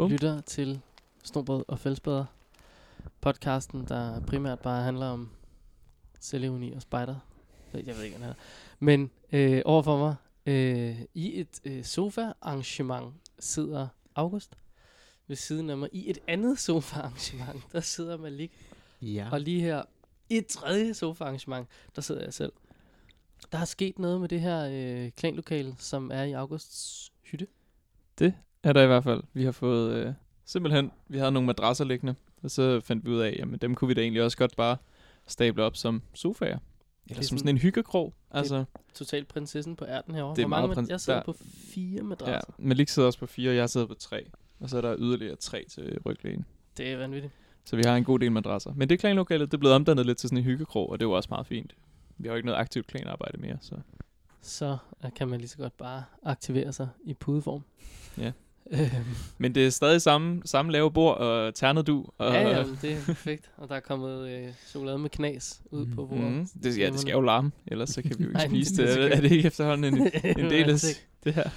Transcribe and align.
Bum. 0.00 0.10
lytter 0.10 0.40
til 0.40 0.80
Snobrød 1.24 1.64
og 1.68 1.78
Fællesbader. 1.78 2.24
Podcasten, 3.20 3.84
der 3.88 4.20
primært 4.20 4.58
bare 4.58 4.82
handler 4.82 5.06
om 5.06 5.30
selvevni 6.20 6.72
og 6.72 6.82
spejder. 6.82 7.16
Jeg 7.72 7.96
ved 7.96 8.02
ikke, 8.02 8.18
hvad. 8.18 8.34
Men 8.78 9.10
øh, 9.32 9.62
overfor 9.64 9.98
mig, 9.98 10.14
øh, 10.46 11.00
i 11.14 11.40
et 11.40 11.60
øh, 11.64 11.84
sofa-arrangement, 11.84 13.14
sidder 13.38 13.88
August. 14.14 14.56
Ved 15.26 15.36
siden 15.36 15.70
af 15.70 15.76
mig, 15.76 15.88
i 15.92 16.10
et 16.10 16.18
andet 16.28 16.58
sofa-arrangement, 16.58 17.62
der 17.72 17.80
sidder 17.80 18.16
Malik. 18.16 18.52
Ja. 19.02 19.28
Og 19.32 19.40
lige 19.40 19.60
her, 19.60 19.82
i 20.28 20.36
et 20.36 20.46
tredje 20.46 20.94
sofa-arrangement, 20.94 21.68
der 21.96 22.02
sidder 22.02 22.24
jeg 22.24 22.34
selv. 22.34 22.52
Der 23.52 23.58
er 23.58 23.64
sket 23.64 23.98
noget 23.98 24.20
med 24.20 24.28
det 24.28 24.40
her 24.40 24.68
øh, 24.72 25.10
klanlokale, 25.10 25.74
som 25.78 26.10
er 26.10 26.22
i 26.22 26.32
Augusts 26.32 27.12
hytte. 27.22 27.46
Er 28.62 28.72
der 28.72 28.82
i 28.82 28.86
hvert 28.86 29.04
fald. 29.04 29.22
Vi 29.32 29.44
har 29.44 29.52
fået 29.52 29.94
øh, 29.94 30.12
simpelthen, 30.44 30.90
vi 31.08 31.18
havde 31.18 31.32
nogle 31.32 31.46
madrasser 31.46 31.84
liggende, 31.84 32.14
og 32.42 32.50
så 32.50 32.80
fandt 32.80 33.04
vi 33.04 33.10
ud 33.10 33.20
af, 33.20 33.36
jamen 33.38 33.58
dem 33.58 33.74
kunne 33.74 33.88
vi 33.88 33.94
da 33.94 34.00
egentlig 34.00 34.22
også 34.22 34.36
godt 34.36 34.56
bare 34.56 34.76
stable 35.26 35.62
op 35.64 35.76
som 35.76 36.02
sofaer. 36.14 36.58
Eller 37.06 37.18
er 37.20 37.24
som 37.24 37.38
sådan- 37.38 37.48
en 37.54 37.58
hyggekrog. 37.58 38.14
Altså, 38.30 38.64
Totalt 38.94 39.28
prinsessen 39.28 39.76
på 39.76 39.84
ærten 39.84 40.14
herovre. 40.14 40.36
Det 40.36 40.42
er 40.42 40.46
Hvor 40.48 40.56
mange 40.60 40.74
prins- 40.74 40.88
Jeg 40.90 41.00
sidder 41.00 41.18
der- 41.18 41.24
på 41.24 41.32
fire 41.74 41.96
ja, 41.96 42.02
madrasser. 42.02 42.52
Malik 42.58 42.88
sidder 42.88 43.06
også 43.06 43.18
på 43.18 43.26
fire, 43.26 43.50
og 43.50 43.56
jeg 43.56 43.70
sidder 43.70 43.86
på 43.86 43.94
tre. 43.94 44.30
Og 44.60 44.70
så 44.70 44.76
er 44.76 44.80
der 44.80 44.96
yderligere 44.98 45.36
tre 45.36 45.64
til 45.70 45.98
ryglægen. 46.06 46.44
Det 46.76 46.88
er 46.92 46.96
vanvittigt. 46.96 47.32
Så 47.64 47.76
vi 47.76 47.82
har 47.86 47.96
en 47.96 48.04
god 48.04 48.18
del 48.18 48.32
madrasser. 48.32 48.72
Men 48.74 48.88
det 48.88 48.98
klanlokalet, 49.00 49.50
det 49.50 49.56
er 49.56 49.58
blevet 49.58 49.74
omdannet 49.74 50.06
lidt 50.06 50.18
til 50.18 50.28
sådan 50.28 50.38
en 50.38 50.44
hyggekrog, 50.44 50.90
og 50.90 50.98
det 51.00 51.04
er 51.04 51.08
jo 51.08 51.12
også 51.16 51.26
meget 51.32 51.46
fint. 51.46 51.74
Vi 52.18 52.28
har 52.28 52.32
jo 52.32 52.36
ikke 52.36 52.46
noget 52.46 52.58
aktivt 52.60 52.86
klanarbejde 52.86 53.38
mere, 53.40 53.56
så 53.60 53.74
Så 54.42 54.76
øh, 55.04 55.10
kan 55.16 55.28
man 55.28 55.38
lige 55.40 55.48
så 55.48 55.56
godt 55.56 55.76
bare 55.76 56.04
aktivere 56.22 56.72
sig 56.72 56.88
i 57.04 57.14
pudeform. 57.14 57.62
Ja. 58.18 58.32
Øhm, 58.72 58.90
Men 59.38 59.54
det 59.54 59.66
er 59.66 59.70
stadig 59.70 60.02
samme, 60.02 60.42
samme 60.44 60.72
lave 60.72 60.92
bord 60.92 61.16
og 61.16 61.54
ternet 61.54 61.86
du. 61.86 62.06
Og, 62.18 62.32
ja, 62.32 62.48
ja, 62.48 62.64
det 62.82 62.92
er 62.92 63.04
perfekt. 63.06 63.50
Og 63.56 63.68
der 63.68 63.74
er 63.74 63.80
kommet 63.80 64.28
øh, 64.28 64.48
chokolade 64.66 64.98
med 64.98 65.10
knas 65.10 65.62
ud 65.70 65.86
på 65.86 66.06
bordet. 66.06 66.32
Mm, 66.32 66.46
det, 66.62 66.78
ja, 66.78 66.90
det 66.90 67.00
skal 67.00 67.12
jo 67.12 67.20
larme, 67.20 67.52
ellers 67.66 67.90
så 67.90 68.02
kan 68.02 68.18
vi 68.18 68.24
jo 68.24 68.28
ikke 68.30 68.38
Nej, 68.38 68.48
spise 68.48 68.76
det 68.76 68.96
det. 68.96 69.16
Er 69.16 69.20
det 69.20 69.32
ikke 69.32 69.46
efterhånden 69.46 69.94
en, 69.94 70.02
en 70.38 70.50
del 70.50 70.70
af 70.70 70.78
det 71.24 71.34
her? 71.34 71.50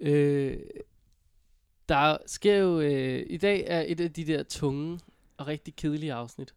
Øh, 0.00 0.56
der 1.88 2.16
sker 2.26 2.56
jo... 2.56 2.80
Øh, 2.80 3.26
I 3.26 3.36
dag 3.36 3.64
er 3.66 3.84
et 3.86 4.00
af 4.00 4.12
de 4.12 4.24
der 4.24 4.42
tunge 4.42 5.00
og 5.36 5.46
rigtig 5.46 5.76
kedelige 5.76 6.12
afsnit. 6.12 6.54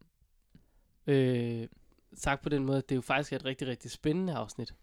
Øh, 1.08 1.67
sagt 2.16 2.42
på 2.42 2.50
den 2.50 2.66
måde, 2.66 2.78
at 2.78 2.89
det 2.89 2.95
jo 2.95 3.02
faktisk 3.02 3.34
er 3.34 3.38
et 3.38 3.45
rigtig, 3.45 3.67
rigtig 3.67 3.92
spændende 3.92 4.34
afsnit. 4.34 4.73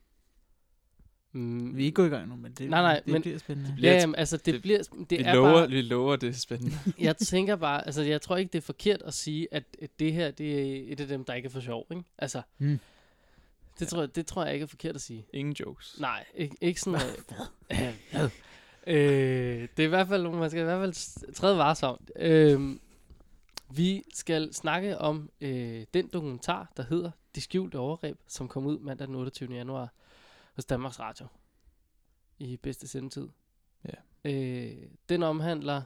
Mm, 1.33 1.77
Vi 1.77 1.83
er 1.83 1.87
ikke 1.87 1.95
gået 1.97 2.07
i 2.07 2.11
gang 2.11 2.29
nu, 2.29 2.37
men 2.37 2.53
det, 2.53 2.71
Nej, 2.71 2.83
nej, 2.83 3.01
det 3.05 3.13
men- 3.13 3.23
bliver 3.23 3.39
spændende. 3.39 3.73
bliver 3.77 3.93
Ja, 3.93 3.99
jamen, 4.01 4.15
altså 4.15 4.37
det, 4.37 4.47
det- 4.55 4.63
bliver... 4.63 4.79
Det 4.79 5.19
vi, 5.19 5.25
er 5.25 5.35
lover, 5.35 5.53
bare, 5.53 5.69
vi 5.69 5.83
lover, 5.83 6.17
det 6.17 6.29
er 6.29 6.33
spændende. 6.33 6.77
jeg 6.99 7.17
tænker 7.17 7.57
bare, 7.57 7.87
altså 7.87 8.03
jeg 8.03 8.23
tror 8.23 8.37
ikke, 8.37 8.53
det 8.53 8.59
er 8.59 8.63
forkert 8.63 9.03
at 9.03 9.15
sige, 9.15 9.49
at 9.51 9.65
at 9.83 9.91
det 9.99 10.13
her, 10.13 10.31
det 10.31 10.61
er 10.61 10.93
et 10.93 11.01
af 11.01 11.07
dem, 11.09 11.25
der 11.25 11.35
ikke 11.35 11.47
er 11.47 11.51
for 11.51 11.61
sjov, 11.61 11.87
ikke? 11.91 12.05
Altså, 12.19 12.43
Mm. 12.59 12.79
det, 13.79 13.89
tror, 13.89 14.01
jeg, 14.01 14.17
det 14.17 14.27
tror 14.27 14.45
jeg 14.45 14.55
ikke 14.55 14.65
er 14.65 14.69
forkert 14.69 14.95
at 14.95 15.01
sige. 15.01 15.27
Ingen 15.33 15.55
jokes. 15.61 15.97
Nej, 16.01 16.25
ikke, 16.35 16.57
ikke 16.61 16.81
sådan 16.81 17.01
noget. 17.01 18.31
øh, 18.87 19.69
det 19.77 19.83
er 19.83 19.87
i 19.87 19.89
hvert 19.89 20.09
fald, 20.09 20.29
man 20.29 20.51
skal 20.51 20.61
i 20.61 20.65
hvert 20.65 20.81
fald 20.81 21.33
træde 21.35 21.59
varsomt. 21.59 22.11
Øh, 22.17 22.77
vi 23.75 24.03
skal 24.15 24.55
snakke 24.55 24.99
om 24.99 25.31
øh, 25.41 25.85
den 25.95 26.11
dokumentar, 26.13 26.73
der 26.77 26.83
hedder 26.91 27.11
De 27.35 27.41
skjulte 27.41 27.77
overgreb, 27.79 28.19
som 28.29 28.49
kom 28.49 28.67
ud 28.67 28.79
mandag 28.79 29.07
den 29.07 29.15
28. 29.15 29.55
januar 29.55 29.93
hos 30.61 30.65
Danmarks 30.65 31.01
Radio 31.01 31.27
i 32.39 32.57
bedste 32.57 32.89
sendetid. 32.89 33.29
Ja. 33.85 34.31
Øh, 34.31 34.91
den 35.09 35.23
omhandler 35.23 35.83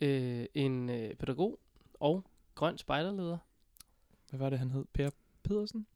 øh, 0.00 0.46
en 0.54 0.90
øh, 0.90 1.14
pædagog 1.14 1.58
og 1.94 2.24
grøn 2.54 2.78
spejderleder. 2.78 3.38
Hvad 4.30 4.38
var 4.38 4.50
det, 4.50 4.58
han 4.58 4.70
hed? 4.70 4.84
Per 4.92 5.10
Pedersen? 5.42 5.86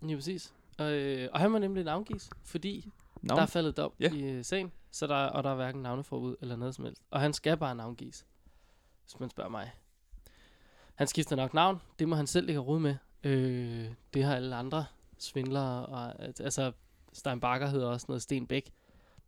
Lige 0.00 0.16
præcis. 0.16 0.54
Og, 0.78 0.92
øh, 0.92 1.28
og 1.32 1.40
han 1.40 1.52
var 1.52 1.58
nemlig 1.58 1.84
navngives, 1.84 2.30
fordi 2.44 2.92
Nå, 3.22 3.34
Der 3.34 3.42
er 3.42 3.46
faldet 3.46 3.76
dom 3.76 3.92
Ja. 4.00 4.12
i 4.12 4.22
øh, 4.22 4.44
sagen, 4.44 4.72
så 4.90 5.06
der, 5.06 5.14
og 5.14 5.44
der 5.44 5.50
er 5.50 5.54
hverken 5.54 5.82
navneforbud 5.82 6.36
eller 6.40 6.56
noget 6.56 6.74
som 6.74 6.84
helst. 6.84 7.02
Og 7.10 7.20
han 7.20 7.32
skal 7.32 7.56
bare 7.56 7.74
navngives, 7.74 8.26
hvis 9.02 9.20
man 9.20 9.30
spørger 9.30 9.50
mig. 9.50 9.72
Han 10.94 11.06
skifter 11.06 11.36
nok 11.36 11.54
navn, 11.54 11.80
det 11.98 12.08
må 12.08 12.16
han 12.16 12.26
selv 12.26 12.50
have 12.50 12.62
råd 12.62 12.78
med. 12.80 12.96
Øh, 13.24 13.90
det 14.14 14.24
har 14.24 14.34
alle 14.36 14.56
andre 14.56 14.86
svindlere, 15.18 15.86
og, 15.86 16.22
al- 16.22 16.34
altså 16.40 16.72
Stein 17.16 17.40
Bakker 17.40 17.66
hedder 17.66 17.86
også 17.86 18.06
noget 18.08 18.22
Sten 18.22 18.46
Bæk. 18.46 18.70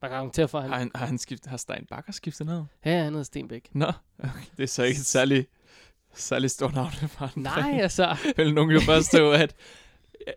Man 0.02 0.10
kan 0.10 0.16
argumentere 0.16 0.48
for, 0.48 0.60
han... 0.60 0.70
har, 0.70 0.78
han, 0.78 0.90
har, 0.94 1.06
han 1.06 1.18
skift, 1.18 1.46
har 1.46 1.56
Stein 1.56 1.86
Bakker 1.90 2.12
skiftet 2.12 2.46
navn? 2.46 2.68
Ja, 2.84 3.02
han 3.02 3.12
hedder 3.12 3.22
Sten 3.22 3.48
Bæk. 3.48 3.68
Nå, 3.72 3.92
okay. 4.18 4.30
det 4.56 4.62
er 4.62 4.66
så 4.66 4.82
ikke 4.82 4.98
et 4.98 5.06
særlig, 5.06 5.46
særlig 6.14 6.50
stort 6.50 6.74
navn 6.74 6.90
for 6.90 7.30
en 7.36 7.42
Nej, 7.42 7.78
altså. 7.82 8.16
Vil 8.36 8.54
nogen 8.54 8.70
jo 8.70 8.80
forstå, 8.80 9.32
at, 9.32 9.54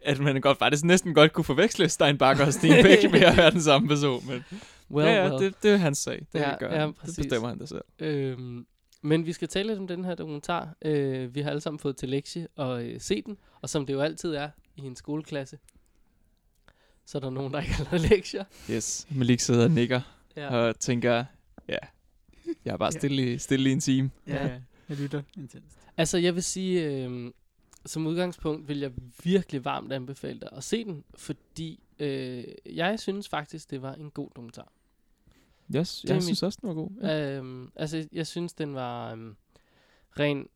at 0.01 0.19
man 0.19 0.41
godt, 0.41 0.57
faktisk 0.57 0.83
næsten 0.83 1.13
godt 1.13 1.33
kunne 1.33 1.45
forveksle 1.45 1.89
Stein 1.89 2.17
Bakker 2.17 2.45
og 2.45 2.53
Stine 2.53 2.83
Bæk 2.83 3.11
med 3.11 3.21
at 3.21 3.37
være 3.37 3.51
den 3.51 3.61
samme 3.61 3.87
person. 3.87 4.27
Men 4.27 4.43
Well, 4.91 5.07
ja, 5.07 5.25
ja, 5.25 5.29
well. 5.29 5.45
det, 5.45 5.63
det 5.63 5.71
er 5.71 5.77
hans 5.77 5.97
sag. 5.97 6.25
Det, 6.33 6.39
Ja, 6.39 6.57
gør 6.57 6.79
ja, 6.79 6.85
det 6.87 7.15
bestemmer 7.17 7.49
han 7.49 7.59
det 7.59 7.69
selv. 7.69 7.83
Øhm, 7.99 8.65
men 9.01 9.25
vi 9.25 9.33
skal 9.33 9.47
tale 9.47 9.67
lidt 9.67 9.79
om 9.79 9.87
den 9.87 10.05
her 10.05 10.15
dokumentar. 10.15 10.75
Øh, 10.81 11.35
vi 11.35 11.41
har 11.41 11.49
alle 11.49 11.61
sammen 11.61 11.79
fået 11.79 11.97
til 11.97 12.09
lektie 12.09 12.47
og 12.55 12.83
øh, 12.83 13.01
se 13.01 13.21
den. 13.21 13.37
Og 13.61 13.69
som 13.69 13.85
det 13.85 13.93
jo 13.93 14.01
altid 14.01 14.33
er 14.35 14.49
i 14.75 14.81
en 14.81 14.95
skoleklasse, 14.95 15.57
så 17.05 17.17
er 17.17 17.19
der 17.19 17.29
nogen, 17.29 17.53
der 17.53 17.61
ikke 17.61 17.73
har 17.73 17.83
lavet 17.91 18.09
lektier. 18.09 18.43
Yes. 18.71 19.07
Malik 19.11 19.39
sidder 19.39 19.63
og 19.63 19.71
nikker 19.71 20.01
Ja. 20.35 20.55
og 20.55 20.79
tænker, 20.79 21.25
ja, 21.67 21.77
jeg 22.65 22.73
er 22.73 22.77
bare 22.77 22.91
stille, 22.91 23.33
i, 23.33 23.37
stille 23.37 23.69
i 23.69 23.73
en 23.73 23.79
time. 23.79 24.11
Ja. 24.27 24.59
Jeg 24.89 24.97
lytter 24.97 25.21
intenst. 25.37 25.77
Altså, 25.97 26.17
jeg 26.17 26.35
vil 26.35 26.43
sige, 26.43 26.85
øh, 27.05 27.31
som 27.85 28.07
udgangspunkt 28.07 28.67
vil 28.67 28.79
jeg 28.79 28.91
virkelig 29.23 29.65
varmt 29.65 29.93
anbefale 29.93 30.39
dig 30.39 30.49
at 30.51 30.63
se 30.63 30.83
den, 30.83 31.03
fordi 31.15 31.79
øh, 31.99 32.43
jeg 32.65 32.99
synes 32.99 33.29
faktisk, 33.29 33.71
det 33.71 33.81
var 33.81 33.93
en 33.93 34.11
god 34.11 34.29
dokumentar. 34.35 34.71
Yes, 35.75 36.03
jeg 36.07 36.15
mit- 36.15 36.23
synes 36.23 36.43
også, 36.43 36.57
den 36.61 36.69
var 36.69 36.75
god. 36.75 36.89
Ja. 37.01 37.31
Øhm, 37.37 37.71
altså, 37.75 38.07
jeg 38.11 38.27
synes, 38.27 38.53
den 38.53 38.75
var 38.75 39.11
øhm, 39.11 39.35
ren... 40.19 40.47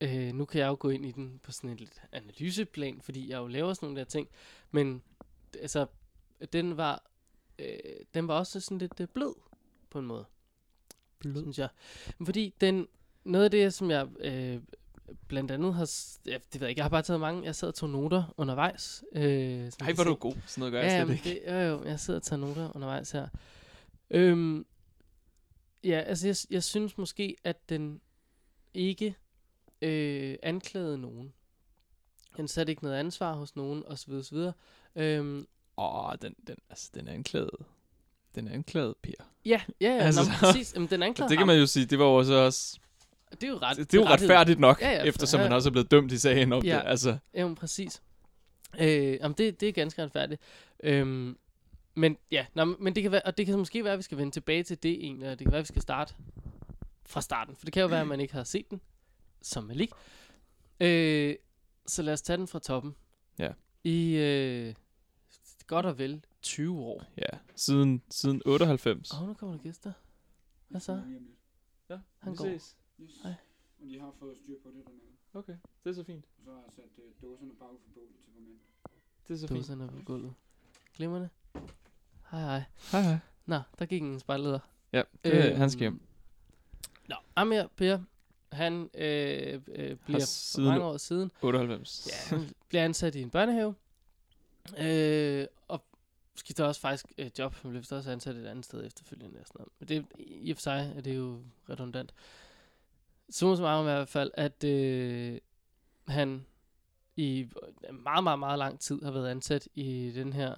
Øh, 0.00 0.34
nu 0.34 0.44
kan 0.44 0.60
jeg 0.60 0.66
jo 0.68 0.76
gå 0.80 0.88
ind 0.90 1.06
i 1.06 1.12
den 1.12 1.40
på 1.42 1.52
sådan 1.52 1.70
et 1.70 1.80
lidt 1.80 2.02
analyseplan, 2.12 3.00
fordi 3.02 3.30
jeg 3.30 3.38
jo 3.38 3.46
laver 3.46 3.74
sådan 3.74 3.86
nogle 3.86 3.98
der 3.98 4.04
ting. 4.04 4.28
Men 4.70 5.02
altså, 5.56 5.86
den 6.52 6.76
var, 6.76 7.10
øh, 7.58 7.66
den 8.14 8.28
var 8.28 8.34
også 8.38 8.60
sådan 8.60 8.78
lidt 8.78 9.00
øh, 9.00 9.08
blød 9.08 9.34
på 9.90 9.98
en 9.98 10.06
måde, 10.06 10.24
Blød. 11.18 11.42
synes 11.42 11.58
jeg. 11.58 11.68
Fordi 12.24 12.54
den, 12.60 12.88
noget 13.24 13.44
af 13.44 13.50
det, 13.50 13.74
som 13.74 13.90
jeg 13.90 14.08
øh, 14.20 14.60
blandt 15.28 15.50
andet 15.50 15.74
har... 15.74 15.90
Ja, 16.26 16.38
det 16.52 16.60
ved 16.60 16.66
jeg 16.66 16.68
ikke, 16.68 16.78
jeg 16.78 16.84
har 16.84 16.90
bare 16.90 17.02
taget 17.02 17.20
mange... 17.20 17.44
Jeg 17.44 17.54
sad 17.54 17.68
og 17.68 17.74
tog 17.74 17.90
noter 17.90 18.34
undervejs. 18.36 19.04
Øh, 19.12 19.22
som 19.72 19.78
Ej, 19.80 19.88
I 19.88 19.92
kan 19.92 19.94
hvor 19.94 20.04
du 20.04 20.14
god. 20.14 20.34
Sådan 20.46 20.60
noget 20.60 20.72
gør 20.72 20.78
jeg 20.80 20.86
Ja, 20.86 20.90
slet 20.90 20.98
jamen, 20.98 21.14
ikke. 21.14 21.28
det, 21.46 21.52
jo, 21.52 21.58
jo, 21.58 21.84
jeg 21.84 22.00
sidder 22.00 22.20
og 22.20 22.24
tager 22.24 22.40
noter 22.40 22.76
undervejs 22.76 23.10
her. 23.10 23.28
Øhm, 24.10 24.66
ja, 25.84 25.98
altså 26.00 26.26
jeg, 26.28 26.36
jeg 26.50 26.62
synes 26.64 26.98
måske, 26.98 27.36
at 27.44 27.68
den 27.68 28.00
ikke 28.74 29.16
øh, 29.82 30.36
anklagede 30.42 30.98
nogen. 30.98 31.32
Den 32.36 32.48
satte 32.48 32.70
ikke 32.72 32.82
noget 32.82 32.96
ansvar 32.96 33.32
hos 33.34 33.56
nogen, 33.56 33.84
osv. 33.86 34.12
osv. 34.12 34.38
Øhm, 34.96 35.46
Åh, 35.78 36.12
den, 36.22 36.34
den, 36.46 36.56
altså, 36.70 36.90
den 36.94 37.08
er 37.08 37.12
anklaget. 37.12 37.50
Den 38.34 38.48
er 38.48 38.52
anklaget, 38.52 38.94
Per. 39.02 39.10
ja, 39.44 39.60
ja, 39.80 39.86
ja, 39.96 39.98
Altså, 39.98 40.20
nå, 40.22 40.28
præcis. 40.40 40.74
Jamen, 40.74 40.88
den 40.90 41.02
anklagede 41.02 41.30
Det 41.30 41.38
kan 41.38 41.46
man 41.46 41.58
jo 41.58 41.66
sige, 41.66 41.86
det 41.86 41.98
var 41.98 42.04
jo 42.04 42.14
også, 42.14 42.34
også 42.34 42.78
Det 43.30 43.42
er 43.44 43.48
jo 43.48 43.58
ret. 43.58 43.76
det, 43.76 43.92
det 43.92 43.98
er 43.98 44.02
jo 44.02 44.08
retfærdigt 44.08 44.60
nok, 44.60 44.80
ja, 44.82 44.90
ja, 44.90 45.04
eftersom 45.04 45.40
ja. 45.40 45.44
man 45.46 45.52
også 45.52 45.68
er 45.68 45.70
blevet 45.70 45.90
dømt 45.90 46.12
i 46.12 46.18
sagen 46.18 46.52
om 46.52 46.64
Ja. 46.64 46.74
det. 46.76 46.82
Altså, 46.86 47.18
Jamen, 47.34 47.54
præcis. 47.56 48.02
Øh, 48.80 48.88
jamen, 49.14 49.34
det, 49.38 49.60
det 49.60 49.68
er 49.68 49.72
ganske 49.72 50.02
retfærdigt. 50.02 50.40
Øhm, 50.82 51.36
men 51.94 52.16
ja, 52.30 52.46
nå, 52.54 52.64
men 52.64 52.94
det 52.94 53.02
kan 53.02 53.12
være, 53.12 53.22
og 53.24 53.36
det 53.38 53.46
kan 53.46 53.58
måske 53.58 53.84
være, 53.84 53.92
at 53.92 53.98
vi 53.98 54.02
skal 54.02 54.18
vende 54.18 54.32
tilbage 54.32 54.62
til 54.62 54.82
det 54.82 55.04
egentlig, 55.04 55.28
og 55.30 55.38
det 55.38 55.44
kan 55.44 55.52
være, 55.52 55.58
at 55.58 55.62
vi 55.64 55.66
skal 55.68 55.82
starte 55.82 56.14
fra 57.06 57.20
starten. 57.20 57.56
For 57.56 57.64
det 57.64 57.72
kan 57.72 57.80
jo 57.80 57.86
være, 57.88 58.00
at 58.00 58.06
man 58.08 58.20
ikke 58.20 58.34
har 58.34 58.44
set 58.44 58.70
den, 58.70 58.80
som 59.42 59.64
Malik. 59.64 59.90
Øh, 60.80 61.34
så 61.86 62.02
lad 62.02 62.12
os 62.12 62.22
tage 62.22 62.36
den 62.36 62.48
fra 62.48 62.58
toppen. 62.58 62.94
Ja. 63.38 63.48
I 63.84 64.16
øh, 64.16 64.74
godt 65.66 65.86
og 65.86 65.98
vel 65.98 66.24
20 66.42 66.78
år. 66.80 67.04
ja, 67.16 67.38
siden, 67.56 68.02
siden 68.10 68.42
98. 68.46 69.12
Åh, 69.12 69.22
oh, 69.22 69.28
nu 69.28 69.34
kommer 69.34 69.56
der 69.56 69.62
gæster. 69.62 69.92
Hvad 70.68 70.80
så? 70.80 70.92
Ja, 71.88 71.98
Han 72.18 72.32
vi 72.32 72.36
går. 72.36 72.44
ses. 72.44 72.76
Hej. 73.22 73.34
Og 73.80 73.86
de 73.86 74.00
har 74.00 74.12
fået 74.18 74.36
styr 74.36 74.54
på 74.62 74.68
det 74.68 74.84
dernede. 74.86 75.00
Okay, 75.34 75.56
det 75.84 75.90
er 75.90 75.94
så 75.94 76.04
fint. 76.04 76.24
Og 76.38 76.44
så 76.44 76.50
har 76.50 76.60
jeg 76.66 76.72
sat 76.76 77.04
øh, 77.04 77.10
dåserne 77.22 77.50
ud 77.52 77.56
for 77.58 77.64
bålet 77.64 77.80
til 77.84 77.92
på 78.34 78.40
mænd. 78.40 78.58
Det 79.28 79.34
er 79.34 79.38
så 79.38 79.46
fint. 79.48 79.58
Dåserne 79.58 79.88
på 79.88 80.02
gulvet. 80.04 80.34
Glimrende. 80.96 81.28
Hej 82.30 82.40
hej. 82.40 82.62
Hej, 82.92 83.00
hej. 83.02 83.18
Nå, 83.46 83.60
der 83.78 83.86
gik 83.86 84.02
en 84.02 84.20
spejlleder. 84.20 84.58
Ja, 84.92 85.02
det, 85.24 85.50
øh, 85.52 85.56
han 85.56 85.70
skal 85.70 85.80
hjem. 85.80 86.00
Nå, 87.08 87.16
Amir 87.36 87.66
Per, 87.76 87.98
han 88.52 88.90
øh, 88.94 89.60
øh, 89.68 89.96
bliver 89.96 90.20
for 90.20 90.26
siden- 90.26 90.68
mange 90.68 90.84
år 90.84 90.96
siden, 90.96 91.30
98. 91.42 92.08
ja, 92.10 92.36
han 92.36 92.50
bliver 92.68 92.84
ansat 92.84 93.14
i 93.14 93.22
en 93.22 93.30
børnehave, 93.30 93.74
øh, 94.78 95.46
og 95.68 95.84
skifter 96.34 96.64
også 96.64 96.80
faktisk 96.80 97.12
øh, 97.18 97.30
job. 97.38 97.54
Han 97.54 97.74
vist 97.74 97.92
også 97.92 98.10
ansat 98.10 98.36
et 98.36 98.46
andet 98.46 98.64
sted 98.64 98.86
efterfølgende. 98.86 99.40
Og 99.40 99.46
sådan 99.46 99.58
noget. 99.58 99.72
Men 99.78 99.88
det, 99.88 100.06
i 100.26 100.50
og 100.50 100.56
for 100.56 100.60
sig 100.62 100.92
er 100.96 101.00
det 101.00 101.16
jo 101.16 101.40
redundant. 101.70 102.14
Summa 103.30 103.56
summarum 103.56 103.84
i 103.86 103.88
hvert 103.90 104.08
fald, 104.08 104.30
at 104.34 104.64
øh, 104.64 105.38
han 106.08 106.46
i 107.16 107.48
meget, 107.92 108.22
meget, 108.24 108.38
meget 108.38 108.58
lang 108.58 108.80
tid 108.80 109.02
har 109.02 109.10
været 109.10 109.28
ansat 109.28 109.68
i 109.74 110.12
den 110.14 110.32
her 110.32 110.54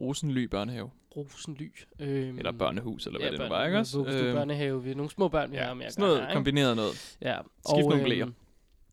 Rosenly 0.00 0.44
børnehave. 0.44 0.90
Rosenly. 1.16 1.70
Øhm, 1.98 2.38
Eller 2.38 2.52
børnehus, 2.52 3.06
eller 3.06 3.18
hvad 3.18 3.26
ja, 3.26 3.32
det 3.32 3.40
nu 3.40 3.48
var, 3.48 3.66
ikke 3.66 3.78
også? 3.78 3.98
Vuggestue, 3.98 4.24
Øhm, 4.26 4.34
børnehave. 4.36 4.82
Vi 4.84 4.90
er 4.90 4.94
nogle 4.94 5.10
små 5.10 5.28
børn, 5.28 5.52
vi 5.52 5.56
har 5.56 5.74
med 5.74 5.86
at 5.86 5.92
sådan 5.92 6.08
noget 6.08 6.26
her, 6.26 6.32
kombineret 6.34 6.76
noget. 6.76 7.16
Ja, 7.22 7.38
Skift 7.68 7.86
nogle 7.88 8.02
bleer. 8.04 8.26
øhm, 8.26 8.34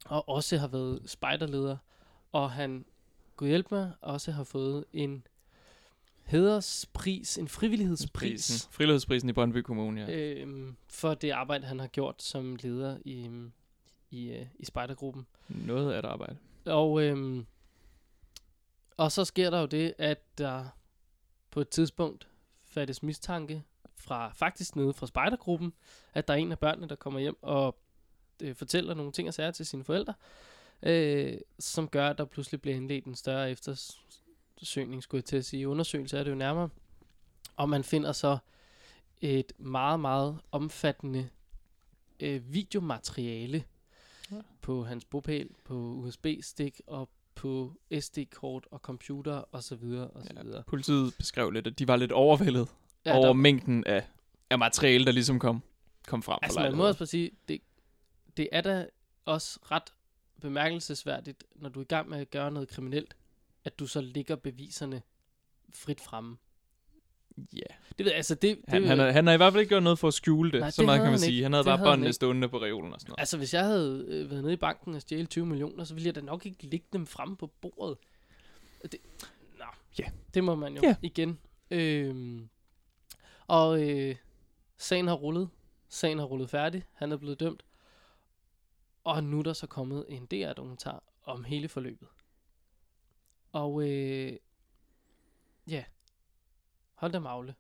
og 0.06 0.30
også 0.30 0.58
har 0.58 0.68
været 0.68 1.02
spejderleder. 1.06 1.78
Og 2.32 2.52
han, 2.52 2.86
gud 3.36 3.48
hjælp 3.48 3.72
mig, 3.72 3.92
også 4.02 4.32
har 4.32 4.44
fået 4.44 4.86
en 4.94 5.28
hæderspris, 6.24 7.38
en 7.38 7.48
frivillighedspris, 7.48 8.32
Prisen. 8.32 8.72
Frivillighedsprisen 8.72 9.30
i 9.30 9.34
Brøndby 9.34 9.58
Kommune, 9.58 10.02
ja. 10.02 10.18
øhm, 10.34 10.76
for 10.90 11.14
det 11.14 11.32
arbejde, 11.32 11.66
han 11.68 11.80
har 11.80 11.88
gjort 11.88 12.24
som 12.24 12.56
leder 12.62 12.98
i, 13.06 13.30
i, 14.12 14.30
øh, 14.32 14.46
i 14.60 14.66
spejdergruppen. 14.66 15.28
Noget 15.48 15.94
af 15.94 16.00
et 16.00 16.06
arbejde. 16.06 16.38
Og, 16.66 17.02
øhm, 17.04 17.46
og 18.98 19.12
så 19.12 19.26
sker 19.26 19.50
der 19.50 19.60
jo 19.60 19.66
det, 19.66 19.94
at 19.98 20.38
der 20.38 20.66
på 21.56 21.62
et 21.62 21.70
tidspunkt 21.70 22.28
fattes 22.66 23.04
mistanke 23.04 23.64
fra 23.96 24.32
faktisk 24.34 24.76
nede 24.76 24.94
fra 24.94 25.08
spejdergruppen, 25.08 25.74
at 26.14 26.28
der 26.28 26.34
er 26.34 26.38
en 26.38 26.52
af 26.52 26.60
børnene, 26.60 26.88
der 26.88 26.96
kommer 26.96 27.20
hjem 27.20 27.38
og 27.42 27.78
øh, 28.42 28.56
fortæller 28.56 28.94
nogle 28.94 29.12
ting 29.12 29.28
og 29.28 29.34
sager 29.34 29.52
til 29.52 29.66
sine 29.66 29.84
forældre, 29.84 30.14
øh, 30.84 31.38
som 31.60 31.88
gør, 31.88 32.10
at 32.10 32.18
der 32.18 32.26
pludselig 32.26 32.62
bliver 32.62 32.76
indledt 32.78 33.06
en 33.06 33.16
større 33.16 33.52
eftersøgning, 33.52 35.04
skulle 35.04 35.20
jeg 35.20 35.26
til 35.26 35.38
at 35.38 35.46
sige. 35.46 35.70
Undersøgelse 35.70 36.18
er 36.18 36.24
det 36.24 36.32
jo 36.32 36.36
nærmere. 36.36 36.70
Og 37.56 37.70
man 37.70 37.84
finder 37.84 38.12
så 38.12 38.38
et 39.22 39.54
meget, 39.58 40.00
meget 40.00 40.40
omfattende 40.52 41.30
øh, 42.20 42.54
videomateriale 42.54 43.64
Ja. 44.32 44.36
på 44.62 44.84
hans 44.84 45.06
bopæl, 45.06 45.50
på 45.64 45.74
USB-stik 45.74 46.82
og 46.88 47.10
på 47.36 47.74
SD-kort 48.00 48.68
og 48.72 48.80
computer 48.80 49.34
og 49.34 49.64
så 49.64 49.76
videre 49.76 50.08
og 50.08 50.24
så 50.24 50.30
Ja. 50.36 50.44
videre. 50.44 50.64
Politiet 50.68 51.14
beskrev 51.18 51.52
lidt, 51.52 51.68
at 51.68 51.80
de 51.80 51.88
var 51.88 51.96
lidt 51.96 52.12
overvældet 52.12 52.68
Ja, 53.06 53.16
over 53.18 53.26
der- 53.26 53.34
mængden 53.34 53.84
af, 53.88 54.08
af 54.50 54.60
materiale, 54.60 55.06
der 55.06 55.12
ligesom 55.12 55.40
kom, 55.40 55.64
kom 56.08 56.22
frem 56.24 56.40
Altså 56.42 56.60
man 56.60 56.76
må 56.76 56.88
også 56.88 57.06
sige, 57.06 57.32
det, 57.48 57.62
det 58.38 58.50
er 58.52 58.62
da 58.62 58.88
også 59.26 59.60
ret 59.72 59.94
bemærkelsesværdigt, 60.42 61.44
når 61.56 61.70
du 61.70 61.80
er 61.80 61.84
i 61.84 61.88
gang 61.88 62.10
med 62.10 62.20
at 62.20 62.30
gøre 62.32 62.52
noget 62.52 62.70
kriminelt, 62.70 63.16
at 63.64 63.80
du 63.80 63.88
så 63.88 64.02
ligger 64.02 64.36
beviserne 64.36 65.02
frit 65.74 66.02
fremme. 66.02 66.38
Ja, 67.54 67.60
Det 67.98 68.06
ved 68.06 68.06
jeg, 68.06 68.16
altså 68.16 68.36
det, 68.36 68.42
det 68.58 68.64
han, 68.68 68.84
han, 68.84 69.00
har, 69.00 69.12
han 69.12 69.28
har 69.28 69.34
i 69.34 69.38
hvert 69.38 69.54
fald 69.54 69.62
ikke 69.62 69.70
gjort 69.70 69.84
noget 69.84 70.00
for 70.00 70.08
at 70.08 70.14
skjule 70.14 70.52
det, 70.52 70.60
Nej, 70.60 70.70
så 70.72 70.82
det 70.82 70.86
meget 70.86 70.98
kan 70.98 71.04
man 71.04 71.12
han 71.12 71.20
sige. 71.20 71.32
ikke. 71.34 71.44
Han 71.44 71.54
havde 71.54 71.64
Det 71.64 71.70
bare 71.70 71.78
havde 71.78 71.90
han 71.90 71.98
båndene 71.98 72.14
stående 72.14 72.50
på 72.50 72.58
reolen 72.62 72.94
og 72.94 73.00
sådan 73.00 73.10
noget. 73.12 73.20
Altså 73.20 73.38
hvis 73.38 73.54
jeg 73.54 73.64
havde 73.66 74.06
øh, 74.08 74.30
været 74.32 74.42
nede 74.44 74.54
i 74.54 74.58
banken 74.58 74.96
og 74.96 75.02
stjæle 75.02 75.26
20 75.26 75.46
millioner, 75.46 75.84
så 75.84 75.94
ville 75.94 76.08
jeg 76.08 76.16
da 76.16 76.22
nok 76.22 76.46
ikke 76.46 76.66
lægge 76.68 76.86
dem 76.94 77.08
fremme 77.08 77.38
på 77.38 77.48
bordet. 77.48 77.98
Det, 78.84 78.96
nå, 79.60 79.66
Ja. 80.00 80.06
det 80.34 80.44
må 80.44 80.56
man 80.56 80.76
jo 80.76 80.82
Ja. 80.84 80.96
igen. 81.02 81.40
Øhm, 81.72 82.50
og 83.48 83.90
øh, 83.90 84.16
sagen 84.78 85.08
har 85.08 85.16
rullet. 85.16 85.50
Sagen 85.90 86.20
har 86.20 86.26
rullet 86.26 86.50
færdig. 86.50 86.84
Han 86.94 87.12
er 87.12 87.18
blevet 87.18 87.40
dømt. 87.40 87.64
Og 89.04 89.24
nu 89.24 89.40
er 89.40 89.44
der 89.44 89.54
så 89.54 89.68
kommet 89.68 90.06
en 90.10 90.26
DR-dokumentar 90.26 91.04
om 91.24 91.44
hele 91.44 91.68
forløbet. 91.70 92.08
Og 93.52 93.90
øh, 93.90 94.34
ja, 95.70 95.84
da 97.02 97.20
magle. 97.20 97.56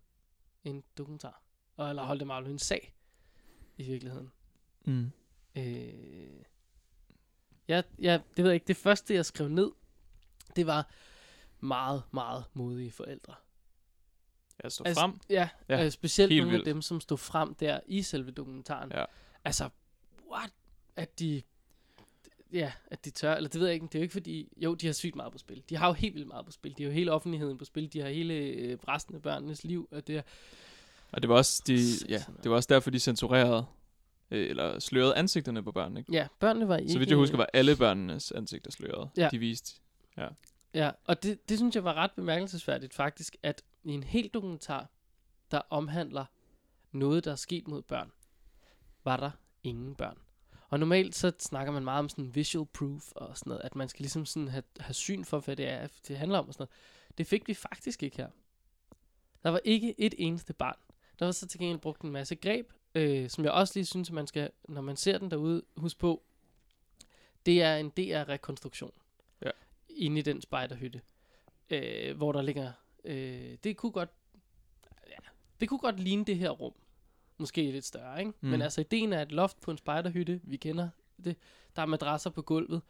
En 0.63 0.83
dokumentar. 0.97 1.41
Og, 1.77 1.89
eller 1.89 2.03
hold 2.03 2.19
da 2.19 2.25
magle, 2.25 2.49
en 2.49 2.59
sag 2.59 2.95
i 3.77 3.83
virkeligheden. 3.83 4.31
Mm. 4.85 5.11
Øh, 5.55 6.43
ja, 7.67 7.81
ja, 7.99 8.13
det 8.37 8.43
ved 8.43 8.45
jeg 8.45 8.53
ikke. 8.53 8.67
Det 8.67 8.77
første, 8.77 9.13
jeg 9.13 9.25
skrev 9.25 9.47
ned, 9.47 9.71
det 10.55 10.67
var 10.67 10.89
meget, 11.59 12.03
meget 12.11 12.45
modige 12.53 12.91
forældre. 12.91 13.35
Jeg 14.63 14.71
står 14.71 14.85
Altså, 14.85 15.01
frem. 15.01 15.19
Ja, 15.29 15.49
Ja, 15.69 15.85
øh, 15.85 15.91
specielt 15.91 16.35
nogle 16.35 16.51
vildt. 16.51 16.67
af 16.67 16.73
dem, 16.73 16.81
som 16.81 16.99
stod 16.99 17.17
frem 17.17 17.55
der 17.55 17.79
i 17.85 18.01
selve 18.01 18.31
dokumentaren. 18.31 18.91
Ja. 18.91 19.05
Altså, 19.45 19.69
what? 20.31 20.53
At 20.95 21.19
de, 21.19 21.41
ja, 22.53 22.71
at 22.88 23.06
de 23.06 23.09
tør, 23.09 23.36
eller 23.36 23.50
det 23.50 23.59
ved 23.59 23.68
jeg 23.68 23.74
ikke, 23.74 23.83
det 23.86 23.95
er 23.95 24.00
jo 24.00 24.03
ikke 24.03 24.13
fordi, 24.13 24.53
jo, 24.57 24.74
de 24.74 24.86
har 24.86 24.94
sygt 24.94 25.15
meget 25.15 25.31
på 25.31 25.38
spil. 25.38 25.63
De 25.69 25.77
har 25.77 25.88
jo 25.88 25.94
helt 25.94 26.15
vildt 26.15 26.27
meget 26.27 26.45
på 26.45 26.51
spil. 26.51 26.74
De 26.77 26.83
har 26.83 26.89
jo 26.89 26.94
hele 26.94 27.12
offentligheden 27.12 27.57
på 27.57 27.65
spil. 27.65 27.94
De 27.94 28.01
har 28.01 28.09
hele 28.09 28.33
øh, 28.33 28.77
resten 28.88 29.15
af 29.15 29.21
børnenes 29.21 29.63
liv, 29.63 29.88
og 29.92 30.07
det 30.07 30.18
er, 30.18 30.21
Og 31.12 31.21
det 31.21 31.30
var 31.30 31.36
også, 31.36 31.63
de, 31.68 31.77
ja, 32.09 32.24
det 32.44 32.51
var 32.51 32.56
også 32.56 32.68
derfor, 32.74 32.92
de 32.92 33.00
censurerede, 33.00 33.65
øh, 34.31 34.50
eller 34.50 34.80
slørede 34.80 35.15
ansigterne 35.15 35.63
på 35.63 35.71
børnene. 35.71 36.00
Ikke? 36.00 36.13
ja, 36.13 36.27
børnene 36.39 36.68
var 36.68 36.77
ikke... 36.77 36.92
Så 36.92 37.00
vidt 37.00 37.09
jeg 37.09 37.18
husker, 37.18 37.38
var 37.38 37.50
alle 37.53 37.75
børnenes 37.75 38.31
ansigter 38.31 38.71
sløret. 38.71 39.09
Ja. 39.18 39.30
De 39.31 39.39
viste. 39.39 39.81
Ja, 40.74 40.91
og 41.06 41.24
det, 41.24 41.50
det 41.50 41.57
synes 41.57 41.75
jeg 41.75 41.83
var 41.83 41.94
ret 41.94 42.12
bemærkelsesværdigt 42.12 42.94
faktisk, 42.94 43.36
at 43.44 43.63
i 43.83 43.91
en 43.91 44.03
hel 44.03 44.30
dokumentar, 44.33 44.89
der 45.51 45.62
omhandler 45.69 46.25
noget, 46.91 47.25
der 47.25 47.31
er 47.31 47.36
sket 47.36 47.68
mod 47.68 47.81
børn, 47.81 48.12
var 49.03 49.18
der 49.18 49.31
ingen 49.63 49.95
børn. 49.95 50.18
Og 50.69 50.79
normalt 50.79 51.15
så 51.15 51.31
snakker 51.39 51.73
man 51.73 51.83
meget 51.83 52.00
om 52.00 52.09
sådan 52.09 52.35
visual 52.35 52.67
proof 52.73 53.12
og 53.12 53.38
sådan 53.38 53.50
noget, 53.50 53.62
at 53.63 53.75
man 53.75 53.89
skal 53.89 54.03
ligesom 54.03 54.25
sådan 54.25 54.47
have, 54.47 54.63
have 54.79 54.94
syn 54.94 55.23
for, 55.23 55.39
hvad 55.39 55.56
det 55.56 55.67
er, 55.67 55.88
det 56.07 56.17
handler 56.17 56.39
om 56.39 56.47
og 56.47 56.53
sådan 56.53 56.62
noget. 56.62 57.17
Det 57.17 57.27
fik 57.27 57.47
vi 57.47 57.53
faktisk 57.53 58.03
ikke 58.03 58.17
her. 58.17 58.29
Der 59.44 59.50
var 59.50 59.62
ikke 59.63 60.00
et 60.00 60.13
eneste 60.17 60.53
barn. 60.53 60.77
Der 61.19 61.25
var 61.25 61.31
så 61.31 61.47
til 61.47 61.59
gengæld 61.59 61.79
brugt 61.79 62.01
en 62.01 62.12
masse 62.12 62.35
greb, 62.35 62.73
øh, 62.95 63.29
som 63.29 63.44
jeg 63.44 63.51
også 63.51 63.73
lige 63.75 63.85
synes, 63.85 64.09
at 64.09 64.13
man 64.13 64.27
skal, 64.27 64.50
når 64.69 64.81
man 64.81 64.95
ser 64.95 65.17
den 65.17 65.31
derude, 65.31 65.63
huske 65.77 66.00
på, 66.00 66.23
det 67.45 67.62
er 67.62 67.75
en 67.75 67.89
DR-rekonstruktion. 67.89 68.91
Ja. 69.41 69.50
Inde 69.89 70.19
i 70.19 70.21
den 70.21 70.41
spejderhytte. 70.41 71.01
Øh, 71.69 72.17
hvor 72.17 72.31
der 72.31 72.41
ligger, 72.41 72.71
øh, 73.03 73.57
det 73.63 73.77
kunne 73.77 73.91
godt, 73.91 74.09
ja, 75.07 75.17
det 75.60 75.69
kunne 75.69 75.79
godt 75.79 76.00
ligne 76.00 76.25
det 76.25 76.38
her 76.38 76.50
rum. 76.50 76.74
Måske 77.38 77.72
lidt 77.72 77.86
større, 77.86 78.20
ikke? 78.20 78.34
Mm. 78.42 78.50
Men 78.50 78.62
altså 78.62 78.82
ideen 78.82 79.13
er 79.13 79.22
et 79.22 79.32
loft 79.32 79.62
på 79.62 79.72
en 79.72 79.77
spejderhytte, 79.77 80.42
vi 80.44 80.58
kender 80.58 80.89
det. 81.24 81.36
Der 81.75 81.82
er 81.82 81.86
madrasser 81.86 82.30
på 82.30 82.42
gulvet, 82.42 82.82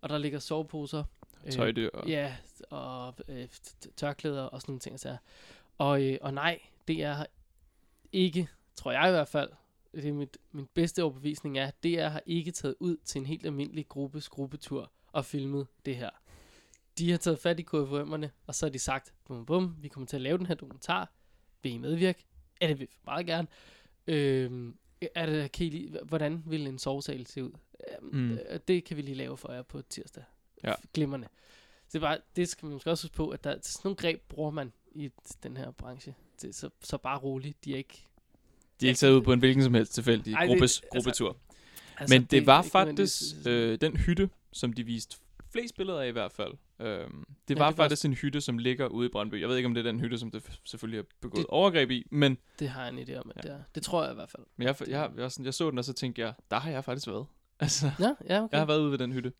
og 0.00 0.08
der 0.08 0.18
ligger 0.18 0.38
soveposer. 0.38 1.04
Tøjdyr. 1.50 1.90
Og, 1.94 2.04
Øh, 2.04 2.10
ja, 2.10 2.36
og 2.70 3.14
øh, 3.28 3.48
tørklæder 3.96 4.42
og 4.42 4.60
sådan 4.60 4.72
nogle 4.72 4.80
ting. 4.80 5.00
Så. 5.00 5.16
Og, 5.78 6.02
øh, 6.02 6.18
og 6.20 6.34
nej, 6.34 6.60
det 6.88 7.02
er 7.02 7.26
ikke, 8.12 8.48
tror 8.74 8.92
jeg 8.92 9.08
i 9.08 9.10
hvert 9.10 9.28
fald, 9.28 9.50
det 9.92 10.08
er 10.08 10.12
mit, 10.12 10.38
min 10.52 10.68
bedste 10.74 11.02
overbevisning 11.02 11.58
er, 11.58 11.70
det 11.82 12.00
er 12.00 12.08
har 12.08 12.22
ikke 12.26 12.50
taget 12.50 12.74
ud 12.80 12.96
til 13.04 13.18
en 13.18 13.26
helt 13.26 13.46
almindelig 13.46 13.88
gruppes 13.88 14.28
gruppetur 14.28 14.92
og 15.12 15.24
filmet 15.24 15.66
det 15.86 15.96
her. 15.96 16.10
De 16.98 17.10
har 17.10 17.18
taget 17.18 17.38
fat 17.38 17.60
i 17.60 17.66
KFUM'erne, 17.74 18.26
og 18.46 18.54
så 18.54 18.66
har 18.66 18.70
de 18.70 18.78
sagt, 18.78 19.14
bum 19.24 19.46
bum, 19.46 19.76
vi 19.78 19.88
kommer 19.88 20.06
til 20.06 20.16
at 20.16 20.22
lave 20.22 20.38
den 20.38 20.46
her 20.46 20.54
dokumentar. 20.54 21.12
Vil 21.62 21.72
I 21.72 21.78
medvirke? 21.78 22.24
Ja, 22.60 22.68
det 22.68 22.78
vil 22.78 22.88
vi 22.88 22.98
meget 23.04 23.26
gerne. 23.26 23.48
Øhm, 24.06 24.76
er 25.14 25.26
det, 25.26 25.52
kan 25.52 25.66
I 25.66 25.70
lige, 25.70 25.98
hvordan 26.04 26.42
vil 26.46 26.66
en 26.66 26.78
sovesal 26.78 27.26
se 27.26 27.44
ud? 27.44 27.50
Øhm, 28.02 28.16
Mm. 28.16 28.32
øh, 28.32 28.60
Det 28.68 28.84
kan 28.84 28.96
vi 28.96 29.02
lige 29.02 29.14
lave 29.14 29.36
for 29.36 29.52
jer 29.52 29.62
på 29.62 29.82
tirsdag. 29.82 30.24
Ja. 30.64 30.72
Glimrende. 30.94 31.28
Så 31.88 31.88
det, 31.92 31.94
er 31.94 32.00
bare, 32.00 32.18
det 32.36 32.48
skal 32.48 32.66
man 32.66 32.72
måske 32.72 32.90
også 32.90 33.04
huske 33.04 33.16
på, 33.16 33.28
at 33.28 33.44
der, 33.44 33.50
sådan 33.62 33.80
nogle 33.84 33.96
greb 33.96 34.22
bruger 34.28 34.50
man 34.50 34.72
i 34.92 35.10
den 35.42 35.56
her 35.56 35.70
branche. 35.70 36.14
Det, 36.42 36.54
så, 36.54 36.70
så 36.82 36.98
bare 36.98 37.18
roligt, 37.18 37.64
de 37.64 37.72
er 37.72 37.76
ikke... 37.76 38.04
De 38.80 38.86
er 38.86 38.88
ikke 38.90 38.98
taget 38.98 39.12
ud 39.14 39.22
på 39.22 39.32
en 39.32 39.38
hvilken 39.38 39.62
som 39.62 39.74
helst 39.74 39.94
tilfældig 39.94 40.32
Ej, 40.34 40.40
det- 40.40 40.48
gruppes, 40.48 40.80
altså, 40.80 40.88
gruppetur. 40.92 41.36
Altså, 41.98 42.14
Men 42.14 42.24
det, 42.24 42.46
var 42.46 42.62
ikke 42.62 42.76
nødvendigvis- 42.78 43.34
faktisk 43.34 43.46
øh, 43.46 43.80
den 43.80 43.96
hytte, 43.96 44.30
som 44.52 44.72
de 44.72 44.82
viste 44.84 45.16
flest 45.52 45.76
billeder 45.76 46.00
af 46.00 46.08
i 46.08 46.10
hvert 46.10 46.32
fald. 46.32 46.52
Øhm, 46.80 47.24
det 47.48 47.54
Ja, 47.54 47.58
var 47.58 47.70
det 47.70 47.78
var 47.78 47.84
faktisk 47.84 48.04
en 48.04 48.14
hytte, 48.14 48.40
som 48.40 48.58
ligger 48.58 48.86
ude 48.86 49.06
i 49.06 49.10
Brøndby. 49.10 49.40
Jeg 49.40 49.48
ved 49.48 49.56
ikke, 49.56 49.66
om 49.66 49.74
det 49.74 49.86
er 49.86 49.90
den 49.90 50.00
hytte, 50.00 50.18
som 50.18 50.30
det 50.30 50.60
selvfølgelig 50.64 50.98
er 50.98 51.02
begået 51.20 51.38
det, 51.38 51.46
overgreb 51.48 51.90
i, 51.90 52.06
men, 52.10 52.38
Det 52.58 52.68
har 52.68 52.84
jeg 52.86 52.92
en 52.92 52.98
idé 53.08 53.14
om, 53.14 53.30
at 53.36 53.44
Ja. 53.44 53.50
ja. 53.50 53.54
det 53.54 53.60
er. 53.60 53.64
Det 53.74 53.82
tror 53.82 54.02
jeg 54.02 54.12
i 54.12 54.14
hvert 54.14 54.30
fald. 54.30 54.42
men 54.56 54.66
jeg, 54.66 54.76
jeg, 54.80 54.88
jeg, 54.88 55.10
jeg, 55.16 55.32
sådan, 55.32 55.44
jeg 55.44 55.54
så 55.54 55.70
den, 55.70 55.78
og 55.78 55.84
så 55.84 55.92
tænkte 55.92 56.22
jeg, 56.22 56.34
der 56.50 56.58
har 56.58 56.70
jeg 56.70 56.84
faktisk 56.84 57.06
været. 57.06 57.26
Altså, 57.60 57.90
Ja, 57.98 58.14
ja, 58.28 58.42
okay. 58.42 58.52
jeg 58.52 58.60
har 58.60 58.66
været 58.66 58.80
ude 58.80 58.90
ved 58.90 58.98
den 58.98 59.12
hytte. 59.12 59.32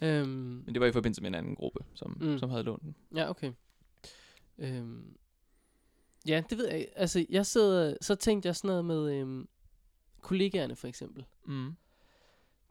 Øhm, 0.00 0.28
Men 0.66 0.74
det 0.74 0.80
var 0.80 0.86
i 0.86 0.92
forbindelse 0.92 1.22
med 1.22 1.28
en 1.28 1.34
anden 1.34 1.54
gruppe, 1.54 1.80
som, 1.94 2.16
Mm. 2.20 2.26
mm. 2.26 2.38
som 2.38 2.50
havde 2.50 2.62
lånt 2.62 2.82
den. 2.82 2.94
ja, 3.16 3.30
okay. 3.30 3.52
Øhm, 4.58 5.16
ja, 6.26 6.42
det 6.50 6.58
ved 6.58 6.68
jeg 6.68 6.78
ikke. 6.78 6.98
Altså, 6.98 7.26
jeg 7.30 7.46
sidder, 7.46 7.96
så 8.00 8.14
tænkte 8.14 8.46
jeg 8.46 8.56
sådan 8.56 8.68
noget 8.68 8.84
med 8.84 9.14
øhm, 9.14 9.48
kollegaerne 10.20 10.76
for 10.76 10.88
eksempel. 10.88 11.24
Mm. 11.44 11.76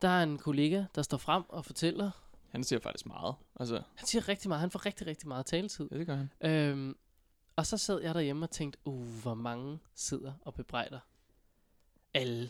Der 0.01 0.07
er 0.07 0.23
en 0.23 0.37
kollega, 0.37 0.83
der 0.95 1.01
står 1.01 1.17
frem 1.17 1.43
og 1.49 1.65
fortæller. 1.65 2.11
Han 2.51 2.63
siger 2.63 2.79
faktisk 2.79 3.05
meget. 3.05 3.35
Altså, 3.55 3.81
Han 3.95 4.07
siger 4.07 4.27
rigtig 4.27 4.49
meget. 4.49 4.59
Han 4.61 4.71
får 4.71 4.85
rigtig, 4.85 5.07
rigtig 5.07 5.27
meget 5.27 5.45
taletid. 5.45 5.87
ja, 5.91 5.97
det 5.97 6.07
gør 6.07 6.15
han. 6.15 6.31
Øhm, 6.41 6.95
og 7.55 7.65
så 7.65 7.77
sad 7.77 8.01
jeg 8.01 8.15
derhjemme 8.15 8.45
og 8.45 8.49
tænkte, 8.51 8.79
uh, 8.85 9.07
hvor 9.21 9.33
mange 9.33 9.79
sidder 9.95 10.33
og 10.41 10.53
bebrejder 10.53 10.99
alle 12.13 12.49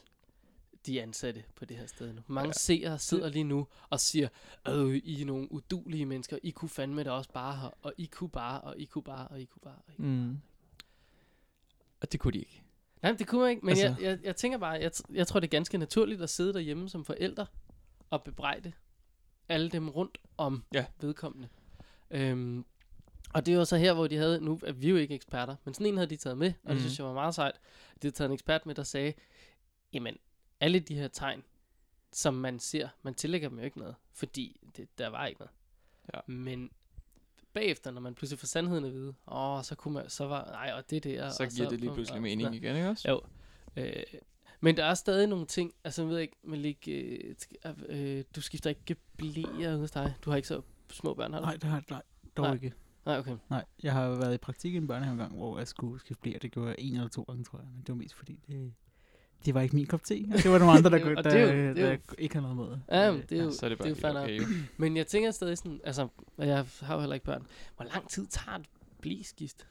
de 0.86 1.02
ansatte 1.02 1.44
på 1.56 1.66
det 1.66 1.78
her 1.78 1.86
sted 1.86 2.14
nu. 2.14 2.22
Mange 2.28 2.48
Ja. 2.48 2.54
seere 2.54 3.00
sidder 3.00 3.30
lige 3.30 3.44
nu 3.44 3.68
og 3.90 4.00
siger, 4.00 4.28
øh, 4.68 4.96
I 4.96 5.22
er 5.22 5.26
nogle 5.26 5.52
udulige 5.52 6.06
mennesker, 6.06 6.38
I 6.44 6.52
kunne 6.52 6.70
fandme 6.70 7.04
da 7.04 7.12
også 7.12 7.30
bare 7.34 7.58
her, 7.58 7.70
og 7.82 7.94
I 7.98 8.06
kunne 8.06 8.30
bare, 8.30 8.62
og 8.62 8.80
I 8.80 8.86
kunne 8.86 9.04
bare, 9.04 9.28
og 9.28 9.42
I 9.42 9.46
kunne 9.46 9.62
bare. 9.64 9.80
Og 9.88 9.94
I. 9.98 10.02
Mm. 10.02 10.38
Og 12.02 12.12
det 12.12 12.20
kunne 12.20 12.34
de 12.34 12.40
ikke. 12.40 12.64
Nej, 13.02 13.12
det 13.12 13.28
kunne 13.28 13.42
man 13.42 13.50
ikke, 13.50 13.66
men 13.66 13.70
Altså- 13.70 13.86
jeg, 13.88 13.98
jeg, 14.02 14.20
jeg 14.24 14.36
tænker 14.36 14.58
bare, 14.58 14.72
jeg, 14.72 14.92
jeg 15.14 15.28
tror, 15.28 15.40
det 15.40 15.48
er 15.48 15.52
ganske 15.52 15.78
naturligt 15.78 16.22
at 16.22 16.30
sidde 16.30 16.54
derhjemme 16.54 16.90
som 16.90 17.06
forældre 17.06 17.46
og 18.10 18.24
bebrejde 18.24 18.72
alle 19.50 19.70
dem 19.70 19.90
rundt 19.90 20.18
om 20.38 20.64
Ja. 20.74 20.86
vedkommende. 21.02 21.48
Øhm, 22.12 22.66
og 23.34 23.46
det 23.46 23.58
var 23.58 23.64
så 23.64 23.78
her, 23.78 23.94
hvor 23.94 24.08
de 24.08 24.16
havde, 24.16 24.42
nu 24.42 24.60
er 24.64 24.72
vi 24.72 24.90
jo 24.90 24.96
ikke 24.96 25.16
eksperter, 25.16 25.56
men 25.66 25.74
sådan 25.74 25.88
en 25.88 25.98
havde 25.98 26.10
de 26.10 26.16
taget 26.16 26.38
med, 26.38 26.48
og 26.48 26.54
mm. 26.64 26.68
det 26.68 26.76
Mhm. 26.76 26.80
synes 26.80 27.00
jeg 27.00 27.06
var 27.08 27.14
meget 27.14 27.36
sejt. 27.36 27.56
De 27.56 28.00
havde 28.02 28.16
taget 28.16 28.30
en 28.30 28.34
ekspert 28.34 28.66
med, 28.66 28.76
der 28.76 28.84
sagde, 28.84 29.14
jamen, 29.94 30.18
alle 30.60 30.80
de 30.80 30.96
her 30.96 31.08
tegn, 31.08 31.44
som 32.12 32.34
man 32.34 32.60
ser, 32.60 32.90
man 33.04 33.14
tillægger 33.14 33.50
dem 33.50 33.58
jo 33.60 33.66
ikke 33.66 33.80
noget, 33.80 33.96
fordi 34.14 34.60
det, 34.78 34.98
der 34.98 35.08
var 35.08 35.26
ikke 35.26 35.40
noget. 35.40 35.52
Ja. 36.14 36.20
Men 36.34 36.70
bagefter, 37.54 37.92
når 37.92 38.02
man 38.02 38.16
pludselig 38.16 38.40
får 38.40 38.46
sandheden 38.46 38.86
at 38.86 38.94
vide, 38.94 39.14
åh, 39.28 39.64
så 39.64 39.76
kunne 39.76 39.94
man, 39.94 40.10
så 40.10 40.28
var, 40.28 40.46
nej, 40.52 40.72
og 40.78 40.90
det 40.90 41.04
der. 41.04 41.30
Så 41.30 41.44
og 41.44 41.50
giver 41.50 41.70
det 41.70 41.80
lige 41.80 41.94
pludselig 41.94 42.16
og- 42.18 42.22
mening 42.22 42.56
igen, 42.56 42.76
ikke 42.76 42.90
også? 42.90 43.10
Jo. 43.10 43.22
Øh, 43.78 44.04
men 44.62 44.78
der 44.78 44.86
er 44.86 44.94
stadig 44.94 45.28
nogle 45.28 45.46
ting, 45.46 45.74
altså 45.84 46.02
jeg 46.02 46.10
ved 46.10 46.20
ikke, 46.20 46.36
Malik, 46.44 46.88
øh, 46.92 47.36
sk- 47.44 47.86
øh, 47.90 48.24
du 48.36 48.42
skifter 48.42 48.70
ikke 48.70 48.96
blæer 49.18 49.78
hos 49.78 49.92
dig. 49.92 50.14
Du 50.26 50.30
har 50.30 50.38
ikke 50.38 50.48
så 50.48 50.62
små 50.92 51.14
børn, 51.14 51.34
har 51.34 51.40
du? 51.40 51.46
Nej, 51.46 51.54
det 51.54 51.64
har 51.64 51.76
jeg 51.78 51.84
nej, 51.90 52.02
dog 52.38 52.46
Nej. 52.46 52.54
ikke. 52.54 52.74
Nej, 53.06 53.18
okay. 53.20 53.36
Nej, 53.50 53.66
jeg 53.84 53.94
har 53.94 54.10
været 54.10 54.34
i 54.34 54.38
praktik 54.38 54.74
i 54.74 54.78
en 54.78 54.88
børnehave 54.88 55.12
engang, 55.12 55.36
hvor 55.36 55.58
jeg 55.58 55.68
skulle 55.68 56.00
skifte 56.00 56.22
blære. 56.22 56.40
Det 56.42 56.52
gjorde 56.52 56.68
jeg 56.70 56.76
en 56.80 56.94
eller 56.96 57.08
to 57.10 57.24
gange, 57.24 57.44
tror 57.44 57.60
jeg. 57.60 57.68
Men 57.74 57.80
det 57.82 57.90
var 57.90 57.96
mest 57.96 58.14
fordi, 58.16 58.40
det, 58.48 58.74
det 59.46 59.54
var 59.54 59.62
ikke 59.62 59.76
min 59.76 59.86
kop 59.86 60.04
te. 60.04 60.26
Og 60.34 60.38
det 60.44 60.52
var 60.52 60.58
nogle 60.60 60.74
andre, 60.78 60.90
der, 60.90 60.98
er 61.06 61.22
der, 61.22 61.22
det 61.22 61.34
er 61.34 61.42
jo- 61.42 61.48
der, 61.68 61.74
det 61.74 61.84
er 61.84 61.96
der 61.96 62.14
ikke 62.18 62.36
havde 62.40 62.56
noget 62.56 62.70
med. 62.70 62.78
Ja, 63.00 63.08
Øh, 63.08 63.14
men 63.14 63.24
det 63.30 63.40
er 63.40 63.44
jo, 63.44 63.52
Så 63.52 63.66
er 63.66 63.70
det 63.70 63.78
bare 63.78 63.90
det 63.90 64.04
er 64.04 64.12
jo 64.14 64.20
okay, 64.24 64.40
jo. 64.42 64.46
Men 64.78 64.98
jeg 64.98 65.08
tænker 65.08 65.32
stadig 65.32 65.58
sådan, 65.58 65.82
altså, 65.84 66.08
og 66.38 66.48
jeg 66.48 66.66
har 66.82 66.94
jo 66.96 67.00
heller 67.00 67.14
ikke 67.14 67.26
børn. 67.26 67.48
Hvor 67.76 67.86
lang 67.86 68.10
tid 68.10 68.28
tager 68.28 68.58
et 68.58 68.66
blæskift? 69.02 69.68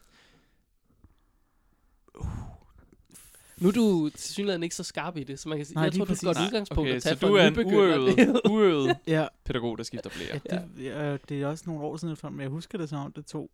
Nu 3.61 3.67
er 3.67 3.71
du 3.71 4.09
til 4.09 4.33
synligheden 4.33 4.63
ikke 4.63 4.75
så 4.75 4.83
skarp 4.83 5.17
i 5.17 5.23
det, 5.23 5.39
så 5.39 5.49
man 5.49 5.57
kan 5.57 5.65
sige, 5.65 5.75
Nej, 5.75 5.83
jeg 5.83 5.93
tror, 5.93 6.05
du 6.05 6.09
præcis. 6.09 6.23
er 6.23 6.29
et 6.29 6.35
godt 6.35 6.37
Nej, 6.37 6.47
udgangspunkt 6.47 6.79
Okay, 6.87 6.95
at 6.95 7.03
så 7.03 7.09
tage 7.09 7.17
for 7.17 7.27
du 7.27 7.35
er 7.35 7.47
en 7.47 7.57
uøvet, 7.65 8.41
uøvet 8.49 8.97
Ja, 9.07 9.27
pædagog, 9.43 9.77
der 9.77 9.83
skifter 9.83 10.09
blære. 10.09 10.39
ja, 10.51 10.61
det, 10.77 10.83
ja. 10.85 11.17
det 11.29 11.41
er 11.41 11.47
også 11.47 11.63
nogle 11.67 11.83
år 11.83 11.97
siden 11.97 12.17
men 12.31 12.39
jeg 12.39 12.49
husker 12.49 12.77
det 12.77 12.89
som 12.89 13.05
om, 13.05 13.11
det 13.13 13.25
tog 13.25 13.51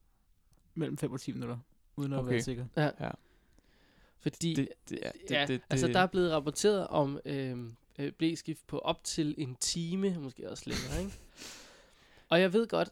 mellem 0.76 0.98
5 0.98 1.12
og 1.12 1.22
10 1.22 1.32
minutter, 1.32 1.58
uden 1.96 2.14
at 2.14 2.20
Okay. 2.20 2.32
være 2.32 2.42
sikker. 2.42 2.66
Fordi, 4.20 4.54
Det, 4.54 4.70
det, 4.90 5.00
ja, 5.04 5.10
det, 5.22 5.32
ja, 5.32 5.42
det, 5.42 5.48
det, 5.48 5.62
altså 5.70 5.88
der 5.88 6.00
er 6.00 6.06
blevet 6.08 6.32
rapporteret 6.32 6.88
om 6.88 7.20
øh, 7.26 7.58
øh, 8.00 8.12
blæskift 8.12 8.68
på 8.68 8.80
op 8.80 9.04
til 9.04 9.36
en 9.38 9.56
time, 9.60 10.16
måske 10.20 10.50
også 10.50 10.64
længere, 10.66 11.00
ikke? 11.06 11.18
Og 12.30 12.42
jeg 12.42 12.54
ved 12.54 12.68
godt, 12.68 12.90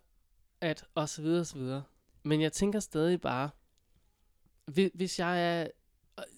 at 0.61 0.85
og 0.95 1.09
så 1.09 1.21
videre, 1.21 1.39
og 1.39 1.45
så 1.47 1.57
videre. 1.57 1.83
Men 2.23 2.41
jeg 2.41 2.51
tænker 2.53 2.79
stadig 2.79 3.21
bare, 3.21 3.49
hvis, 4.65 4.91
hvis 4.93 5.19
jeg 5.19 5.61
er... 5.61 5.67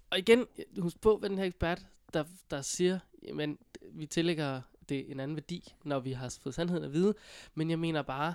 Og, 0.09 0.19
igen, 0.19 0.45
husk 0.79 1.01
på, 1.01 1.17
hvad 1.17 1.29
den 1.29 1.37
her 1.37 1.45
ekspert, 1.45 1.85
der, 2.13 2.23
der 2.51 2.61
siger, 2.61 2.99
jamen, 3.23 3.57
vi 3.91 4.05
tillægger 4.05 4.61
det 4.89 5.11
en 5.11 5.19
anden 5.19 5.37
værdi, 5.37 5.73
når 5.83 5.99
vi 5.99 6.11
har 6.11 6.37
fået 6.41 6.55
sandheden 6.55 6.83
at 6.83 6.93
vide. 6.93 7.13
Men 7.55 7.69
jeg 7.69 7.79
mener 7.79 8.01
bare, 8.01 8.33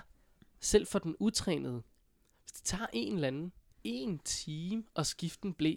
selv 0.59 0.87
for 0.87 0.99
den 0.99 1.15
utrænede, 1.19 1.83
hvis 2.41 2.51
det 2.51 2.63
tager 2.63 2.87
en 2.93 3.13
eller 3.13 3.27
anden 3.27 3.51
en 3.83 4.19
time 4.19 4.83
at 4.95 5.07
skifte 5.07 5.45
en 5.45 5.53
blæ, 5.53 5.75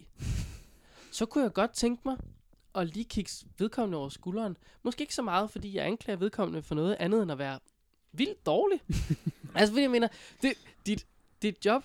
så 1.12 1.26
kunne 1.26 1.44
jeg 1.44 1.52
godt 1.52 1.72
tænke 1.72 2.02
mig 2.04 2.16
at 2.74 2.86
lige 2.86 3.04
kigge 3.04 3.30
vedkommende 3.58 3.98
over 3.98 4.08
skulderen. 4.08 4.56
Måske 4.82 5.02
ikke 5.02 5.14
så 5.14 5.22
meget, 5.22 5.50
fordi 5.50 5.76
jeg 5.76 5.86
anklager 5.86 6.16
vedkommende 6.16 6.62
for 6.62 6.74
noget 6.74 6.96
andet 7.00 7.22
end 7.22 7.32
at 7.32 7.38
være 7.38 7.58
vildt 8.12 8.46
dårlig. 8.46 8.80
altså, 9.54 9.72
fordi 9.72 9.82
jeg 9.82 9.90
mener, 9.90 10.08
det, 10.42 10.52
dit, 10.86 11.06
dit 11.42 11.64
job, 11.64 11.84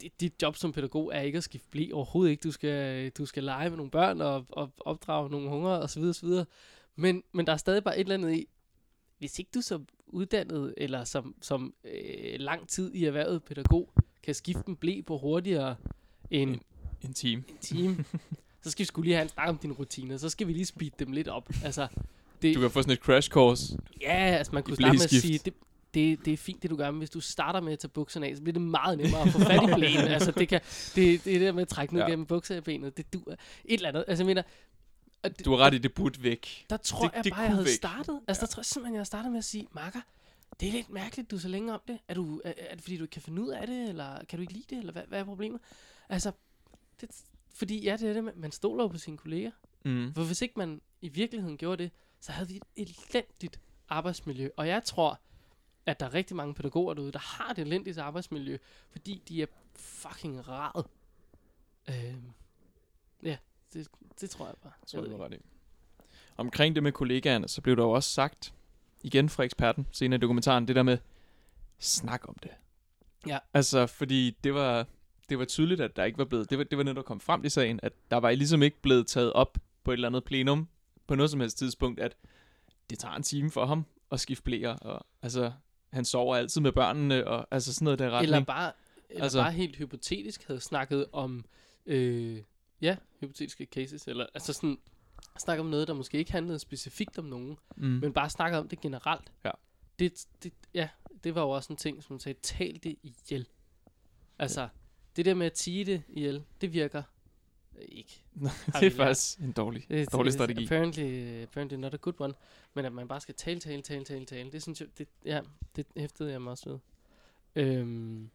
dit, 0.00 0.20
dit 0.20 0.42
job 0.42 0.56
som 0.56 0.72
pædagog 0.72 1.10
er 1.14 1.20
ikke 1.20 1.36
at 1.38 1.44
skifte 1.44 1.68
blæ 1.70 1.88
overhovedet 1.92 2.30
ikke. 2.30 2.42
Du 2.42 2.50
skal, 2.52 3.10
du 3.10 3.26
skal 3.26 3.44
lege 3.44 3.68
med 3.70 3.76
nogle 3.76 3.90
børn 3.90 4.20
og, 4.20 4.46
og 4.48 4.72
opdrage 4.78 5.30
nogle 5.30 5.48
hunger 5.48 5.70
og 5.70 5.90
så 5.90 6.00
videre, 6.00 6.14
så 6.14 6.26
videre. 6.26 6.44
Men, 6.96 7.22
men 7.32 7.46
der 7.46 7.52
er 7.52 7.56
stadig 7.56 7.84
bare 7.84 7.96
et 7.96 8.00
eller 8.00 8.14
andet 8.14 8.34
i, 8.34 8.46
hvis 9.18 9.38
ikke 9.38 9.50
du 9.54 9.60
som 9.60 9.86
uddannet 10.06 10.74
eller 10.76 11.04
som, 11.04 11.34
som 11.42 11.74
øh, 11.84 12.38
lang 12.40 12.68
tid 12.68 12.94
i 12.94 13.04
erhvervet 13.04 13.42
pædagog 13.44 13.92
kan 14.22 14.34
skifte 14.34 14.62
en 14.68 14.76
blæ 14.76 15.00
på 15.06 15.18
hurtigere 15.18 15.76
end 16.30 16.50
En- 16.50 16.60
en 17.02 17.14
time. 17.14 17.44
en 17.48 17.56
time, 17.60 18.04
så 18.62 18.70
skal 18.70 18.82
vi 18.82 18.86
skulle 18.86 19.04
lige 19.06 19.14
have 19.14 19.22
en 19.22 19.28
snak 19.28 19.48
om 19.48 19.58
dine 19.58 19.72
rutiner. 19.74 20.16
Så 20.16 20.28
skal 20.28 20.46
vi 20.46 20.52
lige 20.52 20.66
speede 20.66 20.90
dem 20.98 21.12
lidt 21.12 21.28
op. 21.28 21.48
Altså, 21.64 21.88
det, 22.42 22.54
Du 22.54 22.60
kan 22.60 22.70
få 22.70 22.82
sådan 22.82 22.92
et 22.92 22.98
crash 22.98 23.30
course. 23.30 23.78
ja, 24.00 24.14
altså 24.14 24.52
man 24.54 24.62
kunne 24.62 24.76
starte 24.76 24.92
med 24.92 25.04
at 25.04 25.10
sige, 25.10 25.38
det, 25.44 25.54
det, 25.96 26.24
det 26.24 26.32
er 26.32 26.36
fint, 26.36 26.62
det 26.62 26.70
du 26.70 26.76
gør, 26.76 26.90
men 26.90 26.98
hvis 26.98 27.10
du 27.10 27.20
starter 27.20 27.60
med 27.60 27.72
at 27.72 27.78
tage 27.78 27.88
bukserne 27.88 28.26
af, 28.26 28.36
så 28.36 28.42
bliver 28.42 28.52
det 28.52 28.62
meget 28.62 28.98
nemmere 28.98 29.20
at 29.22 29.28
få 29.28 29.38
fat 29.38 29.62
i 29.70 29.74
blæen. 29.74 29.98
altså, 30.16 30.30
det, 30.30 30.48
kan, 30.48 30.60
det, 30.94 30.94
det 30.96 31.34
er 31.34 31.38
det 31.38 31.40
der 31.40 31.52
med 31.52 31.62
at 31.62 31.68
trække 31.68 31.94
ned 31.94 32.00
Ja. 32.02 32.06
ja. 32.06 32.10
gennem 32.10 32.26
buksebenet. 32.26 32.96
Det 32.96 33.12
duer. 33.12 33.34
Et 33.64 33.74
eller 33.74 33.88
andet. 33.88 34.04
Altså, 34.08 34.22
jeg 34.24 34.26
mener, 34.26 34.42
og 35.22 35.38
det, 35.38 35.44
Du 35.44 35.50
har 35.50 35.58
ret 35.58 35.74
i, 35.74 35.78
det 35.78 35.94
burde 35.94 36.22
væk. 36.22 36.66
der 36.70 36.76
tror 36.76 37.06
det- 37.08 37.14
jeg 37.16 37.24
det 37.24 37.32
bare, 37.32 37.40
jeg 37.42 37.50
havde 37.50 37.64
væk. 37.64 37.74
startet. 37.74 38.20
Altså, 38.28 38.40
der 38.40 38.46
tror 38.46 38.60
jeg 38.60 38.64
simpelthen, 38.66 38.94
jeg 38.94 38.98
havde 38.98 39.06
startet 39.06 39.30
med 39.32 39.38
at 39.38 39.44
sige, 39.44 39.66
Marker, 39.72 40.00
det 40.60 40.68
er 40.68 40.72
lidt 40.72 40.90
mærkeligt, 40.90 41.30
du 41.30 41.36
er 41.36 41.40
så 41.40 41.48
længe 41.48 41.74
om 41.74 41.80
det. 41.88 41.98
Er, 42.08 42.14
du, 42.14 42.40
er, 42.44 42.52
er 42.56 42.74
det 42.74 42.82
fordi, 42.82 42.96
du 42.96 43.04
ikke 43.04 43.12
kan 43.12 43.22
finde 43.22 43.42
ud 43.42 43.48
af 43.48 43.66
det, 43.66 43.88
eller 43.88 44.24
kan 44.28 44.36
du 44.38 44.40
ikke 44.40 44.52
lide 44.52 44.64
det, 44.70 44.78
eller 44.78 44.92
hvad, 44.92 45.02
hvad 45.08 45.20
er 45.20 45.24
problemet? 45.24 45.60
Altså, 46.08 46.32
det, 47.00 47.10
fordi 47.54 47.82
ja, 47.84 47.96
det 47.96 48.08
er 48.08 48.12
det, 48.12 48.24
man- 48.24 48.34
man 48.36 48.52
stoler 48.52 48.84
jo 48.84 48.88
på 48.88 48.98
sine 48.98 49.16
kolleger. 49.16 49.50
Mm. 49.84 50.14
For 50.14 50.24
hvis 50.24 50.42
ikke 50.42 50.54
man 50.56 50.80
i 51.00 51.08
virkeligheden 51.08 51.56
gjorde 51.58 51.82
det, 51.82 51.90
så 52.20 52.32
havde 52.32 52.48
vi 52.48 52.60
et 52.76 52.92
elendigt 53.14 53.60
arbejdsmiljø. 53.88 54.48
Og 54.56 54.68
jeg 54.68 54.84
tror, 54.84 55.18
at 55.86 56.00
der 56.00 56.06
er 56.06 56.14
rigtig 56.14 56.36
mange 56.36 56.54
pædagoger 56.54 56.94
derude, 56.94 57.12
der 57.12 57.18
har 57.18 57.50
et 57.50 57.58
elendigt 57.58 57.98
arbejdsmiljø, 57.98 58.58
fordi 58.90 59.22
de 59.28 59.42
er 59.42 59.46
fucking 59.76 60.48
raret. 60.48 60.86
Øhm, 61.88 62.32
ja, 63.22 63.36
det, 63.72 63.88
det 64.20 64.30
tror 64.30 64.46
jeg 64.46 64.54
bare. 64.62 64.72
Jeg 64.82 65.02
tror, 65.02 65.16
har 65.16 65.24
ret 65.24 65.34
i. 65.34 65.36
Omkring 66.36 66.74
det 66.74 66.82
med 66.82 66.92
kollegaerne, 66.92 67.48
så 67.48 67.62
blev 67.62 67.76
der 67.76 67.82
jo 67.82 67.90
også 67.90 68.10
sagt, 68.10 68.54
igen 69.02 69.28
fra 69.28 69.42
eksperten, 69.42 69.86
senere 69.92 70.16
i 70.16 70.20
dokumentaren, 70.20 70.68
det 70.68 70.76
der 70.76 70.82
med, 70.82 70.98
snak 71.78 72.28
om 72.28 72.36
det. 72.42 72.50
Ja. 73.26 73.38
Altså, 73.54 73.86
fordi 73.86 74.36
det 74.44 74.54
var, 74.54 74.86
det 75.28 75.38
var 75.38 75.44
tydeligt, 75.44 75.80
at 75.80 75.96
der 75.96 76.04
ikke 76.04 76.18
var 76.18 76.24
blevet, 76.24 76.50
det 76.50 76.58
var, 76.58 76.64
det 76.64 76.78
var 76.78 76.84
noget, 76.84 76.96
der 76.96 77.02
kom 77.02 77.20
frem 77.20 77.44
i 77.44 77.48
sagen, 77.48 77.80
at 77.82 77.92
der 78.10 78.16
var 78.16 78.30
ligesom 78.30 78.62
ikke 78.62 78.80
blevet 78.82 79.06
taget 79.06 79.32
op 79.32 79.58
på 79.84 79.90
et 79.90 79.94
eller 79.94 80.08
andet 80.08 80.24
plenum, 80.24 80.68
på 81.06 81.14
noget 81.14 81.30
som 81.30 81.40
helst 81.40 81.58
tidspunkt, 81.58 82.00
at 82.00 82.16
det 82.90 82.98
tager 82.98 83.14
en 83.14 83.22
time 83.22 83.50
for 83.50 83.66
ham 83.66 83.84
at 84.12 84.20
skifte 84.20 84.42
blæer, 84.42 84.74
og 84.76 85.06
altså, 85.22 85.52
han 85.96 86.04
sover 86.04 86.36
altid 86.36 86.60
med 86.60 86.72
børnene, 86.72 87.26
og 87.26 87.46
altså 87.50 87.74
sådan 87.74 87.84
noget 87.84 87.98
der 87.98 88.10
retning. 88.10 88.22
Eller 88.22 88.44
bare, 88.44 88.72
eller 89.10 89.22
Altså- 89.22 89.38
bare 89.38 89.52
helt 89.52 89.76
hypotetisk 89.76 90.46
havde 90.46 90.60
snakket 90.60 91.06
om, 91.12 91.44
øh, 91.86 92.42
ja, 92.80 92.96
hypotetiske 93.20 93.64
cases, 93.64 94.08
eller 94.08 94.26
altså 94.34 94.52
sådan, 94.52 94.78
snakke 95.38 95.60
om 95.60 95.66
noget, 95.66 95.88
der 95.88 95.94
måske 95.94 96.18
ikke 96.18 96.32
handlede 96.32 96.58
specifikt 96.58 97.18
om 97.18 97.24
nogen, 97.24 97.58
mm. 97.76 97.86
men 97.86 98.12
bare 98.12 98.30
snakke 98.30 98.58
om 98.58 98.68
det 98.68 98.80
generelt. 98.80 99.32
Ja. 99.44 99.50
Det, 99.98 100.26
det, 100.42 100.52
ja, 100.74 100.88
det 101.24 101.34
var 101.34 101.42
jo 101.42 101.50
også 101.50 101.72
en 101.72 101.76
ting, 101.76 102.02
som 102.02 102.12
man 102.14 102.20
sagde, 102.20 102.38
tal 102.42 102.80
det 102.82 102.96
ihjel. 103.02 103.46
Altså, 104.38 104.68
det 105.16 105.24
der 105.24 105.34
med 105.34 105.46
at 105.46 105.52
tige 105.52 105.84
det 105.84 106.02
ihjel, 106.08 106.44
det 106.60 106.72
virker 106.72 107.02
ikke. 107.88 108.22
har 108.72 108.80
det 108.80 108.86
er 108.86 108.96
faktisk 108.96 109.38
en 109.38 109.52
dårlig, 109.52 109.84
Det, 109.88 110.12
dårlig 110.12 110.24
det- 110.26 110.34
strategi. 110.34 110.64
Apparently, 110.64 111.42
apparently 111.42 111.76
not 111.78 111.94
a 111.94 111.96
good 111.96 112.14
one. 112.20 112.34
Men 112.74 112.84
at 112.84 112.92
man 112.92 113.08
bare 113.08 113.20
skal 113.20 113.34
tale, 113.34 113.60
tale, 113.60 113.82
tale, 113.82 114.04
tale, 114.04 114.24
tale, 114.24 114.50
det 114.52 114.62
synes 114.62 114.80
jeg, 114.80 114.88
det, 114.98 115.08
ja, 115.24 115.40
det 115.76 115.86
hæftede 115.96 116.30
jeg 116.32 116.42
mig 116.42 116.50
også 116.50 116.68
ved. 116.70 116.78
Øhm, 117.64 118.28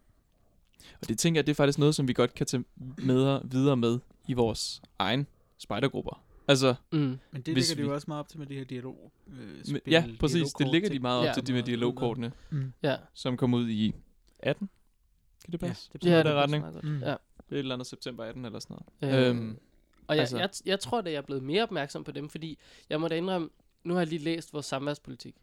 Og 1.01 1.07
det 1.10 1.19
tænker 1.19 1.39
jeg, 1.39 1.45
det 1.48 1.51
er 1.51 1.55
faktisk 1.55 1.77
noget, 1.79 1.95
som 1.95 2.07
vi 2.07 2.13
godt 2.13 2.33
kan 2.33 2.45
tage 2.45 2.63
med 2.98 3.41
videre 3.43 3.77
med 3.77 4.00
i 4.27 4.33
vores 4.33 4.81
egen 5.00 5.27
spejdergrupper. 5.57 6.24
Altså, 6.48 6.75
mm, 6.91 7.00
Men 7.00 7.19
det 7.33 7.48
ligger 7.48 7.62
det 7.69 7.77
vi- 7.77 7.81
jo 7.83 7.93
også 7.93 8.05
meget 8.07 8.19
op 8.19 8.27
til 8.29 8.39
med 8.39 8.48
de 8.48 8.55
her 8.55 8.63
dialog. 8.63 9.12
Øh, 9.27 9.65
spil, 9.65 9.81
ja, 9.88 10.05
præcis, 10.19 10.53
det 10.53 10.67
ligger 10.67 10.89
de 10.89 11.00
meget 11.00 11.19
op 11.19 11.25
Ja. 11.25 11.33
til, 11.33 11.48
de 11.48 11.53
med 11.53 11.63
dialogkortene, 11.63 12.31
Mm. 12.50 12.74
ja, 12.83 12.95
som 13.13 13.38
kom 13.38 13.53
ud 13.53 13.69
i 13.69 13.95
18. 14.39 14.69
Kan 15.45 15.51
det 15.51 15.62
Ja, 15.62 15.67
passe? 15.67 15.89
det 15.93 16.03
ja, 16.05 16.12
er 16.12 16.17
det 16.17 16.25
der 16.25 16.41
passer 16.48 16.67
retning. 16.67 16.95
Mm. 16.95 17.00
Ja. 17.03 17.15
Det 17.51 17.55
er 17.55 17.60
et 17.60 17.63
eller 17.63 17.75
andet 17.75 17.88
september 17.88 18.24
18 18.25 18.46
eller 18.46 18.60
sådan 18.60 18.77
noget. 19.01 19.15
Øh, 19.15 19.29
Øhm, 19.29 19.60
og 20.08 20.15
jeg, 20.15 20.22
altså- 20.22 20.38
jeg, 20.38 20.50
jeg 20.65 20.79
tror, 20.79 21.00
at 21.00 21.05
jeg 21.05 21.13
er 21.13 21.22
blevet 21.22 21.43
mere 21.43 21.63
opmærksom 21.63 22.03
på 22.03 22.12
dem, 22.12 22.29
fordi 22.29 22.60
jeg 22.89 23.01
må 23.01 23.08
da 23.08 23.15
indrømme, 23.15 23.50
nu 23.84 23.93
har 23.93 24.01
jeg 24.01 24.08
lige 24.08 24.20
læst 24.24 24.53
vores 24.53 24.65
samværspolitik. 24.65 25.36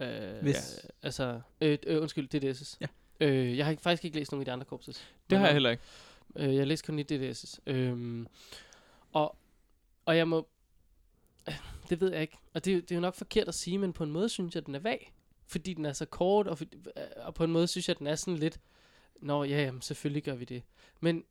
Øh, 0.00 0.08
Hvis- 0.42 0.80
ja, 0.84 0.88
altså, 1.02 1.40
øh, 1.60 1.78
øh, 1.86 2.02
undskyld, 2.02 2.34
DDS's. 2.34 2.76
Ja. 2.80 2.86
Øh, 3.26 3.58
jeg 3.58 3.66
har 3.66 3.76
faktisk 3.80 4.04
ikke 4.04 4.16
læst 4.18 4.32
nogen 4.32 4.40
af 4.40 4.44
de 4.44 4.52
andre 4.52 4.64
korpses. 4.64 5.04
det 5.30 5.38
har 5.38 5.44
jeg 5.46 5.52
heller 5.54 5.70
ikke. 5.70 5.82
Øh, 6.36 6.54
jeg 6.56 6.66
læste 6.66 6.86
kun 6.86 6.98
i 6.98 7.02
DDS's. 7.12 7.56
Øhm, 7.66 8.26
og, 9.12 9.36
og 10.04 10.16
jeg 10.16 10.28
må... 10.28 10.48
Det 11.90 12.00
ved 12.00 12.12
jeg 12.12 12.20
ikke. 12.22 12.36
Og 12.54 12.64
det, 12.64 12.70
er 12.70 12.74
jo- 12.74 12.80
det 12.80 12.90
er 12.90 12.94
jo 12.94 13.00
nok 13.00 13.14
forkert 13.14 13.48
at 13.48 13.54
sige, 13.54 13.78
men 13.78 13.92
på 13.92 14.04
en 14.04 14.10
måde 14.10 14.28
synes 14.28 14.54
jeg, 14.54 14.60
at 14.60 14.66
den 14.66 14.74
er 14.74 14.78
vag. 14.78 15.12
Fordi 15.46 15.74
den 15.74 15.84
er 15.84 15.92
så 15.92 16.06
kort, 16.06 16.46
og, 16.48 16.58
for, 16.58 16.64
og 17.16 17.34
på 17.34 17.44
en 17.44 17.52
måde 17.52 17.66
synes 17.66 17.88
jeg, 17.88 17.94
at 17.94 17.98
den 17.98 18.06
er 18.06 18.14
sådan 18.14 18.38
lidt... 18.38 18.60
Nå, 19.20 19.44
ja, 19.44 19.62
jamen, 19.62 19.82
selvfølgelig 19.82 20.22
gør 20.22 20.34
vi 20.34 20.44
det. 20.44 20.62
Men 21.00 21.24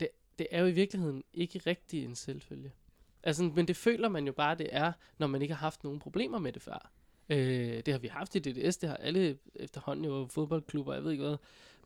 det, 0.00 0.08
det 0.38 0.46
er 0.50 0.60
jo 0.60 0.66
i 0.66 0.72
virkeligheden 0.72 1.24
ikke 1.34 1.58
rigtig 1.66 2.04
en 2.04 2.14
selvfølge. 2.14 2.72
Altså, 3.22 3.42
men 3.44 3.68
det 3.68 3.76
føler 3.76 4.08
man 4.08 4.26
jo 4.26 4.32
bare, 4.32 4.54
det 4.54 4.68
er, 4.72 4.92
når 5.18 5.26
man 5.26 5.42
ikke 5.42 5.54
har 5.54 5.60
haft 5.60 5.84
nogen 5.84 5.98
problemer 5.98 6.38
med 6.38 6.52
det 6.52 6.62
før. 6.62 6.90
Øh, 7.28 7.82
det 7.86 7.88
har 7.88 7.98
vi 7.98 8.08
haft 8.08 8.34
i 8.34 8.38
DDS, 8.38 8.76
det 8.76 8.88
har 8.88 8.96
alle 8.96 9.38
efterhånden 9.54 10.04
jo 10.04 10.26
fodboldklubber, 10.30 10.94
jeg 10.94 11.04
ved 11.04 11.10
ikke 11.12 11.24
hvad. 11.24 11.36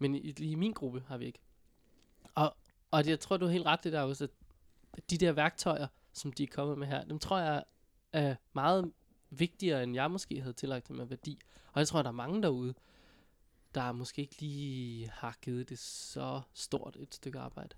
Men 0.01 0.15
i, 0.15 0.31
lige 0.31 0.53
i 0.53 0.55
min 0.55 0.73
gruppe 0.73 1.03
har 1.07 1.19
vi 1.19 1.27
ikke. 1.27 1.41
Og, 2.35 2.57
og 2.91 3.05
det, 3.05 3.11
jeg 3.11 3.21
tror, 3.21 3.37
du 3.37 3.45
har 3.45 3.53
helt 3.53 3.67
ret 3.67 3.85
det 3.85 3.93
der 3.93 4.01
også, 4.01 4.29
at 4.93 5.11
de 5.11 5.19
der 5.19 5.33
værktøjer, 5.33 5.87
som 6.13 6.33
de 6.33 6.43
er 6.43 6.47
kommet 6.47 6.79
med 6.79 6.87
her, 6.87 7.05
dem 7.05 7.19
tror 7.19 7.39
jeg 7.39 7.65
er 8.13 8.35
meget 8.53 8.93
vigtigere, 9.31 9.83
end 9.83 9.95
jeg 9.95 10.11
måske 10.11 10.41
havde 10.41 10.53
tillagt 10.53 10.89
dem 10.89 11.01
af 11.01 11.11
værdi. 11.11 11.39
Og 11.73 11.79
jeg 11.79 11.89
tror, 11.89 12.03
der 12.03 12.09
er 12.09 12.13
mange 12.13 12.43
derude, 12.43 12.75
der 13.75 13.93
måske 13.93 14.23
ikke 14.23 14.41
lige 14.41 15.11
har 15.15 15.37
givet 15.43 15.69
det 15.69 15.79
så 15.79 16.41
stort 16.55 16.97
et 17.01 17.15
stykke 17.15 17.39
arbejde. 17.39 17.75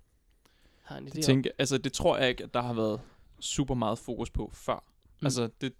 Har 0.83 0.97
en 0.97 1.07
idé 1.07 1.11
Det, 1.11 1.23
tænker, 1.23 1.51
altså, 1.57 1.77
det 1.77 1.93
tror 1.93 2.17
jeg 2.17 2.29
ikke, 2.29 2.43
at 2.43 2.53
der 2.53 2.61
har 2.61 2.73
været 2.73 3.01
super 3.39 3.75
meget 3.75 3.99
fokus 3.99 4.29
på 4.29 4.51
før. 4.53 4.83
Mm. 5.21 5.25
Altså, 5.25 5.49
det, 5.61 5.73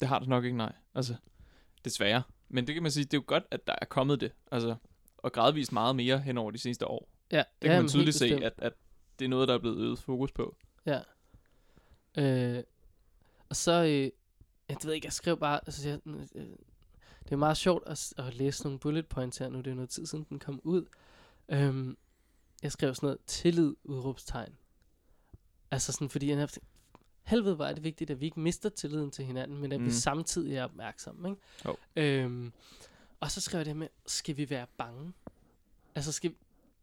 det 0.00 0.08
har 0.08 0.18
det 0.18 0.28
nok 0.28 0.44
ikke, 0.44 0.56
nej. 0.56 0.72
Altså, 0.94 1.14
desværre. 1.84 2.22
Men 2.48 2.66
det 2.66 2.74
kan 2.74 2.82
man 2.82 2.92
sige, 2.92 3.04
det 3.04 3.14
er 3.14 3.18
jo 3.18 3.24
godt, 3.26 3.44
at 3.50 3.66
der 3.66 3.74
er 3.80 3.86
kommet 3.86 4.20
det. 4.20 4.32
Altså, 4.52 4.76
og 5.18 5.32
gradvist 5.32 5.72
meget 5.72 5.96
mere 5.96 6.18
hen 6.18 6.38
over 6.38 6.50
de 6.50 6.58
seneste 6.58 6.86
år. 6.86 7.08
Ja, 7.32 7.36
Det 7.36 7.44
kan 7.60 7.70
jamen, 7.70 7.82
man 7.82 7.88
tydeligt 7.88 8.16
se, 8.16 8.44
at, 8.44 8.52
at 8.58 8.72
det 9.18 9.24
er 9.24 9.28
noget, 9.28 9.48
der 9.48 9.54
er 9.54 9.58
blevet 9.58 9.78
øget 9.78 9.98
fokus 9.98 10.32
på. 10.32 10.56
Ja. 10.86 11.00
Øh, 12.18 12.62
og 13.48 13.56
så, 13.56 13.72
øh, 13.84 14.10
jeg 14.68 14.76
ved 14.84 14.92
ikke, 14.92 15.06
jeg 15.06 15.12
skrev 15.12 15.38
bare, 15.38 15.60
altså, 15.66 15.88
jeg, 15.88 16.00
øh, 16.34 16.46
det 17.26 17.32
er 17.32 17.36
meget 17.36 17.56
sjovt 17.56 17.82
at, 17.86 18.12
at 18.16 18.34
læse 18.34 18.62
nogle 18.64 18.78
bullet 18.78 19.06
points 19.06 19.38
her 19.38 19.48
nu, 19.48 19.58
det 19.58 19.70
er 19.70 19.74
noget 19.74 19.90
tid 19.90 20.06
siden, 20.06 20.26
den 20.28 20.38
kom 20.38 20.60
ud. 20.64 20.84
Øhm, 21.48 21.96
jeg 22.62 22.72
skrev 22.72 22.94
sådan 22.94 23.06
noget, 23.06 23.18
tillid, 23.26 23.74
udråbstegn. 23.84 24.54
Altså 25.70 25.92
sådan, 25.92 26.08
fordi 26.08 26.30
jeg 26.30 26.36
tænkt, 26.48 26.68
helvede, 27.22 27.54
er 27.68 27.72
det 27.72 27.84
vigtigt, 27.84 28.10
at 28.10 28.20
vi 28.20 28.24
ikke 28.26 28.40
mister 28.40 28.68
tilliden 28.68 29.10
til 29.10 29.24
hinanden, 29.24 29.58
men 29.58 29.72
at 29.72 29.80
mm. 29.80 29.86
vi 29.86 29.90
samtidig 29.90 30.56
er 30.56 30.64
opmærksomme, 30.64 31.28
ikke? 31.28 31.40
Jo. 31.64 31.76
Øhm, 31.96 32.52
og 33.20 33.30
så 33.30 33.40
skrev 33.40 33.58
jeg 33.58 33.66
det 33.66 33.76
med, 33.76 33.88
skal 34.06 34.36
vi 34.36 34.50
være 34.50 34.66
bange? 34.78 35.12
Altså, 35.94 36.12
skal 36.12 36.34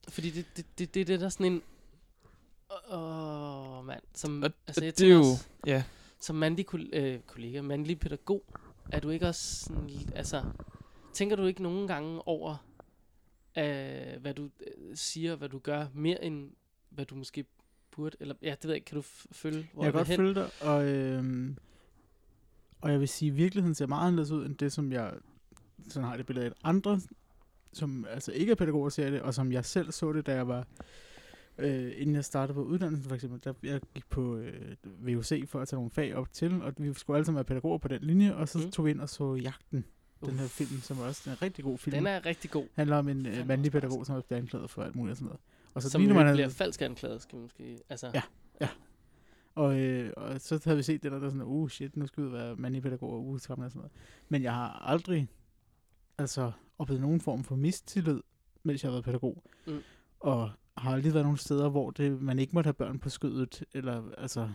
fordi 0.09 0.29
det, 0.29 0.45
det, 0.57 0.65
det, 0.77 0.93
det, 0.93 1.07
det 1.07 1.13
er 1.13 1.17
der 1.17 1.29
sådan 1.29 1.45
en, 1.45 1.61
åh, 2.91 3.77
oh, 3.79 3.85
mand, 3.85 4.03
som, 4.13 4.43
Og 4.43 4.51
altså, 4.67 4.83
jeg 4.83 4.97
det 4.97 5.07
er 5.07 5.13
jo, 5.13 5.23
ja, 5.65 5.83
som 6.19 6.35
mandlig 6.35 6.65
kol- 6.73 6.89
øh, 6.93 7.19
kollega, 7.19 7.61
mandlig 7.61 7.99
pædagog, 7.99 8.43
er 8.91 8.99
du 8.99 9.09
ikke 9.09 9.27
også 9.27 9.63
sådan, 9.63 9.89
altså, 10.15 10.43
tænker 11.13 11.35
du 11.35 11.45
ikke 11.45 11.63
nogen 11.63 11.87
gange 11.87 12.27
over, 12.27 12.67
øh, 13.57 14.21
hvad 14.21 14.33
du 14.33 14.43
øh, 14.43 14.95
siger, 14.95 15.35
hvad 15.35 15.49
du 15.49 15.59
gør, 15.59 15.87
mere 15.93 16.23
end 16.23 16.51
hvad 16.89 17.05
du 17.05 17.15
måske 17.15 17.45
burde, 17.91 18.17
eller 18.19 18.35
ja, 18.41 18.51
det 18.51 18.63
ved 18.63 18.69
jeg 18.71 18.75
ikke, 18.75 18.85
kan 18.85 18.95
du 18.95 19.01
følge, 19.31 19.69
hvor 19.73 19.83
jeg 19.83 19.93
kan 19.93 19.99
vil 19.99 19.99
godt 19.99 20.07
hen? 20.07 20.17
følge 20.17 20.35
dig, 20.35 20.49
og, 20.61 20.85
øhm, 20.85 21.57
og 22.81 22.91
jeg 22.91 22.99
vil 22.99 23.07
sige, 23.07 23.31
at 23.31 23.37
virkeligheden 23.37 23.75
ser 23.75 23.87
meget 23.87 24.07
anderledes 24.07 24.31
ud, 24.31 24.45
end 24.45 24.57
det, 24.57 24.73
som 24.73 24.91
jeg 24.91 25.13
sådan 25.89 26.09
har 26.09 26.17
det 26.17 26.25
billede 26.25 26.45
af 26.45 26.51
andre, 26.63 27.01
som 27.73 28.05
altså 28.09 28.31
ikke 28.31 28.51
er 28.51 28.55
pædagoger, 28.55 28.89
ser 28.89 29.09
det, 29.09 29.21
og 29.21 29.33
som 29.33 29.51
jeg 29.51 29.65
selv 29.65 29.91
så 29.91 30.13
det, 30.13 30.25
da 30.25 30.33
jeg 30.33 30.47
var, 30.47 30.67
øh, 31.57 31.91
inden 31.97 32.15
jeg 32.15 32.25
startede 32.25 32.53
på 32.53 32.63
uddannelsen 32.63 33.07
for 33.07 33.15
eksempel, 33.15 33.39
der 33.43 33.53
jeg 33.63 33.81
gik 33.93 34.09
på 34.09 34.35
øh, 34.37 34.75
VUC 35.05 35.43
for 35.47 35.59
at 35.61 35.67
tage 35.67 35.77
nogle 35.77 35.91
fag 35.91 36.15
op 36.15 36.33
til, 36.33 36.61
og 36.61 36.73
vi 36.77 36.93
skulle 36.93 37.17
alle 37.17 37.25
sammen 37.25 37.35
være 37.37 37.43
pædagoger 37.45 37.77
på 37.77 37.87
den 37.87 38.01
linje, 38.01 38.35
og 38.35 38.49
så 38.49 38.57
Mm. 38.57 38.71
tog 38.71 38.85
vi 38.85 38.91
ind 38.91 39.01
og 39.01 39.09
så 39.09 39.35
Jagten, 39.35 39.85
den 40.25 40.33
her 40.37 40.43
Uff, 40.45 40.53
film, 40.53 40.79
som 40.81 40.99
er 40.99 41.03
også 41.03 41.29
en 41.29 41.41
rigtig 41.41 41.63
god 41.63 41.77
film. 41.77 41.95
Den 41.95 42.07
er 42.07 42.25
rigtig 42.25 42.51
god, 42.51 42.67
handler 42.75 42.97
om 42.97 43.09
en 43.09 43.25
øh, 43.25 43.47
mandlig 43.47 43.71
pædagog, 43.71 44.05
som 44.05 44.15
er 44.15 44.21
blevet 44.21 44.41
anklaget 44.41 44.69
for 44.69 44.83
alt 44.83 44.95
muligt 44.95 45.11
og 45.11 45.17
sådan 45.17 45.25
noget. 45.25 45.39
Og 45.73 45.81
så 45.81 45.89
som 45.89 46.01
lige 46.01 46.09
man 46.13 46.17
ikke 46.17 46.25
havde- 46.25 46.37
bliver 46.37 46.49
falsk 46.49 46.81
anklaget, 46.81 47.21
skal 47.21 47.35
man 47.35 47.41
måske, 47.43 47.79
altså, 47.89 48.11
Ja. 48.61 48.67
Og, 49.55 49.79
øh, 49.79 50.13
og 50.17 50.41
så 50.41 50.61
havde 50.63 50.77
vi 50.77 50.83
set 50.83 51.03
det 51.03 51.11
der, 51.11 51.19
der 51.19 51.29
sådan, 51.29 51.41
uh 51.41 51.69
shit, 51.69 51.97
nu 51.97 52.07
skal 52.07 52.23
vi 52.23 52.27
ud 52.29 52.33
og 52.33 52.39
være 52.39 52.55
mandlige 52.55 52.81
pædagoger, 52.81 53.19
uh, 53.19 53.33
og 53.33 53.39
sådan 53.39 53.71
noget. 53.75 53.91
Men 54.29 54.43
jeg 54.43 54.53
har 54.53 54.69
aldrig, 54.87 55.29
altså, 56.17 56.51
oplevet 56.79 57.01
nogen 57.01 57.21
form 57.21 57.43
for 57.43 57.55
mistillid, 57.55 58.21
mens 58.63 58.83
jeg 58.83 58.89
har 58.89 58.93
været 58.93 59.05
pædagog. 59.05 59.43
Mm. 59.67 59.79
Og 60.19 60.51
har 60.77 60.91
aldrig 60.91 61.13
været 61.13 61.25
nogle 61.25 61.37
steder, 61.37 61.69
hvor 61.69 61.91
det, 61.91 62.21
man 62.21 62.39
ikke 62.39 62.53
måtte 62.53 62.67
have 62.67 62.73
børn 62.73 62.99
på 62.99 63.09
skødet, 63.09 63.63
eller 63.73 64.03
altså, 64.17 64.49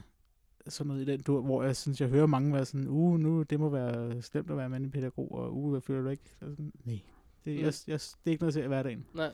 sådan 0.68 0.88
noget 0.88 1.02
i 1.08 1.12
den 1.12 1.20
dur, 1.22 1.40
hvor 1.42 1.62
jeg 1.62 1.76
synes, 1.76 2.00
jeg 2.00 2.08
hører 2.08 2.26
mange 2.26 2.52
være 2.52 2.64
sådan, 2.64 2.88
uh, 2.88 3.20
nu, 3.20 3.42
det 3.42 3.60
må 3.60 3.68
være 3.68 4.22
slemt 4.22 4.50
at 4.50 4.56
være 4.56 4.68
mandlig 4.68 4.92
pædagog, 4.92 5.32
og 5.32 5.56
uh, 5.56 5.70
hvad 5.70 5.80
føler 5.80 6.02
du 6.02 6.08
ikke? 6.08 6.22
Så 6.40 6.50
sådan, 6.50 6.72
nej, 6.84 7.00
det, 7.44 7.56
Mm. 7.58 7.62
jeg, 7.64 7.72
jeg, 7.86 8.00
det 8.00 8.26
er 8.26 8.30
ikke 8.30 8.42
noget, 8.42 8.56
jeg 8.56 8.60
ser 8.60 8.64
i 8.64 8.68
hverdagen. 8.68 9.06
nej, 9.14 9.32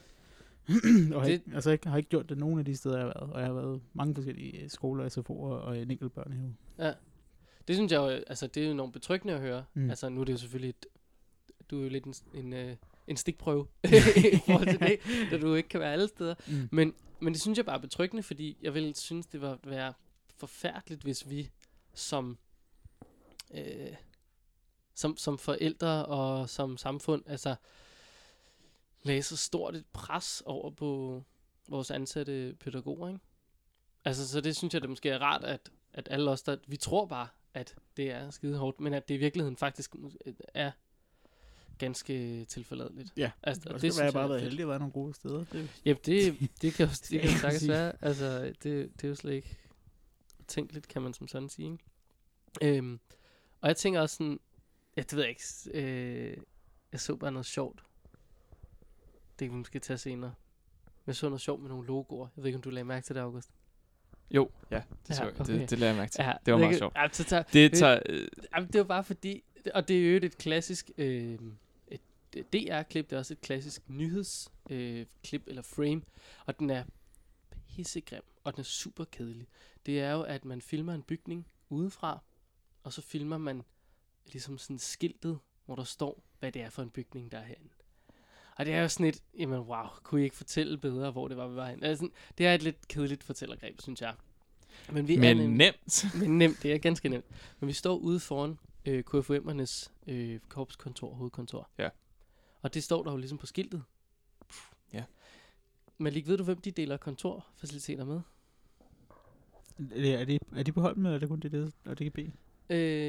og 1.14 1.20
har 1.20 1.24
Det- 1.26 1.32
ikke, 1.32 1.50
altså, 1.54 1.70
jeg 1.70 1.78
har 1.86 1.96
ikke 1.96 2.08
gjort 2.08 2.28
det 2.28 2.38
nogen 2.38 2.58
af 2.58 2.64
de 2.64 2.76
steder, 2.76 2.96
jeg 2.98 3.06
har 3.06 3.12
været. 3.20 3.30
Og 3.32 3.38
jeg 3.40 3.46
har 3.46 3.54
været 3.54 3.80
mange 3.92 4.14
forskellige 4.14 4.62
øh, 4.62 4.70
skoler, 4.70 5.08
SFO'er 5.08 5.30
og 5.66 5.78
en 5.78 5.90
enkelt 5.90 6.12
børnehave. 6.14 6.54
ja. 6.78 6.92
Det 7.68 7.76
synes 7.76 7.92
jeg 7.92 7.98
jo, 7.98 8.06
altså, 8.06 8.46
det 8.46 8.62
er 8.62 8.66
jo 8.66 8.72
enormt 8.72 8.92
betryggende 8.92 9.34
at 9.34 9.40
høre. 9.40 9.64
Mm. 9.74 9.82
Mm. 9.82 9.90
Altså, 9.90 10.08
nu 10.08 10.20
er 10.20 10.24
det 10.24 10.32
jo 10.32 10.38
selvfølgelig, 10.38 10.68
et, 10.68 10.86
du 11.70 11.78
er 11.78 11.82
jo 11.82 11.88
lidt 11.88 12.04
en, 12.04 12.14
en, 12.34 12.52
øh, 12.52 12.76
en 13.06 13.16
stikprøve 13.16 13.66
i 14.34 14.38
forhold 14.46 14.66
til 14.66 14.80
det, 14.80 15.00
da 15.30 15.38
du 15.38 15.54
ikke 15.54 15.68
kan 15.68 15.80
være 15.80 15.92
alle 15.92 16.08
steder. 16.08 16.34
Mm. 16.46 16.68
Men, 16.72 16.94
men 17.20 17.32
det 17.32 17.42
synes 17.42 17.56
jeg 17.56 17.66
bare 17.66 17.76
er 17.76 17.80
betryggende, 17.80 18.22
fordi 18.22 18.56
jeg 18.62 18.74
vil 18.74 18.94
synes, 18.94 19.26
det 19.26 19.40
var 19.40 19.58
være 19.64 19.92
forfærdeligt, 20.36 21.02
hvis 21.02 21.30
vi 21.30 21.50
som, 21.94 22.38
øh, 23.54 23.94
som, 24.94 25.16
som 25.16 25.38
forældre 25.38 26.06
og 26.06 26.50
som 26.50 26.76
samfund, 26.76 27.22
altså 27.26 27.54
lagde 29.02 29.22
så 29.22 29.36
stort 29.36 29.76
et 29.76 29.84
pres 29.92 30.42
over 30.46 30.70
på 30.70 31.22
vores 31.68 31.90
ansatte 31.90 32.56
pædagoger, 32.60 33.08
ikke? 33.08 33.20
Altså, 34.04 34.28
så 34.28 34.40
det 34.40 34.56
synes 34.56 34.74
jeg, 34.74 34.82
det 34.82 34.90
måske 34.90 35.08
er 35.08 35.18
rart, 35.18 35.44
at, 35.44 35.70
at 35.92 36.08
alle 36.10 36.30
os, 36.30 36.42
der, 36.42 36.56
vi 36.66 36.76
tror 36.76 37.06
bare, 37.06 37.28
at 37.54 37.76
det 37.96 38.10
er 38.10 38.30
skide 38.30 38.58
hårdt, 38.58 38.80
men 38.80 38.94
at 38.94 39.08
det 39.08 39.14
i 39.14 39.18
virkeligheden 39.18 39.56
faktisk 39.56 39.94
er 40.54 40.70
ganske 41.78 42.44
tilforladeligt. 42.44 43.12
Ja, 43.16 43.30
altså, 43.42 43.62
Og 43.66 43.74
og 43.74 43.74
det 43.74 43.80
synes 43.80 43.94
skal 43.94 44.04
jeg 44.04 44.12
bare 44.12 44.28
været 44.28 44.40
heldig 44.42 44.62
at 44.62 44.68
være 44.68 44.78
nogle 44.78 44.92
gode 44.92 45.14
steder. 45.14 45.44
Det, 45.52 45.80
Jamen, 45.84 45.98
det, 46.06 46.36
det 46.62 46.74
kan 46.74 46.86
jo 46.86 46.92
det 47.10 47.20
kan 47.20 47.30
sagtens 47.30 47.68
være. 47.68 47.92
Altså, 48.00 48.44
det, 48.44 48.90
det 48.96 49.04
er 49.04 49.08
jo 49.08 49.14
slet 49.14 49.32
ikke 49.32 49.56
tænkeligt, 50.48 50.88
kan 50.88 51.02
man 51.02 51.14
som 51.14 51.28
sådan 51.28 51.48
sige. 51.48 51.72
Ikke? 52.62 52.76
Øhm, 52.78 53.00
og 53.60 53.68
jeg 53.68 53.76
tænker 53.76 54.00
også 54.00 54.16
sådan, 54.16 54.40
ja, 54.96 55.02
det 55.02 55.12
ved 55.16 55.20
jeg 55.22 55.30
ikke, 55.30 55.80
øh, 55.82 56.36
jeg 56.92 57.00
så 57.00 57.16
bare 57.16 57.32
noget 57.32 57.46
sjovt. 57.46 57.84
Det 59.38 59.48
kan 59.48 59.50
vi 59.52 59.56
måske 59.58 59.78
tage 59.78 59.98
senere. 59.98 60.34
Men 60.86 61.06
jeg 61.06 61.16
så 61.16 61.28
noget 61.28 61.40
sjovt 61.40 61.60
med 61.62 61.68
nogle 61.70 61.86
logoer. 61.86 62.28
Jeg 62.36 62.42
ved 62.42 62.48
ikke, 62.48 62.56
om 62.56 62.62
du 62.62 62.70
lagde 62.70 62.84
mærke 62.84 63.04
til 63.06 63.14
det, 63.14 63.20
August. 63.20 63.50
jo, 64.30 64.50
ja, 64.70 64.76
det, 64.76 65.10
Ja, 65.10 65.14
så, 65.14 65.22
jeg. 65.24 65.40
okay. 65.40 65.60
det, 65.60 65.70
det 65.70 65.78
lader 65.78 65.92
jeg 65.92 65.98
mærke 66.00 66.12
til. 66.12 66.22
Ja, 66.24 66.32
det 66.46 66.52
var 66.54 66.58
jeg 66.58 66.64
meget 66.66 66.72
kan- 66.72 66.78
sjovt. 66.78 66.94
Ja, 66.96 67.08
så 67.12 67.24
tager, 67.24 67.42
Det 67.42 67.52
det- 67.70 67.78
tager, 67.78 68.00
øh, 68.06 68.28
Jamen, 68.56 68.68
det 68.72 68.78
var 68.78 68.84
bare 68.84 69.04
fordi, 69.04 69.44
og 69.74 69.88
det 69.88 69.96
er 70.06 70.10
jo 70.12 70.16
et 70.22 70.38
klassisk, 70.38 70.90
øh, 70.98 71.38
DR-klip, 72.42 73.10
det 73.10 73.16
er 73.16 73.18
også 73.18 73.34
et 73.34 73.40
klassisk 73.40 73.82
nyhedsklip 73.90 75.40
øh, 75.42 75.46
eller 75.46 75.62
frame, 75.62 76.02
og 76.46 76.58
den 76.58 76.70
er 76.70 76.84
pissegrim, 77.68 78.22
og 78.44 78.52
den 78.52 78.60
er 78.60 78.64
super 78.64 79.04
kedelig. 79.04 79.46
Det 79.86 80.00
er 80.00 80.12
jo, 80.12 80.22
at 80.22 80.44
man 80.44 80.60
filmer 80.60 80.94
en 80.94 81.02
bygning 81.02 81.46
udefra, 81.68 82.18
og 82.82 82.92
så 82.92 83.02
filmer 83.02 83.38
man 83.38 83.62
ligesom 84.32 84.58
sådan 84.58 84.78
skiltet, 84.78 85.38
hvor 85.66 85.74
der 85.76 85.84
står, 85.84 86.22
hvad 86.38 86.52
det 86.52 86.62
er 86.62 86.70
for 86.70 86.82
en 86.82 86.90
bygning, 86.90 87.32
der 87.32 87.38
er 87.38 87.44
herinde. 87.44 87.70
Og 88.56 88.66
det 88.66 88.74
er 88.74 88.80
jo 88.82 88.88
sådan 88.88 89.06
et, 89.06 89.22
jamen 89.38 89.58
wow, 89.60 89.86
kunne 90.02 90.20
I 90.20 90.24
ikke 90.24 90.36
fortælle 90.36 90.78
bedre, 90.78 91.10
hvor 91.10 91.28
det 91.28 91.36
var, 91.36 91.48
vi 91.48 91.56
var 91.56 91.70
henne? 91.70 91.86
Altså, 91.86 92.08
det 92.38 92.46
er 92.46 92.54
et 92.54 92.62
lidt 92.62 92.88
kedeligt 92.88 93.24
fortællergreb, 93.24 93.80
synes 93.80 94.00
jeg. 94.00 94.14
Men, 94.92 95.08
vi 95.08 95.14
er 95.14 95.18
men 95.20 95.36
nemlig- 95.36 95.56
nemt. 95.56 96.04
men 96.20 96.38
nemt, 96.38 96.62
det 96.62 96.72
er 96.72 96.78
ganske 96.78 97.08
nemt. 97.08 97.24
Men 97.60 97.68
vi 97.68 97.72
står 97.72 97.96
ude 97.96 98.20
foran 98.20 98.58
øh, 98.84 99.04
KFUM'ernes 99.14 99.90
øh, 100.06 100.40
korpskontor, 100.48 101.14
hovedkontor. 101.14 101.70
Ja. 101.78 101.88
Og 102.64 102.74
det 102.74 102.84
står 102.84 103.02
der 103.02 103.10
jo 103.10 103.16
ligesom 103.16 103.38
på 103.38 103.46
skiltet. 103.46 103.82
Ja. 104.92 105.04
Malik, 105.98 106.26
ved 106.26 106.38
du, 106.38 106.44
hvem 106.44 106.60
de 106.60 106.70
deler 106.70 106.96
kontorfaciliteter 106.96 108.04
med? 108.04 108.20
er, 109.92 110.24
de, 110.24 110.38
er 110.56 110.62
de 110.62 110.72
på 110.72 110.80
hold 110.80 110.96
med, 110.96 111.10
eller 111.10 111.14
er 111.14 111.18
det 111.18 111.28
kun 111.28 111.40
det, 111.40 111.52
det 111.52 111.72
og 111.86 111.98
DGB? 111.98 112.18
Øh, 112.18 112.26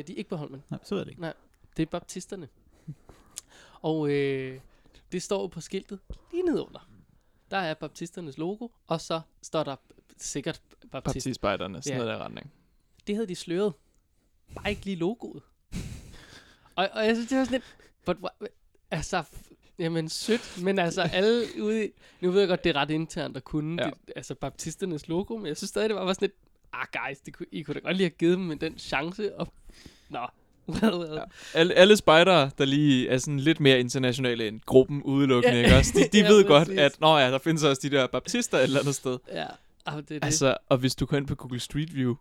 de 0.08 0.14
er 0.14 0.18
ikke 0.18 0.30
på 0.30 0.36
Holmen. 0.36 0.64
Nej, 0.70 0.80
så 0.84 0.96
ved 0.96 1.00
jeg 1.02 1.06
det 1.06 1.12
ikke. 1.12 1.34
Det 1.78 1.84
er 1.84 1.90
baptisterne. 1.92 2.50
Og 3.82 4.10
øh, 4.10 4.60
det 5.12 5.24
står 5.24 5.42
jo 5.42 5.48
på 5.48 5.62
skiltet 5.62 6.00
lige 6.32 6.44
nedunder. 6.44 6.90
Der 7.52 7.58
er 7.58 7.74
baptisternes 7.74 8.38
logo, 8.38 8.68
og 8.88 9.02
så 9.02 9.22
står 9.42 9.64
der 9.64 9.76
sikkert 10.18 10.62
baptist. 10.92 11.14
Partispejderne, 11.14 11.82
sådan 11.82 11.98
Ja. 12.00 12.04
noget 12.06 12.20
der 12.20 12.26
retning. 12.26 12.52
det 13.08 13.16
havde 13.16 13.28
de 13.28 13.36
sløret. 13.36 13.74
Bare 14.56 14.70
ikke 14.70 14.86
lige 14.86 14.96
logoet. 14.96 15.44
og, 16.76 16.90
og 16.94 17.06
jeg 17.06 17.16
synes, 17.16 17.30
det 17.30 17.38
var 17.38 17.44
sådan 17.44 17.62
lidt... 17.62 17.78
But 18.06 18.18
what, 18.18 18.52
altså, 18.92 19.24
jamen 19.80 20.10
sødt, 20.10 20.62
men 20.64 20.80
altså 20.80 21.02
alle 21.02 21.44
ude 21.62 21.86
i, 21.86 21.90
Nu 22.22 22.32
ved 22.32 22.40
jeg 22.40 22.50
godt, 22.50 22.64
det 22.64 22.70
er 22.70 22.76
ret 22.76 22.92
internt 22.92 23.38
at 23.38 23.44
kunne 23.44 23.82
Ja. 23.82 23.86
ja. 23.88 23.92
det, 24.08 24.14
altså 24.16 24.36
baptisternes 24.36 25.08
logo, 25.08 25.38
men 25.38 25.46
jeg 25.48 25.58
synes 25.58 25.70
stadig, 25.70 25.90
det 25.90 25.96
var 25.96 26.14
sådan 26.14 26.18
lidt... 26.22 26.34
Ah, 26.74 26.86
guys, 26.94 27.20
det 27.20 27.34
kunne, 27.34 27.46
I 27.52 27.62
kunne 27.62 27.74
da 27.74 27.80
godt 27.80 27.98
lige 27.98 28.06
have 28.06 28.16
givet 28.20 28.38
dem 28.38 28.60
den 28.60 28.78
chance. 28.80 29.36
Og, 29.36 29.48
nå, 30.10 30.20
well, 30.70 30.94
well. 30.96 31.14
Ja. 31.14 31.24
Alle, 31.54 31.74
alle 31.74 31.98
spejdere, 31.98 32.52
der 32.58 32.66
lige 32.66 33.10
er 33.10 33.18
sådan 33.18 33.40
lidt 33.40 33.60
mere 33.60 33.80
internationale 33.80 34.48
end 34.48 34.62
gruppen 34.66 35.04
udelukkende, 35.04 35.58
Ja. 35.58 35.64
ikke 35.66 35.78
også? 35.78 35.92
De, 35.96 36.18
de 36.18 36.24
Ja, 36.24 36.28
ved 36.28 36.44
godt, 36.46 36.68
præcis. 36.68 36.80
at 36.80 37.02
nå 37.02 37.18
ja, 37.18 37.32
der 37.32 37.38
findes 37.38 37.64
også 37.64 37.80
de 37.90 37.96
der 37.96 38.08
baptister 38.08 38.58
et 38.58 38.64
eller 38.64 38.80
andet 38.80 38.96
sted. 38.96 39.18
Ja, 39.34 39.46
ah, 39.86 39.94
det 39.98 40.00
er 40.00 40.06
det. 40.20 40.24
Altså, 40.26 40.58
og 40.70 40.78
hvis 40.78 40.96
du 40.96 41.06
går 41.06 41.18
ind 41.18 41.28
på 41.28 41.36
Google 41.36 41.60
Street 41.60 41.96
View, 41.96 42.16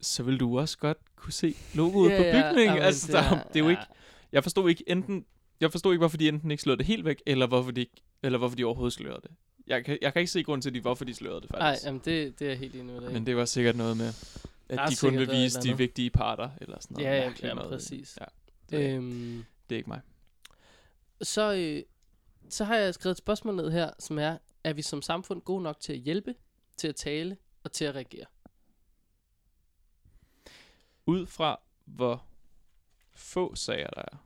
så 0.00 0.22
vil 0.22 0.40
du 0.40 0.58
også 0.58 0.78
godt 0.78 0.98
kunne 1.16 1.32
se 1.32 1.54
logoet 1.74 2.10
Ja, 2.10 2.16
på 2.16 2.22
ja, 2.22 2.32
bygningen. 2.42 2.74
jamen, 2.74 2.82
altså, 2.82 3.06
det 3.06 3.12
der, 3.14 3.22
er- 3.22 3.42
det 3.42 3.56
er 3.56 3.60
jo 3.60 3.64
ja. 3.64 3.70
ikke... 3.70 3.82
Jeg 4.32 4.42
forstod 4.42 4.70
ikke 4.70 4.84
enten... 4.86 5.24
Jeg 5.60 5.70
forstod 5.72 5.92
ikke, 5.92 6.00
hvorfor 6.00 6.16
de 6.16 6.28
enten 6.28 6.50
ikke 6.50 6.62
slår 6.62 6.74
det 6.74 6.86
helt 6.86 7.04
væk, 7.04 7.22
eller 7.26 7.46
hvorfor 7.46 7.70
de, 7.70 7.80
ikke, 7.80 8.02
eller 8.22 8.38
hvorfor 8.38 8.56
de 8.56 8.64
overhovedet 8.64 8.92
slørede 8.92 9.20
det. 9.22 9.30
Jeg 9.66 9.84
kan, 9.84 9.98
jeg 10.02 10.12
kan 10.12 10.20
ikke 10.20 10.32
se 10.32 10.42
grund 10.42 10.62
til, 10.62 10.74
de, 10.74 10.80
hvorfor 10.80 11.04
de 11.04 11.14
slørede 11.14 11.40
det, 11.40 11.50
Nej, 11.50 11.60
faktisk. 11.60 11.86
jamen 11.86 12.00
det, 12.04 12.38
det 12.38 12.44
er 12.44 12.48
jeg 12.50 12.58
helt 12.58 12.74
enig 12.74 12.86
med 12.94 13.00
dig. 13.02 13.12
Men 13.12 13.26
det 13.26 13.36
var 13.36 13.44
sikkert 13.44 13.76
noget 13.76 13.96
med, 13.96 14.06
Der 14.70 14.80
at 14.82 14.90
de 14.90 14.96
kun 14.96 15.18
vil 15.18 15.30
vise 15.30 15.60
de 15.60 15.76
vigtige 15.76 16.10
parter, 16.10 16.50
eller 16.60 16.76
sådan 16.80 16.94
noget. 16.94 17.06
Ja, 17.06 17.16
ja, 17.24 17.32
ja, 17.42 17.54
noget. 17.54 17.70
præcis. 17.70 18.18
Ja, 18.20 18.24
det, 18.78 18.94
Øhm, 18.96 19.44
det 19.70 19.74
er 19.74 19.78
ikke 19.78 19.90
mig. 19.90 20.00
så, 21.22 21.54
øh, 21.54 21.82
så 22.50 22.64
har 22.64 22.76
jeg 22.76 22.94
skrevet 22.94 23.14
et 23.14 23.18
spørgsmål 23.18 23.56
ned 23.56 23.70
her, 23.70 23.90
som 23.98 24.18
er, 24.18 24.38
er 24.64 24.72
vi 24.72 24.82
som 24.82 25.02
samfund 25.02 25.40
gode 25.42 25.62
nok 25.62 25.80
til 25.80 25.92
at 25.92 25.98
hjælpe, 25.98 26.34
til 26.76 26.88
at 26.88 26.96
tale 26.96 27.36
og 27.64 27.72
til 27.72 27.84
at 27.84 27.94
reagere? 27.94 28.26
Ud 31.06 31.26
fra, 31.26 31.60
hvor 31.84 32.24
få 33.14 33.54
sager 33.54 33.88
der 33.90 34.02
er. 34.12 34.16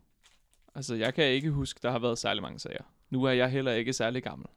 Altså, 0.74 0.94
jeg 0.94 1.14
kan 1.14 1.24
ikke 1.24 1.50
huske, 1.50 1.80
der 1.82 1.90
har 1.90 1.98
været 1.98 2.18
særlig 2.18 2.42
mange 2.42 2.58
sager. 2.58 2.84
Nu 3.10 3.24
er 3.24 3.32
jeg 3.32 3.50
heller 3.50 3.72
ikke 3.72 3.92
særlig 3.92 4.22
gammel. 4.22 4.48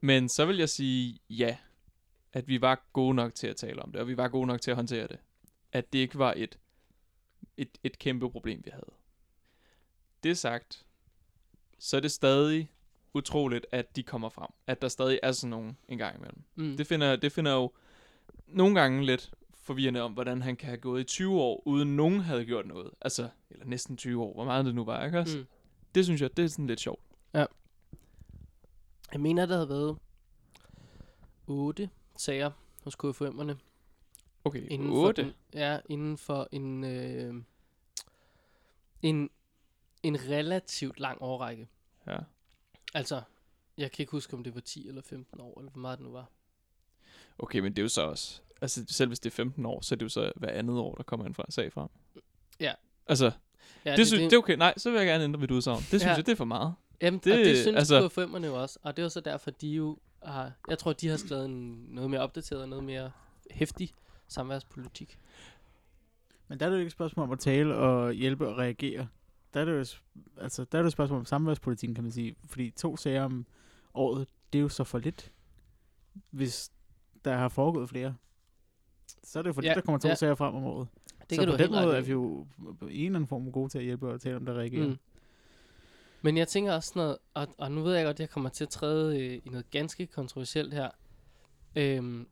Men 0.00 0.28
så 0.28 0.46
vil 0.46 0.56
jeg 0.56 0.68
sige 0.68 1.18
ja, 1.30 1.56
at 2.32 2.48
vi 2.48 2.60
var 2.60 2.86
gode 2.92 3.14
nok 3.14 3.34
til 3.34 3.46
at 3.46 3.56
tale 3.56 3.82
om 3.82 3.92
det, 3.92 4.00
og 4.00 4.08
vi 4.08 4.16
var 4.16 4.28
gode 4.28 4.46
nok 4.46 4.60
til 4.60 4.70
at 4.70 4.76
håndtere 4.76 5.06
det. 5.06 5.18
At 5.72 5.92
det 5.92 5.98
ikke 5.98 6.18
var 6.18 6.34
et, 6.36 6.58
et, 7.56 7.78
et 7.84 7.98
kæmpe 7.98 8.30
problem, 8.30 8.62
vi 8.64 8.70
havde. 8.70 8.92
Det 10.22 10.38
sagt, 10.38 10.84
så 11.78 11.96
er 11.96 12.00
det 12.00 12.12
stadig 12.12 12.70
utroligt, 13.14 13.66
at 13.72 13.96
de 13.96 14.02
kommer 14.02 14.28
frem. 14.28 14.50
At 14.66 14.82
der 14.82 14.88
stadig 14.88 15.20
er 15.22 15.32
sådan 15.32 15.50
nogen 15.50 15.78
en 15.88 15.98
gang 15.98 16.16
imellem. 16.16 16.42
Mm. 16.54 16.76
Det 16.76 16.86
finder, 16.86 17.16
det 17.16 17.32
finder 17.32 17.52
jo 17.52 17.72
nogle 18.46 18.80
gange 18.80 19.06
lidt 19.06 19.34
forvirrende 19.66 20.00
om, 20.00 20.12
hvordan 20.12 20.42
han 20.42 20.56
kan 20.56 20.68
have 20.68 20.78
gået 20.78 21.00
i 21.00 21.04
20 21.04 21.40
år, 21.40 21.62
uden 21.66 21.96
nogen 21.96 22.20
havde 22.20 22.44
gjort 22.44 22.66
noget. 22.66 22.90
Altså, 23.00 23.28
eller 23.50 23.66
næsten 23.66 23.96
20 23.96 24.22
år, 24.22 24.34
hvor 24.34 24.44
meget 24.44 24.64
det 24.64 24.74
nu 24.74 24.84
var, 24.84 25.04
ikke 25.04 25.18
også? 25.18 25.38
Mm. 25.38 25.46
Det 25.94 26.04
synes 26.04 26.20
jeg, 26.22 26.36
det 26.36 26.44
er 26.44 26.48
sådan 26.48 26.66
lidt 26.66 26.80
sjovt. 26.80 27.00
Jeg 29.12 29.20
mener, 29.20 29.46
der 29.46 29.54
havde 29.54 29.68
været 29.68 29.98
otte 31.46 31.90
sager 32.16 32.50
hos 32.84 32.94
KFM'erne. 32.94 33.54
Okay, 34.44 34.66
Inden 34.70 34.90
8. 34.90 35.22
For 35.22 35.26
den, 35.26 35.34
ja, 35.54 35.80
inden 35.88 36.18
for 36.18 36.48
en, 36.52 36.84
øh, 36.84 37.34
en, 39.02 39.30
en 40.02 40.28
relativt 40.28 41.00
lang 41.00 41.18
årrække. 41.22 41.68
Ja. 42.06 42.18
Altså, 42.94 43.22
jeg 43.76 43.92
kan 43.92 44.02
ikke 44.02 44.10
huske, 44.10 44.34
om 44.34 44.44
det 44.44 44.54
var 44.54 44.60
10 44.60 44.88
eller 44.88 45.02
15 45.02 45.40
år, 45.40 45.60
eller 45.60 45.70
hvor 45.70 45.80
meget 45.80 45.98
det 45.98 46.06
nu 46.06 46.12
var. 46.12 46.30
Okay, 47.38 47.58
men 47.58 47.72
det 47.72 47.78
er 47.78 47.82
jo 47.84 47.88
så 47.88 48.02
også... 48.02 48.42
Altså, 48.62 48.84
selv 48.88 49.08
hvis 49.08 49.20
det 49.20 49.30
er 49.30 49.34
15 49.34 49.66
år, 49.66 49.80
så 49.80 49.94
er 49.94 49.96
det 49.96 50.02
jo 50.04 50.08
så 50.08 50.32
hver 50.36 50.48
andet 50.48 50.78
år, 50.78 50.94
der 50.94 51.02
kommer 51.02 51.26
en 51.26 51.34
fra 51.34 51.44
sag 51.48 51.72
frem. 51.72 51.88
Ja. 52.60 52.72
Altså, 53.06 53.30
Ja, 53.84 53.90
det, 53.90 53.98
det, 53.98 54.06
synes, 54.06 54.22
det 54.22 54.32
er 54.32 54.38
okay. 54.38 54.56
Nej, 54.56 54.74
så 54.76 54.90
vil 54.90 54.98
jeg 54.98 55.06
gerne 55.06 55.24
ændre 55.24 55.40
mit 55.40 55.50
udsagn. 55.50 55.78
Det 55.78 55.86
synes 55.86 56.04
Ja. 56.04 56.08
jeg, 56.14 56.26
det 56.26 56.32
er 56.32 56.36
for 56.36 56.44
meget. 56.44 56.74
Jamen, 57.02 57.18
det, 57.18 57.24
Det- 57.24 57.32
og 57.32 57.38
det 57.44 57.56
synes 57.58 57.76
altså- 57.76 58.08
KFM'erne 58.08 58.46
jo 58.46 58.62
også. 58.62 58.78
Og 58.82 58.96
det 58.96 59.02
er 59.02 59.04
jo 59.04 59.08
så 59.10 59.20
derfor, 59.20 59.50
de 59.50 59.68
jo 59.68 59.98
har... 60.22 60.52
Jeg 60.68 60.78
tror, 60.78 60.92
de 60.92 61.08
har 61.08 61.16
skrevet 61.16 61.44
en, 61.44 61.86
noget 61.88 62.10
mere 62.10 62.20
opdateret 62.20 62.62
og 62.62 62.68
noget 62.68 62.84
mere 62.84 63.10
hæftig 63.50 63.92
samværspolitik. 64.28 65.18
Men 66.48 66.60
der 66.60 66.66
er 66.66 66.70
det 66.70 66.76
jo 66.76 66.80
ikke 66.80 66.86
et 66.88 66.92
spørgsmål 66.92 67.24
om 67.26 67.32
at 67.32 67.38
tale 67.38 67.74
og 67.74 68.12
hjælpe 68.12 68.48
og 68.48 68.58
reagere. 68.58 69.08
Der 69.54 69.60
er 69.60 69.64
det 69.64 69.72
jo, 69.72 69.78
et- 69.78 70.00
altså, 70.40 70.64
der 70.64 70.78
er 70.78 70.82
det 70.82 70.84
jo 70.84 70.88
et 70.88 70.92
spørgsmål 70.92 71.18
om 71.18 71.24
samværspolitikken, 71.24 71.94
kan 71.94 72.04
man 72.04 72.12
sige. 72.12 72.36
Fordi 72.46 72.70
to 72.70 72.96
sager 72.96 73.22
om 73.24 73.46
året, 73.94 74.26
det 74.52 74.58
er 74.58 74.62
jo 74.62 74.68
så 74.68 74.84
for 74.84 74.98
lidt, 74.98 75.32
hvis 76.30 76.70
der 77.24 77.36
har 77.36 77.48
foregået 77.48 77.88
flere. 77.88 78.14
Så 79.24 79.38
er 79.38 79.42
det 79.42 79.48
jo 79.48 79.52
for 79.52 79.62
Ja, 79.62 79.74
der 79.74 79.80
kommer 79.80 79.98
to 79.98 80.08
ja. 80.08 80.14
sager 80.14 80.34
frem 80.34 80.54
om 80.54 80.64
året. 80.64 80.88
Det 81.30 81.36
så 81.36 81.42
kan 81.42 81.50
på 81.50 81.56
du 81.56 81.62
den 81.62 81.70
måde 81.70 81.96
er 81.96 82.00
vi 82.00 82.12
jo 82.12 82.46
på 82.80 82.86
en 82.86 83.06
eller 83.06 83.06
anden 83.06 83.26
form 83.26 83.52
gode 83.52 83.68
til 83.68 83.78
at 83.78 83.84
hjælpe 83.84 84.08
og 84.08 84.20
tale 84.20 84.36
om, 84.36 84.46
der 84.46 84.54
reagerer. 84.54 84.88
Mm. 84.88 84.98
Men 86.22 86.36
jeg 86.36 86.48
tænker 86.48 86.72
også 86.72 86.92
noget, 86.96 87.18
og, 87.34 87.48
og 87.58 87.72
nu 87.72 87.82
ved 87.82 87.94
jeg 87.94 88.04
godt, 88.04 88.16
at 88.16 88.20
jeg 88.20 88.30
kommer 88.30 88.50
til 88.50 88.64
at 88.64 88.70
træde 88.70 89.20
øh, 89.20 89.40
i 89.44 89.48
noget 89.48 89.70
ganske 89.70 90.06
kontroversielt 90.06 90.74
her. 90.74 90.90
Øhm, 91.76 92.28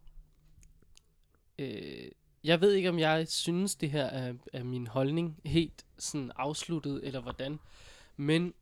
øh, 1.59 2.11
jeg 2.45 2.61
ved 2.61 2.73
ikke, 2.73 2.89
om 2.89 2.99
jeg 2.99 3.29
synes, 3.29 3.77
det 3.77 3.91
her 3.91 4.05
er, 4.05 4.35
er 4.53 4.65
min 4.65 4.87
holdning 4.87 5.41
helt 5.45 5.85
sådan 5.99 6.33
afsluttet, 6.37 7.01
eller 7.07 7.21
hvordan. 7.21 7.59
Men 8.17 8.55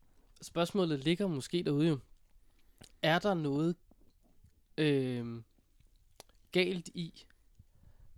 spørgsmålet 0.42 1.04
ligger 1.04 1.26
måske 1.26 1.62
derude 1.62 1.88
jo. 1.88 1.98
Er 3.02 3.18
der 3.18 3.34
noget 3.34 3.76
øh, 4.78 5.42
galt 6.52 6.88
i 6.94 7.24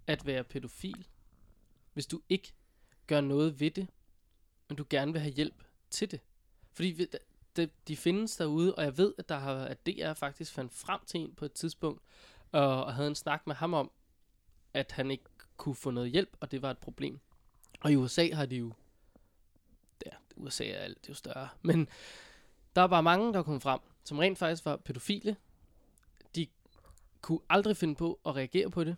at 0.07 0.27
være 0.27 0.45
pædofil, 0.45 1.07
hvis 1.93 2.07
du 2.07 2.21
ikke 2.29 2.53
gør 3.07 3.21
noget 3.21 3.61
ved 3.61 3.71
det, 3.71 3.89
men 4.69 4.77
du 4.77 4.85
gerne 4.91 5.13
vil 5.13 5.21
have 5.21 5.35
hjælp 5.35 5.65
til 5.91 6.11
det? 6.11 6.21
Fordi 6.73 6.89
vi- 6.89 7.09
de, 7.57 7.71
de 7.89 7.97
findes 7.97 8.37
derude, 8.37 8.75
og 8.75 8.85
jeg 8.85 8.99
ved, 8.99 9.15
at 9.19 9.29
der 9.29 9.39
har 9.39 9.55
at 9.55 9.87
DR 9.87 10.13
faktisk 10.13 10.53
fandt 10.53 10.73
frem 10.73 11.01
til 11.07 11.21
en 11.21 11.35
på 11.35 11.45
et 11.45 11.53
tidspunkt, 11.53 12.03
og, 12.53 12.85
og 12.85 12.95
havde 12.95 13.09
en 13.09 13.15
snak 13.15 13.47
med 13.47 13.55
ham 13.55 13.75
om, 13.75 13.91
at 14.75 14.93
han 14.93 15.11
ikke 15.11 15.25
kunne 15.57 15.75
få 15.75 15.91
noget 15.91 16.11
hjælp, 16.11 16.37
og 16.41 16.51
det 16.51 16.63
var 16.63 16.71
et 16.71 16.79
problem. 16.79 17.21
Og 17.81 17.93
i 17.93 17.97
USA 17.97 18.29
har 18.33 18.47
de 18.47 18.57
jo, 18.57 18.73
ja, 20.07 20.11
USA 20.37 20.65
er 20.67 20.79
alt 20.79 20.99
det 21.01 21.09
er 21.09 21.11
jo 21.11 21.15
større, 21.15 21.49
men 21.63 21.89
der 22.77 22.83
var 22.83 23.01
mange, 23.01 23.33
der 23.33 23.43
kom 23.43 23.61
frem, 23.61 23.81
som 24.05 24.19
rent 24.19 24.39
faktisk 24.39 24.65
var 24.65 24.77
pædofile. 24.77 25.37
De 26.37 26.47
kunne 27.21 27.41
aldrig 27.49 27.77
finde 27.77 27.95
på 27.95 28.21
at 28.27 28.37
reagere 28.37 28.71
på 28.71 28.85
det. 28.85 28.97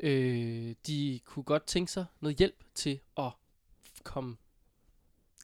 Øh, 0.00 0.74
de 0.86 1.20
kunne 1.24 1.42
godt 1.42 1.66
tænke 1.66 1.92
sig 1.92 2.06
noget 2.20 2.36
hjælp 2.36 2.64
til 2.74 3.00
at 3.16 3.30
komme 4.02 4.36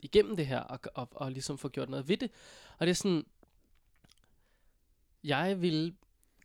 igennem 0.03 0.37
det 0.37 0.47
her, 0.47 0.61
og, 0.61 0.81
og, 0.95 1.09
og 1.13 1.33
ligesom 1.33 1.59
få 1.59 1.69
gjort 1.69 1.89
noget 1.89 2.09
ved 2.09 2.17
det. 2.17 2.31
Og 2.79 2.87
det 2.87 2.91
er 2.91 2.95
sådan, 2.95 3.27
jeg 5.25 5.63
vil 5.63 5.97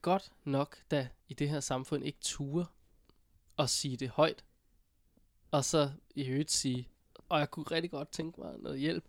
godt 0.02 0.32
nok, 0.43 0.78
da 0.91 1.08
i 1.28 1.34
det 1.34 1.50
her 1.50 1.60
samfund 1.60 2.06
ikke 2.06 2.20
ture 2.22 2.65
at 3.60 3.70
sige 3.70 3.98
det 3.98 4.10
højt, 4.10 4.46
og 5.52 5.65
så 5.65 5.91
i 6.15 6.26
øvrigt 6.28 6.52
sige, 6.52 6.89
og 7.30 7.39
jeg 7.39 7.52
kunne 7.52 7.65
rigtig 7.72 7.91
godt 7.91 8.12
tænke 8.12 8.41
mig 8.41 8.58
noget 8.60 8.80
hjælp. 8.80 9.04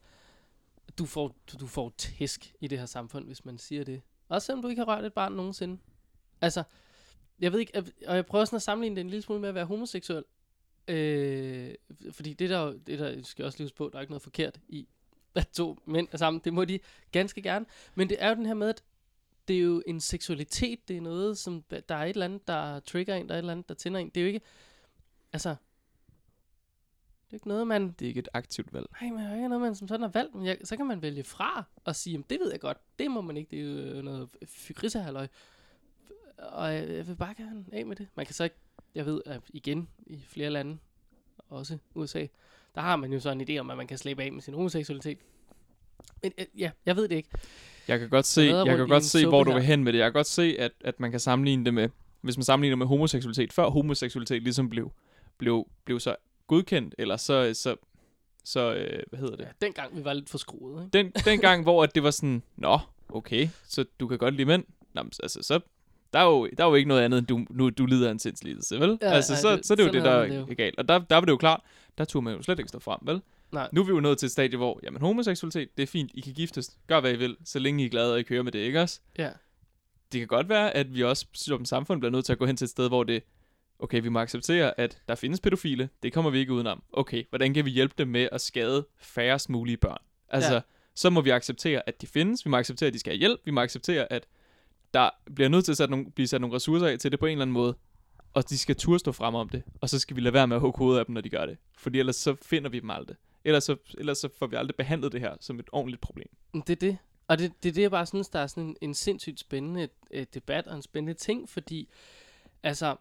Du 0.99 1.07
får, 1.07 1.37
du, 1.53 1.57
du 1.57 1.67
får 1.67 1.93
tæsk 1.99 2.55
i 2.61 2.67
det 2.67 2.79
her 2.79 2.87
samfund, 2.87 3.27
hvis 3.27 3.45
man 3.45 3.59
siger 3.59 3.85
det. 3.85 4.03
Også 4.29 4.47
selvom 4.47 4.63
du 4.63 4.69
ikke 4.69 4.81
har 4.81 4.87
rørt 4.97 5.05
et 5.05 5.13
barn 5.13 5.33
nogensinde. 5.33 5.79
Altså, 6.41 6.63
jeg 7.41 7.53
ved 7.53 7.61
ikke, 7.61 7.85
og 8.07 8.17
jeg 8.17 8.27
prøver 8.27 8.45
sådan 8.45 8.57
at 8.57 8.63
sammenligne 8.63 8.97
det 8.97 9.01
en 9.01 9.11
lille 9.11 9.23
smule 9.23 9.41
med 9.41 9.49
at 9.49 9.55
være 9.55 9.65
homoseksuel. 9.65 10.25
Øh, 10.89 11.75
fordi 12.11 12.33
det 12.33 12.51
der, 12.51 12.73
det 12.73 12.99
der 12.99 13.23
skal 13.23 13.43
jeg 13.43 13.47
også 13.47 13.63
huske 13.63 13.77
på, 13.77 13.89
der 13.93 13.99
er 13.99 14.01
ikke 14.01 14.13
noget 14.13 14.23
forkert 14.23 14.61
i, 14.69 14.89
at 15.35 15.49
to 15.49 15.79
mænd 15.87 16.09
er 16.13 16.17
sammen. 16.17 16.41
Det 16.45 16.55
må 16.55 16.65
de 16.65 16.79
ganske 17.13 17.43
gerne. 17.43 17.67
Men 17.95 18.09
det 18.09 18.17
er 18.21 18.29
jo 18.29 18.35
den 18.35 18.47
her 18.47 18.55
med, 18.55 18.69
at 18.69 18.85
det 19.49 19.57
er 19.57 19.61
jo 19.61 19.83
en 19.87 20.01
seksualitet, 20.01 20.89
det 20.89 20.97
er 20.97 21.01
noget, 21.01 21.39
som 21.39 21.63
der 21.89 21.95
er 21.95 22.05
et 22.05 22.09
eller 22.09 22.25
andet, 22.25 22.49
der 22.49 22.81
trigger 22.81 23.15
en, 23.15 23.29
der 23.29 23.35
er 23.35 23.39
et 23.39 23.43
eller 23.43 23.53
andet, 23.53 23.69
der 23.69 23.75
tænder 23.75 24.01
en. 24.01 24.09
Det 24.09 24.17
er 24.17 24.23
jo 24.23 24.27
ikke, 24.27 24.41
altså, 25.33 25.49
det 25.49 27.33
er 27.33 27.35
ikke 27.35 27.49
noget, 27.49 27.67
man, 27.67 27.93
Det 27.93 28.03
er 28.03 28.09
ikke 28.09 28.19
et 28.19 28.29
aktivt 28.35 28.73
valg. 28.73 28.87
nej, 29.01 29.11
men 29.11 29.19
det 29.19 29.31
er 29.31 29.35
ikke 29.35 29.49
noget, 29.49 29.63
man 29.63 29.75
som 29.75 29.89
sådan 29.89 30.03
har 30.03 30.11
valgt. 30.11 30.35
Men 30.35 30.47
jeg, 30.47 30.59
så 30.65 30.77
kan 30.77 30.87
man 30.87 31.03
vælge 31.03 31.25
fra 31.25 31.65
og 31.85 31.97
sige, 31.97 32.25
det 32.31 32.41
ved 32.41 32.51
jeg 32.51 32.61
godt, 32.61 32.79
det 32.99 33.11
må 33.11 33.21
man 33.21 33.37
ikke, 33.37 33.51
det 33.51 33.61
er 33.61 33.97
jo 33.97 34.03
noget 34.03 34.29
fygrisehalløj. 34.47 35.29
Og 36.39 36.75
jeg, 36.75 36.89
jeg 36.89 37.09
vil 37.09 37.17
bare 37.17 37.35
gerne 37.35 37.65
af 37.73 37.87
med 37.87 37.97
det. 37.97 38.07
Man 38.15 38.27
kan 38.27 38.35
så 38.35 38.45
ikke, 38.45 38.57
jeg 38.95 39.07
ved, 39.07 39.23
at 39.27 39.41
igen 39.49 39.89
i 40.07 40.19
flere 40.29 40.51
lande, 40.51 40.79
også 41.49 41.79
USA, 41.95 42.27
der 42.75 42.81
har 42.81 42.97
man 42.97 43.13
jo 43.13 43.21
så 43.21 43.31
en 43.31 43.41
idé 43.41 43.59
om, 43.59 43.71
at 43.71 43.77
man 43.77 43.87
kan 43.87 43.99
slippe 43.99 44.23
af 44.23 44.33
med 44.33 44.43
sin 44.43 44.55
homoseksualitet. 44.55 45.19
Men 46.23 46.33
øh, 46.39 46.47
ja, 46.59 46.71
jeg 46.87 46.97
ved 46.97 47.09
det 47.09 47.17
ikke. 47.17 47.29
Jeg 47.89 47.99
kan 47.99 48.09
godt 48.09 48.27
se, 48.27 48.41
Jeg 48.43 48.77
kan 48.77 48.89
godt 48.89 49.05
se 49.05 49.27
hvor 49.27 49.45
du 49.45 49.53
vil 49.53 49.63
hen 49.63 49.85
med 49.85 49.93
det. 49.93 49.99
Jeg 49.99 50.07
kan 50.07 50.13
godt 50.13 50.27
se, 50.27 50.57
at, 50.59 50.73
at 50.81 51.01
man 51.01 51.11
kan 51.11 51.21
sammenligne 51.21 51.65
det 51.65 51.75
med, 51.75 51.89
hvis 52.21 52.37
man 52.37 52.45
sammenligner 52.45 52.77
med 52.77 52.87
homoseksualitet, 52.87 53.53
før 53.53 53.69
homoseksualitet 53.69 54.43
ligesom 54.43 54.71
blev, 54.71 54.93
blev, 55.39 55.69
blev 55.85 56.01
så 56.01 56.17
godkendt, 56.47 56.95
eller 56.99 57.17
så, 57.17 57.55
så, 57.55 57.77
så 58.45 58.75
øh, 58.75 59.03
hvad 59.09 59.19
hedder 59.19 59.37
det? 59.37 59.45
Ja, 59.45 59.67
dengang 59.67 59.97
vi 59.97 60.05
var 60.05 60.13
lidt 60.13 60.31
for 60.31 60.39
skruet, 60.39 60.85
ikke? 60.85 60.99
Den, 60.99 61.13
den 61.25 61.41
gang, 61.41 61.63
hvor 61.63 61.83
at 61.83 61.95
det 61.95 62.03
var 62.03 62.11
sådan, 62.11 62.43
nå, 62.57 62.79
okay, 63.09 63.49
så 63.65 63.85
du 64.01 64.09
kan 64.09 64.19
godt 64.19 64.35
lide 64.35 64.47
mænd. 64.47 64.65
Nå, 64.93 65.01
altså, 65.23 65.43
så, 65.43 65.61
der 66.13 66.19
er, 66.19 66.25
jo, 66.25 66.49
der 66.59 66.65
er 66.65 66.69
jo 66.69 66.75
ikke 66.75 66.89
noget 66.89 67.03
andet, 67.03 67.19
end 67.19 67.27
du, 67.27 67.47
nu, 67.51 67.71
du 67.71 67.87
lider 67.87 68.07
af 68.09 68.13
en 68.13 68.19
sindslidelse, 68.19 68.81
vel? 68.81 68.99
Ja, 69.03 69.07
altså, 69.11 69.33
nej, 69.33 69.41
så, 69.41 69.57
det- 69.57 69.67
så 69.67 69.75
er 69.75 69.77
det 69.77 69.83
jo 69.83 69.89
sådan 69.89 70.03
det, 70.03 70.11
der 70.11 70.17
er, 70.17 70.27
det 70.29 70.37
jo. 70.37 70.47
er 70.51 70.55
galt. 70.55 70.79
Og 70.79 70.89
der, 70.89 70.99
der 70.99 71.15
var 71.17 71.21
det 71.21 71.33
jo 71.33 71.37
klart, 71.37 71.61
der 71.99 72.05
turde 72.05 72.25
man 72.25 72.37
jo 72.37 72.43
slet 72.43 72.59
ikke 72.59 72.69
stå 72.69 72.79
frem, 72.79 72.99
vel? 73.03 73.21
Nej. 73.53 73.69
Nu 73.73 73.81
er 73.81 73.85
vi 73.85 73.91
jo 73.91 74.01
nået 74.01 74.19
til 74.19 74.27
et 74.27 74.33
stadie, 74.33 74.57
hvor, 74.57 74.81
jamen 74.83 75.01
homoseksualitet, 75.01 75.69
det 75.77 75.83
er 75.83 75.87
fint, 75.87 76.11
I 76.15 76.21
kan 76.21 76.33
giftes, 76.33 76.77
gør 76.87 77.01
hvad 77.01 77.13
I 77.13 77.17
vil, 77.17 77.37
så 77.45 77.59
længe 77.59 77.83
I 77.83 77.87
er 77.87 77.91
glade, 77.91 78.13
og 78.13 78.21
I 78.21 78.23
kører 78.23 78.43
med 78.43 78.53
det, 78.53 78.59
ikke 78.59 78.81
også? 78.81 79.01
Ja. 79.19 79.31
Det 80.13 80.21
kan 80.21 80.29
godt 80.29 80.49
være, 80.49 80.77
at 80.77 80.95
vi 80.95 81.03
også 81.05 81.27
som 81.35 81.65
samfund 81.65 82.01
bliver 82.01 82.13
nødt 82.13 82.25
til 82.25 82.33
at 82.33 82.39
gå 82.39 82.47
hen 82.47 82.57
til 82.57 82.65
et 82.65 82.71
sted, 82.71 82.89
hvor 82.89 83.05
det, 83.05 83.23
okay, 83.79 84.03
vi 84.03 84.09
må 84.09 84.19
acceptere, 84.19 84.81
at 84.81 84.99
der 85.09 85.15
findes 85.15 85.41
pædofile, 85.41 85.89
det 86.03 86.13
kommer 86.13 86.31
vi 86.31 86.39
ikke 86.39 86.53
udenom. 86.53 86.83
Okay, 86.93 87.25
hvordan 87.31 87.55
kan 87.55 87.65
vi 87.65 87.71
hjælpe 87.71 87.95
dem 87.99 88.09
med 88.09 88.29
at 88.33 88.41
skade 88.41 88.87
færrest 88.99 89.51
mulige 89.51 89.77
børn? 89.77 89.99
Altså, 90.29 90.55
ja. 90.55 90.61
så 90.95 91.11
må 91.11 91.21
vi 91.21 91.31
acceptere, 91.31 91.83
at 91.89 92.01
de 92.01 92.07
findes, 92.07 92.45
vi 92.45 92.51
må 92.51 92.57
acceptere, 92.57 92.87
at 92.87 92.95
de 92.95 92.99
skal 92.99 93.11
have 93.13 93.19
hjælp, 93.19 93.41
vi 93.45 93.51
må 93.51 93.61
acceptere, 93.61 94.13
at 94.13 94.27
der 94.95 95.11
bliver 95.35 95.49
nødt 95.49 95.65
til 95.65 95.73
at 95.73 95.77
sætte 95.77 95.91
nogle, 95.91 96.11
blive 96.11 96.27
sat 96.27 96.41
nogle 96.41 96.57
ressourcer 96.57 96.87
af 96.87 96.99
til 96.99 97.11
det 97.13 97.21
på 97.21 97.27
en 97.27 97.33
eller 97.33 97.43
anden 97.43 97.53
måde. 97.53 97.77
og 98.35 98.51
de 98.51 98.59
skal 98.59 98.77
turde 98.77 98.99
stå 98.99 99.13
frem 99.13 99.35
om 99.35 99.49
det, 99.49 99.63
og 99.81 99.89
så 99.89 99.99
skal 99.99 100.17
vi 100.17 100.21
lade 100.21 100.35
være 100.35 100.47
med 100.47 100.57
at 100.57 100.61
hugge 100.61 100.79
hovedet 100.79 100.99
af 100.99 101.07
dem, 101.07 101.13
når 101.15 101.21
de 101.21 101.31
gør 101.31 101.47
det. 101.47 101.57
Fordi 101.79 101.99
ellers 101.99 102.17
så 102.17 102.35
finder 102.43 102.71
vi 102.71 102.81
dem 102.81 102.91
aldrig. 102.91 103.17
Ellers 103.45 103.65
så, 103.65 103.77
ellers 103.99 104.19
så 104.19 104.29
får 104.39 104.47
vi 104.47 104.57
aldrig 104.57 104.75
behandlet 104.77 105.13
det 105.13 105.21
her 105.21 105.35
som 105.41 105.59
et 105.59 105.67
ordentligt 105.73 106.01
problem. 106.01 106.27
Det 106.55 106.71
er 106.71 106.75
det. 106.77 106.99
Og 107.29 107.39
det, 107.39 107.53
det 107.63 107.69
er 107.69 107.73
det, 107.73 107.83
jeg 107.83 107.91
bare 107.91 108.07
synes, 108.07 108.29
der 108.29 108.39
er 108.39 108.47
sådan 108.47 108.65
en, 108.65 108.77
en 108.81 108.95
sindssygt 108.95 109.41
spændende 109.41 109.89
øh, 110.11 110.27
debat 110.35 110.67
og 110.67 110.77
en 110.77 110.83
spændende 110.83 111.15
ting, 111.19 111.49
fordi, 111.49 111.89
altså, 112.63 112.97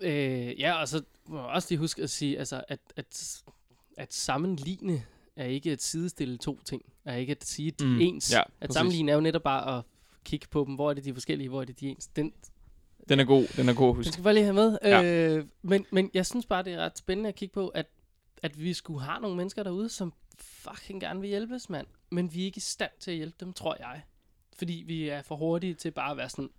øh, 0.00 0.60
ja, 0.60 0.80
og 0.80 0.88
så 0.88 1.02
må 1.26 1.36
jeg 1.38 1.46
også 1.46 1.68
lige 1.70 1.78
huske 1.78 2.02
at 2.02 2.10
sige, 2.10 2.38
altså, 2.38 2.64
at, 2.68 2.80
at, 2.96 3.42
at 3.96 4.14
sammenligne 4.14 5.02
er 5.36 5.44
ikke 5.44 5.72
at 5.72 5.82
sidestille 5.82 6.38
to 6.38 6.60
ting, 6.64 6.82
er 7.04 7.16
ikke 7.16 7.30
at 7.30 7.44
sige, 7.44 7.68
at 7.68 7.78
de 7.80 7.84
er 7.84 7.88
Mm, 7.88 8.00
ens. 8.00 8.32
ja, 8.32 8.40
at 8.40 8.46
præcis. 8.60 8.74
sammenligne 8.74 9.10
er 9.12 9.14
jo 9.16 9.20
netop 9.20 9.42
bare 9.42 9.78
at 9.78 9.84
kigge 10.28 10.46
på 10.50 10.64
dem, 10.64 10.74
hvor 10.74 10.90
er 10.90 10.94
det 10.94 11.04
de 11.04 11.12
forskellige, 11.14 11.48
hvor 11.48 11.60
er 11.60 11.64
det 11.64 11.80
de 11.80 11.88
ens. 11.88 12.06
Den, 12.06 12.32
Den 13.08 13.20
er 13.20 13.24
god, 13.24 13.56
den 13.56 13.68
er 13.68 13.74
god 13.74 13.88
at 13.88 13.92
den 13.92 13.96
huske. 13.96 14.12
skal 14.12 14.22
vi 14.22 14.24
bare 14.24 14.34
lige 14.34 14.44
have 14.44 14.54
med. 14.54 14.78
Ja. 14.82 15.02
Øh, 15.36 15.44
men, 15.62 15.86
men 15.92 16.10
jeg 16.14 16.26
synes 16.26 16.46
bare, 16.46 16.62
det 16.62 16.72
er 16.72 16.78
ret 16.78 16.98
spændende 16.98 17.28
at 17.28 17.34
kigge 17.34 17.52
på, 17.52 17.68
at, 17.68 17.86
at 18.42 18.60
vi 18.60 18.74
skulle 18.74 19.00
have 19.02 19.20
nogle 19.20 19.36
mennesker 19.36 19.62
derude, 19.62 19.88
som 19.88 20.12
fucking 20.38 21.00
gerne 21.00 21.20
vil 21.20 21.28
hjælpes, 21.28 21.70
mand. 21.70 21.86
Men 22.10 22.34
vi 22.34 22.40
er 22.40 22.44
ikke 22.44 22.56
i 22.58 22.60
stand 22.60 22.90
til 23.00 23.10
at 23.10 23.16
hjælpe 23.16 23.36
dem, 23.40 23.52
tror 23.52 23.76
jeg. 23.80 24.02
Fordi 24.56 24.84
vi 24.86 25.08
er 25.08 25.22
for 25.22 25.36
hurtige 25.36 25.74
til 25.74 25.90
bare 25.90 26.10
at 26.10 26.16
være 26.16 26.28
sådan, 26.28 26.50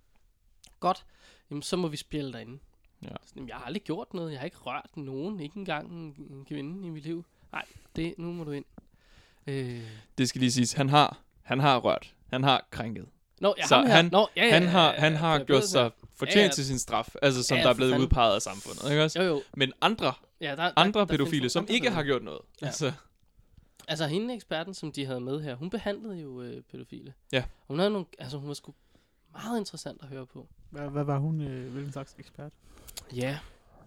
godt, 0.80 1.06
jamen 1.50 1.62
så 1.62 1.76
må 1.76 1.88
vi 1.88 1.96
spille 1.96 2.32
derinde. 2.32 2.58
Ja. 3.02 3.08
Sådan, 3.08 3.16
jamen, 3.36 3.48
jeg 3.48 3.56
har 3.56 3.64
aldrig 3.64 3.82
gjort 3.82 4.14
noget, 4.14 4.30
jeg 4.32 4.40
har 4.40 4.44
ikke 4.44 4.56
rørt 4.58 4.96
nogen, 4.96 5.40
ikke 5.40 5.56
engang 5.58 5.90
en, 5.92 6.26
en 6.30 6.44
kvinde 6.44 6.86
i 6.86 6.90
mit 6.90 7.04
liv. 7.04 7.24
Nej, 7.52 7.64
det, 7.96 8.14
nu 8.18 8.32
må 8.32 8.44
du 8.44 8.50
ind. 8.50 8.64
Øh, 9.46 9.82
Det 10.18 10.28
skal 10.28 10.40
lige 10.40 10.52
siges, 10.52 10.72
han 10.72 10.88
har, 10.88 11.18
han 11.42 11.60
har 11.60 11.78
rørt. 11.78 12.14
Han 12.30 12.42
har 12.42 12.68
krænket. 12.70 13.08
Nå, 13.40 13.54
ja, 13.58 13.66
Så 13.66 13.76
ham 13.76 13.86
her. 13.86 13.94
han- 13.94 14.08
Nå, 14.12 14.28
ja, 14.36 14.44
ja, 14.46 14.52
Han 14.52 14.68
har, 14.68 14.92
ja, 14.92 15.00
han 15.00 15.12
ja, 15.12 15.18
har 15.18 15.38
er 15.38 15.44
gjort 15.44 15.64
sig 15.64 15.90
fortjent 16.16 16.36
Ja, 16.36 16.42
ja. 16.44 16.48
til 16.50 16.64
sin 16.66 16.78
straf, 16.78 17.14
altså 17.22 17.42
som 17.42 17.56
Ja, 17.56 17.62
der 17.62 17.70
er 17.70 17.74
blevet 17.74 17.92
fanden. 17.92 18.06
udpeget 18.06 18.34
af 18.34 18.42
samfundet, 18.42 18.90
ikke 18.90 19.04
også? 19.04 19.22
Jo, 19.22 19.26
jo. 19.28 19.42
Men 19.56 19.72
andre, 19.80 20.12
Ja, 20.40 20.50
der, 20.50 20.56
der, 20.56 20.72
andre 20.76 21.00
der 21.00 21.06
pædofile, 21.06 21.48
som 21.48 21.62
andre 21.64 21.74
ikke 21.74 21.90
har 21.90 22.02
gjort 22.02 22.22
noget. 22.22 22.40
Ja. 22.62 22.66
Altså, 22.66 22.92
Altså 23.88 24.06
hende 24.06 24.34
eksperten, 24.34 24.74
som 24.74 24.92
de 24.92 25.06
havde 25.06 25.20
med 25.20 25.42
her, 25.42 25.54
hun 25.54 25.70
behandlede 25.70 26.16
jo 26.16 26.42
øh, 26.42 26.62
pædofile. 26.62 27.14
Ja. 27.32 27.44
Hun 27.68 27.78
havde 27.78 27.90
nogle, 27.90 28.06
altså 28.18 28.38
hun 28.38 28.48
var 28.48 28.54
sgu 28.54 28.74
meget 29.32 29.58
interessant 29.58 30.02
at 30.02 30.08
høre 30.08 30.26
på. 30.26 30.48
Hvad, 30.70 30.88
hvad 30.88 31.04
var 31.04 31.18
hun, 31.18 31.40
øh, 31.40 31.72
hvilken 31.72 31.92
slags 31.92 32.14
ekspert? 32.18 32.52
Ja. 33.16 33.38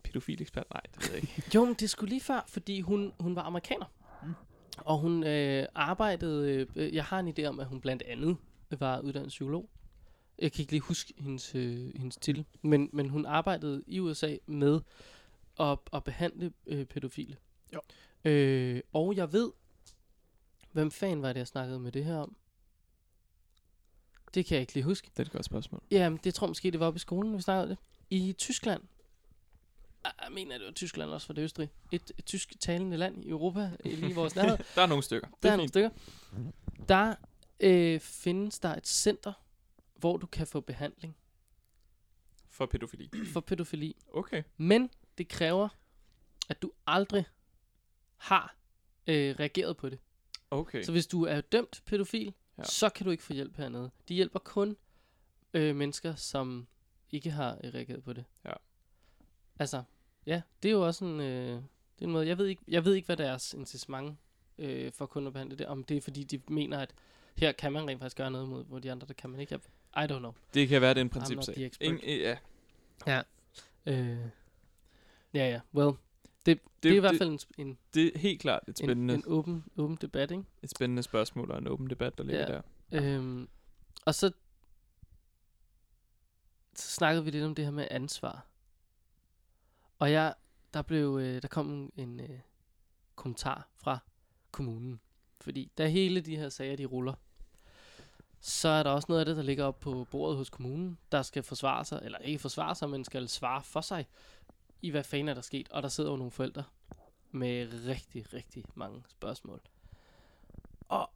pædofil 0.03 0.41
ekspert? 0.41 0.65
Nej, 0.73 0.81
det 0.95 1.01
ved 1.03 1.13
jeg 1.13 1.21
ikke. 1.23 1.43
Jo, 1.55 1.65
men 1.65 1.73
det 1.73 1.89
skulle 1.89 2.09
lige 2.09 2.21
før, 2.21 2.45
fordi 2.47 2.81
hun, 2.81 3.13
hun 3.19 3.35
var 3.35 3.41
amerikaner. 3.41 3.85
Mm. 4.23 4.33
Og 4.77 4.97
hun 4.97 5.23
øh, 5.23 5.65
arbejdede, 5.75 6.67
øh, 6.75 6.95
jeg 6.95 7.03
har 7.03 7.19
en 7.19 7.33
idé 7.39 7.43
om, 7.45 7.59
at 7.59 7.65
hun 7.65 7.81
blandt 7.81 8.03
andet 8.07 8.37
var 8.79 8.99
uddannet 8.99 9.29
psykolog. 9.29 9.69
Jeg 10.39 10.51
kan 10.51 10.61
ikke 10.61 10.71
lige 10.71 10.81
huske 10.81 11.13
hendes, 11.17 11.55
øh, 11.55 11.93
hendes 11.95 12.15
titel, 12.15 12.45
men, 12.61 12.89
men 12.93 13.09
hun 13.09 13.25
arbejdede 13.25 13.83
i 13.87 13.99
USA 13.99 14.37
med 14.45 14.81
at, 15.59 15.77
at 15.93 16.03
behandle 16.03 16.53
øh, 16.67 16.85
pædofile. 16.85 17.37
Jo. 17.73 17.79
Øh, 18.31 18.81
og 18.93 19.15
jeg 19.15 19.33
ved, 19.33 19.51
hvem 20.71 20.91
fanden 20.91 21.21
var 21.21 21.33
det, 21.33 21.39
jeg 21.39 21.47
snakkede 21.47 21.79
med 21.79 21.91
det 21.91 22.05
her 22.05 22.17
om? 22.17 22.35
Det 24.33 24.45
kan 24.45 24.55
jeg 24.55 24.61
ikke 24.61 24.73
lige 24.73 24.83
huske. 24.83 25.09
Det 25.13 25.19
er 25.19 25.25
et 25.25 25.31
godt 25.31 25.45
spørgsmål. 25.45 25.81
Jamen, 25.91 26.19
det 26.23 26.33
tror 26.33 26.47
jeg 26.47 26.49
måske, 26.49 26.71
det 26.71 26.79
var 26.79 26.87
oppe 26.87 26.97
i 26.97 26.99
skolen, 26.99 27.37
vi 27.37 27.41
snakkede 27.41 27.69
det. 27.69 27.77
I 28.09 28.33
Tyskland. 28.37 28.81
Ah, 30.03 30.11
Jeg 30.23 30.31
mener, 30.31 30.57
det 30.57 30.65
var 30.65 30.71
Tyskland 30.71 31.09
også, 31.09 31.25
for 31.27 31.33
det 31.33 31.41
Østrig. 31.41 31.69
Et, 31.91 32.11
et 32.17 32.25
tysk 32.25 32.59
talende 32.59 32.97
land 32.97 33.25
i 33.25 33.29
Europa, 33.29 33.71
lige 33.85 34.09
i 34.09 34.13
vores 34.13 34.35
nærhed. 34.35 34.57
Der 34.75 34.81
er 34.81 34.85
nogle 34.85 35.03
stykker. 35.03 35.27
Der 35.43 35.49
er 35.49 35.53
er 35.53 35.57
nogle 35.57 35.69
stykker. 35.69 35.89
Der 36.89 37.15
øh, 37.59 37.99
findes 37.99 38.59
der 38.59 38.75
et 38.75 38.87
center, 38.87 39.33
hvor 39.95 40.17
du 40.17 40.27
kan 40.27 40.47
få 40.47 40.61
behandling 40.61 41.15
For 42.49 42.65
pædofili. 42.65 43.09
for 43.33 43.39
pædofili. 43.39 43.95
Okay. 44.13 44.43
Men 44.57 44.89
det 45.17 45.27
kræver, 45.27 45.69
at 46.49 46.61
du 46.61 46.71
aldrig 46.87 47.25
har 48.17 48.55
øh, 49.07 49.35
reageret 49.39 49.77
på 49.77 49.89
det. 49.89 49.99
Okay. 50.51 50.83
Så 50.83 50.91
hvis 50.91 51.07
du 51.07 51.23
er 51.23 51.41
dømt 51.41 51.83
pædofil, 51.85 52.33
Ja. 52.57 52.61
ja. 52.61 52.63
så 52.67 52.89
kan 52.89 53.05
du 53.05 53.11
ikke 53.11 53.23
få 53.23 53.33
hjælp 53.33 53.55
hernede. 53.57 53.91
De 54.07 54.13
hjælper 54.13 54.39
kun 54.39 54.77
øh, 55.53 55.75
mennesker, 55.75 56.15
som 56.15 56.67
ikke 57.11 57.31
har 57.31 57.57
øh, 57.63 57.73
reageret 57.73 58.03
på 58.03 58.13
det. 58.13 58.25
Ja. 58.45 58.53
Altså, 59.59 59.83
ja, 60.25 60.41
det 60.63 60.69
er 60.69 60.73
jo 60.73 60.85
også 60.85 61.05
en, 61.05 61.19
øh, 61.19 61.47
det 61.95 62.01
er 62.01 62.05
en 62.05 62.11
måde. 62.11 62.27
Jeg 62.27 62.37
ved 62.37 62.45
ikke, 62.47 62.61
jeg 62.67 62.85
ved 62.85 62.93
ikke 62.93 63.05
hvad 63.05 63.17
deres 63.17 63.53
incitament 63.53 64.17
øh, 64.57 64.91
for 64.91 65.05
kun 65.05 65.27
at 65.27 65.33
behandle 65.33 65.55
det. 65.57 65.67
Om 65.67 65.83
det 65.83 65.97
er 65.97 66.01
fordi, 66.01 66.23
de 66.23 66.41
mener, 66.47 66.79
at 66.79 66.93
her 67.37 67.51
kan 67.51 67.71
man 67.73 67.87
rent 67.87 67.99
faktisk 67.99 68.17
gøre 68.17 68.31
noget 68.31 68.49
mod, 68.49 68.65
hvor 68.65 68.79
de 68.79 68.91
andre, 68.91 69.07
der 69.07 69.13
kan 69.13 69.29
man 69.29 69.39
ikke. 69.39 69.55
I 69.55 69.99
don't 69.99 70.17
know. 70.19 70.33
Det 70.53 70.67
kan 70.67 70.81
være, 70.81 70.89
det 70.93 70.97
er 70.99 71.01
en 71.01 71.09
principsag. 71.09 71.71
Ingen, 71.81 71.99
ja. 73.07 73.21
Øh, 73.85 74.17
ja, 75.33 75.49
ja, 75.49 75.59
well. 75.73 75.97
Det, 76.45 76.59
det, 76.63 76.83
det 76.83 76.91
er 76.91 76.95
i 76.95 76.99
hvert 76.99 77.15
fald 77.17 77.29
en, 77.29 77.39
en, 77.67 77.77
Det 77.93 78.15
er 78.15 78.19
helt 78.19 78.41
klart 78.41 78.63
et 78.63 78.67
en, 78.67 78.75
spændende, 78.85 79.13
en 79.13 79.23
åben, 79.25 79.65
åben 79.77 79.95
debat, 80.01 80.31
ikke? 80.31 80.43
et 80.63 80.69
spændende 80.69 81.03
spørgsmål 81.03 81.51
og 81.51 81.57
en 81.57 81.67
åben 81.67 81.89
debat, 81.89 82.17
der 82.17 82.23
ligger 82.23 82.41
Ja. 82.41 82.61
der. 82.99 83.17
Øhm, 83.17 83.47
og 84.05 84.15
så, 84.15 84.31
så 86.75 86.91
snakkede 86.91 87.25
vi 87.25 87.31
lidt 87.31 87.43
om 87.43 87.55
det 87.55 87.65
her 87.65 87.71
med 87.71 87.87
ansvar. 87.91 88.45
Og 89.99 90.11
jeg, 90.11 90.33
der 90.73 90.81
blev, 90.81 91.17
øh, 91.21 91.41
der 91.41 91.47
kom 91.47 91.69
en, 91.71 91.91
en 91.95 92.19
øh, 92.19 92.39
kommentar 93.15 93.67
fra 93.77 93.99
kommunen. 94.51 94.99
Fordi 95.41 95.71
da 95.77 95.87
hele 95.87 96.21
de 96.21 96.35
her 96.37 96.49
sager, 96.49 96.75
de 96.75 96.85
ruller, 96.85 97.13
så 98.45 98.69
er 98.69 98.83
der 98.83 98.89
også 98.89 99.05
noget 99.09 99.19
af 99.19 99.25
det, 99.25 99.37
der 99.37 99.43
ligger 99.43 99.65
op 99.65 99.79
på 99.79 100.07
bordet 100.11 100.37
hos 100.37 100.49
kommunen, 100.49 100.97
der 101.11 101.21
skal 101.21 101.43
forsvare 101.43 101.85
sig, 101.85 102.01
eller 102.03 102.17
ikke 102.17 102.39
forsvare 102.39 102.75
sig, 102.75 102.89
men 102.89 103.05
skal 103.05 103.29
svare 103.29 103.63
for 103.63 103.81
sig, 103.81 104.07
i 104.81 104.89
hvad 104.89 105.03
fanden 105.03 105.29
er 105.29 105.33
der 105.33 105.41
sket. 105.41 105.69
Og 105.69 105.83
der 105.83 105.89
sidder 105.89 106.11
jo 106.11 106.17
nogle 106.17 106.31
forældre 106.31 106.63
med 107.31 107.67
rigtig, 107.87 108.33
rigtig 108.33 108.63
mange 108.75 109.03
spørgsmål. 109.07 109.61
Og 110.89 111.09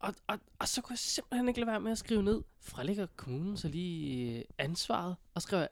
og, 0.00 0.14
og, 0.26 0.38
og 0.58 0.68
så 0.68 0.80
kunne 0.80 0.92
jeg 0.92 0.98
simpelthen 0.98 1.48
ikke 1.48 1.60
lade 1.60 1.70
være 1.70 1.80
med 1.80 1.92
at 1.92 1.98
skrive 1.98 2.22
ned, 2.22 2.42
frelægger 2.60 3.06
kommunen 3.16 3.56
så 3.56 3.68
lige 3.68 4.38
øh, 4.38 4.44
ansvaret, 4.58 5.16
og 5.34 5.42
skriver 5.42 5.66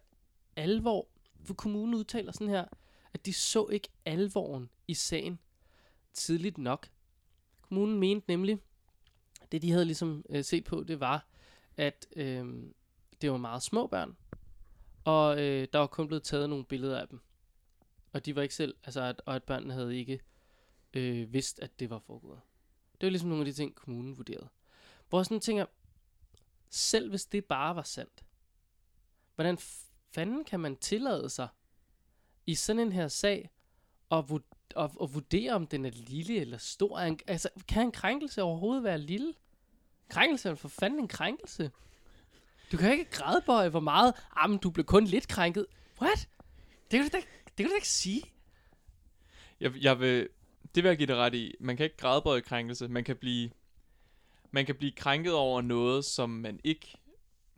alvor, 0.56 1.08
for 1.44 1.54
kommunen 1.54 1.94
udtaler 1.94 2.32
sådan 2.32 2.48
her, 2.48 2.64
at 3.14 3.26
de 3.26 3.32
så 3.32 3.66
ikke 3.66 3.88
alvoren 4.04 4.70
i 4.88 4.94
sagen 4.94 5.38
tidligt 6.12 6.58
nok. 6.58 6.88
Kommunen 7.60 7.98
mente 7.98 8.28
nemlig, 8.28 8.58
det 9.52 9.62
de 9.62 9.70
havde 9.70 9.84
ligesom 9.84 10.24
øh, 10.28 10.44
set 10.44 10.64
på, 10.64 10.82
det 10.82 11.00
var, 11.00 11.26
at 11.76 12.06
øh, 12.16 12.64
det 13.20 13.30
var 13.30 13.36
meget 13.36 13.62
små 13.62 13.86
børn, 13.86 14.16
og 15.04 15.40
øh, 15.42 15.68
der 15.72 15.78
var 15.78 15.86
kun 15.86 16.06
blevet 16.06 16.22
taget 16.22 16.50
nogle 16.50 16.64
billeder 16.64 17.00
af 17.00 17.08
dem. 17.08 17.20
Og 18.12 18.26
de 18.26 18.36
var 18.36 18.42
ikke 18.42 18.54
selv, 18.54 18.76
altså 18.84 19.02
at, 19.02 19.22
og 19.26 19.36
at 19.36 19.44
børnene 19.44 19.72
havde 19.72 19.96
ikke 19.96 20.20
øh, 20.94 21.32
vidst, 21.32 21.60
at 21.60 21.80
det 21.80 21.90
var 21.90 21.98
foregået. 21.98 22.40
Det 23.00 23.06
var 23.06 23.10
ligesom 23.10 23.28
nogle 23.28 23.42
af 23.42 23.46
de 23.46 23.52
ting, 23.52 23.74
kommunen 23.74 24.16
vurderede. 24.16 24.48
Hvor 25.08 25.18
jeg 25.18 25.26
sådan 25.26 25.40
tænker, 25.40 25.66
selv 26.68 27.08
hvis 27.08 27.26
det 27.26 27.44
bare 27.44 27.76
var 27.76 27.82
sandt, 27.82 28.24
hvordan 29.34 29.58
fanden 30.10 30.44
kan 30.44 30.60
man 30.60 30.76
tillade 30.76 31.30
sig 31.30 31.48
i 32.46 32.54
sådan 32.54 32.80
en 32.80 32.92
her 32.92 33.08
sag 33.08 33.50
at, 34.10 34.28
vurdere, 34.28 34.57
at, 34.76 34.90
at 35.02 35.14
vurdere, 35.14 35.52
om 35.52 35.66
den 35.66 35.84
er 35.84 35.90
lille 35.90 36.40
eller 36.40 36.58
stor? 36.58 36.98
Er 36.98 37.06
en, 37.06 37.18
altså, 37.26 37.48
kan 37.68 37.82
en 37.82 37.92
krænkelse 37.92 38.42
overhovedet 38.42 38.84
være 38.84 38.98
lille? 38.98 39.34
Krænkelse 40.08 40.48
er 40.48 40.54
for 40.54 40.68
fanden 40.68 41.00
en 41.00 41.08
krænkelse. 41.08 41.70
Du 42.72 42.76
kan 42.76 42.92
ikke 42.92 43.10
grædbøje, 43.10 43.68
hvor 43.68 43.80
meget, 43.80 44.14
ah, 44.36 44.50
men 44.50 44.58
du 44.58 44.70
blev 44.70 44.84
kun 44.84 45.04
lidt 45.04 45.28
krænket. 45.28 45.66
What? 46.00 46.28
Det 46.90 47.00
kan 47.00 47.02
du 47.02 47.08
da, 47.12 47.16
det 47.18 47.56
kan 47.56 47.66
du 47.66 47.70
da 47.70 47.74
ikke 47.74 47.88
sige. 47.88 48.22
Jeg, 49.60 49.72
jeg 49.80 50.00
vil, 50.00 50.28
det 50.74 50.82
vil 50.82 50.88
jeg 50.88 50.98
give 50.98 51.06
dig 51.06 51.16
ret 51.16 51.34
i. 51.34 51.54
Man 51.60 51.76
kan 51.76 51.84
ikke 51.84 51.96
grædebøje 51.96 52.40
krænkelse. 52.40 52.88
Man 52.88 53.04
kan 53.04 53.16
blive, 53.16 53.50
man 54.50 54.66
kan 54.66 54.74
blive 54.74 54.92
krænket 54.92 55.34
over 55.34 55.60
noget, 55.60 56.04
som 56.04 56.30
man 56.30 56.60
ikke, 56.64 56.98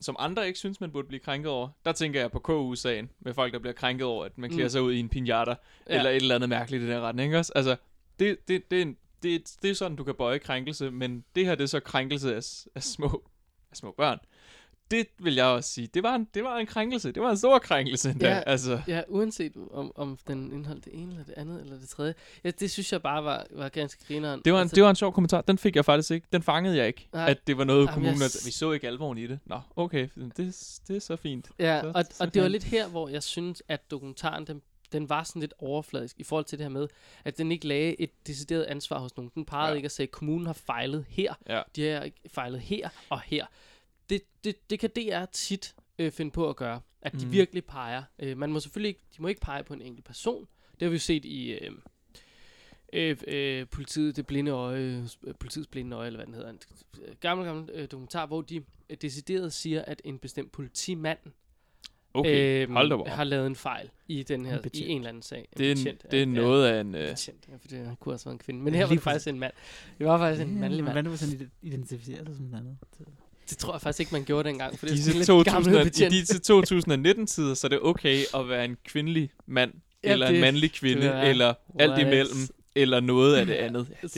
som 0.00 0.16
andre 0.18 0.46
ikke 0.46 0.58
synes, 0.58 0.80
man 0.80 0.92
burde 0.92 1.08
blive 1.08 1.20
krænket 1.20 1.50
over. 1.50 1.68
Der 1.84 1.92
tænker 1.92 2.20
jeg 2.20 2.30
på 2.30 2.38
KU-sagen, 2.38 3.10
med 3.20 3.34
folk, 3.34 3.52
der 3.52 3.58
bliver 3.58 3.72
krænket 3.72 4.06
over, 4.06 4.24
at 4.24 4.38
man 4.38 4.50
klæder 4.50 4.64
Mm. 4.64 4.70
sig 4.70 4.82
ud 4.82 4.92
i 4.92 5.00
en 5.00 5.08
pinata, 5.08 5.50
ja. 5.50 5.96
eller 5.96 6.10
et 6.10 6.16
eller 6.16 6.34
andet 6.34 6.48
mærkeligt 6.48 6.82
i 6.82 6.86
den 6.88 7.00
retning, 7.00 7.26
ikke 7.26 7.38
også? 7.38 7.52
Altså, 7.56 7.76
det, 8.18 8.48
det, 8.48 8.70
det, 8.70 8.78
er 8.78 8.82
en, 8.82 8.96
det, 9.22 9.56
det 9.62 9.70
er 9.70 9.74
sådan, 9.74 9.96
du 9.96 10.04
kan 10.04 10.14
bøje 10.14 10.38
krænkelse, 10.38 10.90
men 10.90 11.24
det 11.34 11.46
her, 11.46 11.54
det 11.54 11.62
er 11.62 11.68
så 11.68 11.80
krænkelse 11.80 12.34
af, 12.36 12.42
af, 12.74 12.82
små, 12.82 13.22
af 13.70 13.76
små 13.76 13.94
børn. 13.96 14.18
Det 14.90 15.06
vil 15.18 15.34
jeg 15.34 15.44
også 15.44 15.70
sige. 15.72 15.86
Det 15.94 16.02
var 16.02 16.14
en, 16.14 16.28
det 16.34 16.44
var 16.44 16.56
en 16.56 16.66
krænkelse. 16.66 17.12
Det 17.12 17.22
var 17.22 17.30
en 17.30 17.36
stor 17.36 17.58
krænkelse 17.58 18.10
endda. 18.10 18.28
Ja. 18.28 18.40
Altså, 18.46 18.80
Ja, 18.88 19.02
uanset 19.08 19.52
om, 19.72 19.92
om 19.96 20.18
den 20.28 20.52
indeholdt 20.52 20.84
det 20.84 20.94
ene 20.94 21.10
eller 21.10 21.24
det 21.24 21.34
andet 21.36 21.60
eller 21.62 21.78
det 21.78 21.88
tredje. 21.88 22.14
Ja, 22.44 22.50
det 22.50 22.70
synes 22.70 22.92
jeg 22.92 23.02
bare 23.02 23.24
var, 23.24 23.46
var 23.50 23.68
ganske 23.68 24.04
grineren. 24.06 24.42
Det 24.44 24.52
var, 24.52 24.58
en, 24.58 24.62
altså, 24.62 24.74
det 24.74 24.82
var 24.84 24.90
en 24.90 24.96
sjov 24.96 25.12
kommentar. 25.12 25.40
Den 25.40 25.58
fik 25.58 25.76
jeg 25.76 25.84
faktisk 25.84 26.10
ikke. 26.10 26.26
Den 26.32 26.42
fangede 26.42 26.76
jeg 26.76 26.86
ikke. 26.86 27.08
Nej. 27.12 27.30
At 27.30 27.46
det 27.46 27.58
var 27.58 27.64
noget, 27.64 27.80
Jamen, 27.80 27.94
kommunen... 27.94 28.20
jeg 28.20 28.30
Vi 28.46 28.50
så 28.50 28.72
ikke 28.72 28.86
alvoren 28.86 29.18
i 29.18 29.26
det. 29.26 29.38
Nå, 29.46 29.60
okay. 29.76 30.08
Det, 30.36 30.36
det 30.88 30.96
er 30.96 31.00
så 31.00 31.16
fint. 31.16 31.48
Ja, 31.58 31.80
Så- 31.82 31.92
og, 31.94 32.04
så 32.10 32.24
og 32.24 32.34
det 32.34 32.42
var 32.42 32.46
fint. 32.46 32.52
lidt 32.52 32.64
her, 32.64 32.88
hvor 32.88 33.08
jeg 33.08 33.22
synes, 33.22 33.62
at 33.68 33.90
dokumentaren, 33.90 34.46
den, 34.46 34.62
den 34.92 35.08
var 35.08 35.22
sådan 35.22 35.40
lidt 35.40 35.54
overfladisk 35.58 36.16
i 36.18 36.24
forhold 36.24 36.44
til 36.44 36.58
det 36.58 36.64
her 36.64 36.70
med, 36.70 36.88
at 37.24 37.38
den 37.38 37.52
ikke 37.52 37.66
lagde 37.68 38.00
et 38.00 38.10
decideret 38.26 38.62
ansvar 38.64 38.98
hos 38.98 39.16
nogen. 39.16 39.30
Den 39.34 39.44
pegede 39.44 39.68
Ja. 39.68 39.74
ikke 39.74 39.86
at 39.86 39.92
sige, 39.92 40.04
at 40.04 40.10
kommunen 40.10 40.46
har 40.46 40.52
fejlet 40.52 41.04
her, 41.08 41.34
Ja. 41.48 41.62
de 41.76 41.88
har 41.90 42.08
fejlet 42.34 42.60
her 42.60 42.88
og 43.10 43.20
her. 43.20 43.46
Det, 44.10 44.22
det, 44.44 44.70
det 44.70 44.78
kan 44.78 44.90
DR 44.96 45.24
tit 45.32 45.74
øh, 45.98 46.12
finde 46.12 46.30
på 46.30 46.48
at 46.48 46.56
gøre. 46.56 46.80
At 47.02 47.12
de 47.12 47.18
Mhm. 47.24 47.32
virkelig 47.32 47.64
peger. 47.64 48.02
Øh, 48.18 48.36
man 48.38 48.52
må 48.52 48.60
selvfølgelig 48.60 48.88
ikke, 48.88 49.00
de 49.16 49.22
må 49.22 49.28
ikke 49.28 49.40
pege 49.40 49.64
på 49.64 49.74
en 49.74 49.82
enkelt 49.82 50.04
person. 50.06 50.46
Det 50.72 50.82
har 50.82 50.88
vi 50.88 50.94
jo 50.94 51.00
set 51.00 51.24
i 51.24 51.50
øh, 51.52 51.70
øh, 52.92 53.16
øh, 53.26 53.66
politiet, 53.68 54.16
det 54.16 54.26
blinde 54.26 54.50
øje, 54.50 55.06
øh, 55.26 55.34
politiets 55.34 55.66
blinde 55.68 55.96
øje, 55.96 56.06
eller 56.06 56.18
hvad 56.18 56.26
den 56.26 56.34
hedder. 56.34 56.50
En 56.50 56.58
øh, 57.02 57.14
gammel, 57.20 57.46
gammel 57.46 57.70
øh, 57.74 57.88
dokumentar, 57.90 58.26
hvor 58.26 58.42
de 58.42 58.56
øh, 58.90 58.96
decideret 59.02 59.52
siger, 59.52 59.82
at 59.82 60.02
en 60.04 60.18
bestemt 60.18 60.52
politimand 60.52 61.18
Okay, 62.14 62.66
hold 62.68 62.92
op. 62.92 63.08
har 63.08 63.24
lavet 63.24 63.46
en 63.46 63.56
fejl 63.56 63.90
i 64.08 64.22
den 64.22 64.46
her, 64.46 64.58
En 64.58 64.70
i 64.74 64.88
en 64.88 64.96
eller 64.96 65.08
anden 65.08 65.22
sag. 65.22 65.38
En 65.38 65.46
Det 65.58 65.66
er, 65.66 65.70
en, 65.70 65.76
betjent, 65.76 66.02
det 66.02 66.14
er 66.14 66.18
ja, 66.18 66.24
noget 66.24 66.66
af 66.66 66.80
en... 66.80 66.94
Øh, 66.94 67.08
betjent, 67.08 67.48
ja, 67.48 67.54
for 67.56 67.68
det 67.68 67.96
kunne 68.00 68.14
også 68.14 68.24
være 68.24 68.32
en 68.32 68.38
kvinde. 68.38 68.60
Men 68.62 68.74
her 68.74 68.86
var 68.86 68.94
det 68.94 69.02
faktisk 69.02 69.28
en 69.28 69.38
mand. 69.38 69.52
Det 69.98 70.06
var 70.06 70.18
faktisk 70.18 70.46
en 70.48 70.60
mandlig 70.60 70.84
mand. 70.84 71.08
Hvis 71.08 71.20
han 71.20 71.30
ide- 71.32 71.50
identificerer 71.62 72.24
sig 72.24 72.34
som 72.36 72.44
en 72.46 72.54
anden? 72.54 72.78
Det 73.50 73.58
tror 73.58 73.72
jeg 73.74 73.80
faktisk 73.80 74.00
ikke, 74.00 74.12
man 74.12 74.24
gjorde 74.24 74.48
dengang, 74.48 74.78
for 74.78 74.86
det 74.86 74.92
er 74.92 74.96
disse 74.96 75.10
gammel 75.44 75.72
2000, 75.72 76.12
I 76.12 76.20
disse 76.20 76.34
2019-tider, 76.34 77.54
så 77.54 77.66
er 77.66 77.68
det 77.68 77.80
okay 77.82 78.22
at 78.34 78.48
være 78.48 78.64
en 78.64 78.76
kvindelig 78.84 79.30
mand, 79.46 79.72
Ja, 80.04 80.12
eller 80.12 80.26
en 80.26 80.32
det- 80.34 80.40
mandlig 80.40 80.72
kvinde, 80.72 81.02
det 81.02 81.10
er- 81.10 81.22
eller 81.22 81.54
alt 81.78 81.90
What? 81.90 82.00
imellem, 82.00 82.36
eller 82.74 83.00
noget 83.00 83.36
af 83.36 83.46
det 83.46 83.54
andet. 83.54 83.88
Ja, 84.02 84.06
det, 84.08 84.14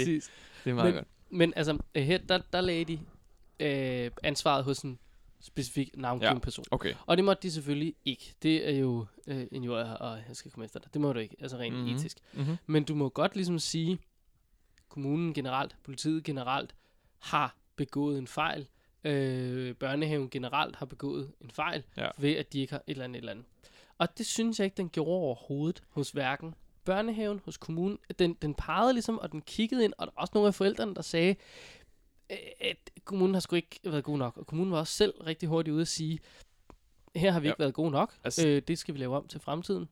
det 0.65 0.71
er 0.71 0.75
meget 0.75 0.87
Men- 0.87 0.95
godt. 0.95 1.07
Men 1.31 1.53
altså, 1.57 1.79
her, 1.97 2.19
der, 2.19 2.41
der 2.53 2.61
lagde 2.61 2.85
de 2.85 2.99
øh, 3.61 4.11
ansvaret 4.23 4.65
hos 4.65 4.79
en 4.81 4.99
specifik 5.41 5.91
navngiven 5.97 6.33
Ja. 6.35 6.39
person. 6.39 6.65
Okay. 6.71 6.95
Og 7.07 7.17
det 7.17 7.25
måtte 7.25 7.43
de 7.43 7.51
selvfølgelig 7.51 7.95
ikke. 8.05 8.35
Det 8.43 8.69
er 8.69 8.79
jo 8.79 9.07
øh, 9.27 9.47
en 9.53 9.65
jord, 9.65 9.87
og 10.01 10.17
jeg 10.29 10.37
skal 10.37 10.51
komme 10.51 10.65
efter 10.65 10.81
dig. 10.81 10.89
Det 10.93 11.01
må 11.01 11.13
du 11.13 11.19
ikke, 11.19 11.37
altså 11.41 11.57
rent 11.57 11.75
Mhm. 11.75 11.83
mm-hmm. 11.85 11.97
etisk. 11.97 12.17
Mm-hmm. 12.33 12.57
Men 12.67 12.85
du 12.85 12.95
må 12.95 13.09
godt 13.09 13.37
ligesom 13.37 13.59
sige, 13.59 13.99
kommunen 14.89 15.35
generelt, 15.35 15.77
politiet 15.85 16.25
generelt, 16.25 16.75
har 17.19 17.57
begået 17.77 18.19
en 18.19 18.27
fejl. 18.27 18.67
Øh, 19.05 19.75
børnehaven 19.75 20.31
generelt 20.31 20.77
har 20.77 20.87
begået 20.87 21.33
en 21.41 21.51
fejl, 21.51 21.83
Ja. 21.97 22.09
ved 22.19 22.33
at 22.37 22.53
de 22.53 22.61
ikke 22.61 22.73
har 22.73 22.83
et 22.87 22.91
eller 22.91 23.05
andet, 23.05 23.17
et 23.19 23.21
eller 23.21 23.33
andet. 23.33 23.45
Og 23.99 24.19
det 24.19 24.27
synes 24.27 24.59
jeg 24.59 24.65
ikke, 24.65 24.77
den 24.77 24.89
gjorde 24.89 25.11
overhovedet 25.11 25.83
hos 25.91 26.11
hverken 26.11 26.55
børnehaven, 26.85 27.41
hos 27.45 27.57
kommunen. 27.57 27.99
Den, 28.19 28.35
den 28.35 28.55
pegede 28.55 28.93
ligesom, 28.93 29.19
og 29.19 29.33
den 29.33 29.43
kiggede 29.43 29.85
ind, 29.85 29.93
og 29.99 30.07
der 30.07 30.13
var 30.17 30.21
også 30.23 30.31
nogle 30.35 30.47
af 30.49 30.55
forældrene, 30.55 30.95
der 30.95 31.03
sagde, 31.03 31.35
øh, 32.31 32.37
at 32.61 32.91
kommunen 33.05 33.35
har 33.35 33.41
sgu 33.41 33.57
ikke 33.57 33.81
været 33.85 34.05
god 34.05 34.19
nok. 34.19 34.37
Og 34.37 34.47
kommunen 34.47 34.73
var 34.73 34.79
også 34.79 34.93
selv 34.93 35.15
rigtig 35.27 35.49
hurtigt 35.49 35.73
ude 35.75 35.83
at 35.83 35.89
sige, 35.89 36.19
her 37.17 37.31
har 37.31 37.41
vi 37.41 37.47
Ja. 37.47 37.53
ikke 37.53 37.59
været 37.61 37.75
gode 37.75 37.91
nok. 37.91 38.15
Altså- 38.25 38.49
øh, 38.49 38.63
det 38.69 38.79
skal 38.79 38.95
vi 38.95 38.99
lave 39.01 39.17
om 39.17 39.29
til 39.29 39.41
fremtiden. 39.41 39.89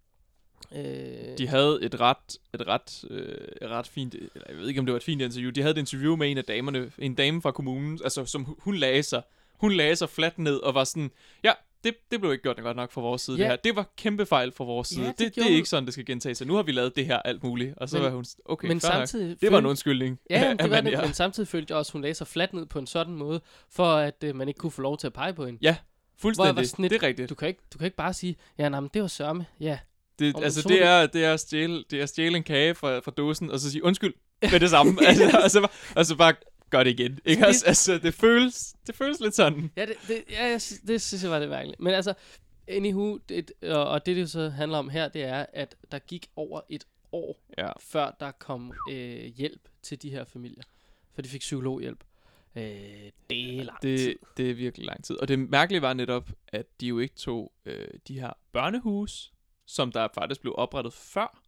Øh, 0.74 1.38
De 1.38 1.46
havde 1.48 1.78
et 1.82 2.00
ret, 2.00 2.16
et 2.54 2.66
ret, 2.66 3.04
øh, 3.10 3.48
et 3.62 3.68
ret 3.70 3.86
fint, 3.86 4.14
eller 4.14 4.30
jeg 4.48 4.56
ved 4.56 4.68
ikke 4.68 4.80
om 4.80 4.86
det 4.86 4.92
var 4.92 4.96
et 4.96 5.02
fint 5.04 5.22
interview, 5.22 5.50
de 5.50 5.60
havde 5.62 5.72
et 5.72 5.78
interview 5.78 6.16
med 6.16 6.30
en 6.30 6.38
af 6.38 6.44
damerne, 6.44 6.92
en 6.98 7.14
dame 7.14 7.42
fra 7.42 7.50
kommunen, 7.52 8.00
altså 8.04 8.24
som 8.24 8.44
hu- 8.44 8.56
hun 8.58 8.74
lagde 8.76 9.02
sig, 9.02 9.22
hun 9.54 9.72
lagde 9.72 9.96
sig 9.96 10.08
fladt 10.08 10.38
ned 10.38 10.56
og 10.56 10.74
var 10.74 10.84
sådan, 10.84 11.10
ja, 11.44 11.52
det, 11.84 11.94
det 12.10 12.20
blev 12.20 12.32
ikke 12.32 12.42
gjort 12.42 12.56
godt 12.56 12.76
nok 12.76 12.92
fra 12.92 13.00
vores 13.00 13.22
side, 13.22 13.36
Ja. 13.36 13.42
det 13.42 13.50
her. 13.50 13.56
Det 13.56 13.76
var 13.76 13.86
kæmpe 13.96 14.26
fejl 14.26 14.52
fra 14.52 14.64
vores 14.64 14.90
Ja, 14.92 14.94
side. 14.94 15.06
det 15.06 15.18
det, 15.18 15.26
det, 15.26 15.34
gjorde 15.34 15.48
er 15.48 15.52
hun. 15.52 15.56
ikke 15.56 15.68
sådan, 15.68 15.84
det 15.84 15.92
skal 15.92 16.06
gentage 16.06 16.34
sig. 16.34 16.46
Nu 16.46 16.54
har 16.54 16.62
vi 16.62 16.72
lavet 16.72 16.96
det 16.96 17.06
her 17.06 17.16
alt 17.18 17.42
muligt. 17.44 17.74
Og 17.76 17.88
så 17.88 17.96
Men- 17.96 18.04
var 18.04 18.10
hun, 18.10 18.24
okay, 18.44 18.68
men 18.68 18.80
fair 18.80 18.90
nok. 18.90 18.96
samtidig 18.98 19.40
Det 19.40 19.52
var 19.52 19.58
en 19.58 19.66
undskyldning. 19.66 20.18
Ja, 20.30 20.48
men 20.48 20.58
det 20.58 20.70
var 20.70 20.80
det, 20.80 20.98
men 21.02 21.12
samtidig 21.14 21.48
følte 21.48 21.72
jeg 21.72 21.78
også, 21.78 21.90
at 21.90 21.92
hun 21.92 22.02
lagde 22.02 22.14
sig 22.14 22.26
fladt 22.26 22.52
ned 22.52 22.66
på 22.66 22.78
en 22.78 22.86
sådan 22.86 23.14
måde, 23.14 23.40
for 23.70 23.84
at 23.92 24.24
øh, 24.24 24.36
man 24.36 24.48
ikke 24.48 24.58
kunne 24.58 24.70
få 24.72 24.82
lov 24.82 24.98
til 24.98 25.06
at 25.06 25.12
pege 25.12 25.32
på 25.34 25.46
hende. 25.46 25.58
Hvor 25.62 25.74
Fuldstændig. 26.22 26.46
jeg 26.48 26.56
var 26.56 26.62
sådan 26.62 26.82
lidt- 26.82 26.90
det 26.92 27.02
er 27.02 27.06
rigtigt. 27.06 27.30
Du 27.30 27.34
kan 27.34 27.48
ikke, 27.48 27.60
du 27.72 27.78
kan 27.78 27.84
ikke 27.84 27.96
bare 27.96 28.14
sige, 28.14 28.36
ja, 28.58 28.68
nej, 28.68 28.80
men 28.80 28.90
det 28.94 29.02
var 29.02 29.08
sørme. 29.08 29.46
Ja, 29.60 29.78
Det, 30.20 30.34
Om 30.34 30.42
altså, 30.42 30.62
så 30.62 30.68
det 30.68 30.82
er, 30.84 31.06
det 31.06 31.24
er 31.24 31.32
at 31.34 31.40
stjæle, 31.40 31.84
det 31.90 31.98
er 31.98 32.02
at 32.02 32.08
stjæle 32.08 32.36
en 32.36 32.42
kage 32.42 32.74
fra, 32.74 32.98
fra 32.98 33.10
dåsen, 33.10 33.50
og 33.50 33.60
så 33.60 33.70
sige 33.70 33.84
undskyld 33.84 34.14
med 34.50 34.60
det 34.60 34.70
samme. 34.70 34.92
altså, 35.08 35.40
og, 35.44 35.50
så, 35.50 35.60
bare- 35.60 35.70
og 35.96 36.06
så 36.06 36.16
bare 36.16 36.34
gør 36.70 36.84
det 36.84 36.90
igen. 37.00 37.18
Ikke? 37.24 37.46
Altså, 37.46 37.66
altså, 37.66 37.98
det, 37.98 38.14
føles, 38.14 38.74
det 38.86 38.94
føles 38.94 39.20
lidt 39.20 39.34
sådan. 39.34 39.70
ja, 39.76 39.86
det, 39.86 39.94
det, 40.08 40.24
ja 40.30 40.44
jeg, 40.44 40.60
det 40.86 41.02
synes 41.02 41.22
jeg 41.22 41.30
var 41.30 41.38
det 41.38 41.48
mærkeligt. 41.48 41.80
Men 41.80 41.94
altså, 41.94 42.14
anywho, 42.68 43.18
det, 43.28 43.52
og, 43.62 43.88
og 43.88 44.06
det, 44.06 44.16
det 44.16 44.22
jo 44.22 44.26
så 44.26 44.48
handler 44.48 44.78
om 44.78 44.88
her, 44.88 45.08
det 45.08 45.22
er, 45.22 45.46
at 45.52 45.76
der 45.92 45.98
gik 45.98 46.26
over 46.36 46.60
et 46.68 46.84
år, 47.12 47.40
Ja. 47.58 47.68
før 47.80 48.16
der 48.20 48.30
kom 48.30 48.72
øh, 48.90 49.24
hjælp 49.24 49.60
til 49.82 50.02
de 50.02 50.10
her 50.10 50.24
familier. 50.24 50.62
For 51.14 51.22
de 51.22 51.28
fik 51.28 51.40
psykologhjælp. 51.40 52.04
Øh, 52.56 52.62
det 53.30 53.58
er 53.58 53.62
lang 53.64 53.80
tid. 53.80 53.98
Det, 54.08 54.16
det 54.36 54.50
er 54.50 54.54
virkelig 54.54 54.86
lang 54.86 55.04
tid. 55.04 55.16
Og 55.16 55.28
det 55.28 55.38
mærkelige 55.38 55.82
var 55.82 55.92
netop, 55.94 56.30
at 56.48 56.66
de 56.80 56.86
jo 56.86 56.98
ikke 56.98 57.14
tog 57.14 57.52
øh, 57.66 57.88
de 58.08 58.20
her 58.20 58.30
børnehus, 58.52 59.32
som 59.74 59.92
der 59.92 60.08
faktisk 60.14 60.40
blev 60.40 60.54
oprettet 60.56 60.92
før, 60.92 61.40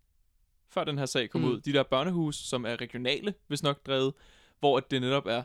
før 0.69 0.85
den 0.85 0.99
her 0.99 1.07
sag 1.07 1.31
kom 1.31 1.41
Mm. 1.41 1.47
ud. 1.47 1.61
De 1.61 1.73
der 1.73 1.83
børnehus, 1.83 2.37
som 2.37 2.67
er 2.67 2.81
regionale, 2.81 3.35
hvis 3.47 3.63
nok 3.63 3.87
drevet, 3.87 4.13
hvor 4.61 4.81
det 4.81 5.01
netop 5.01 5.27
er, 5.27 5.43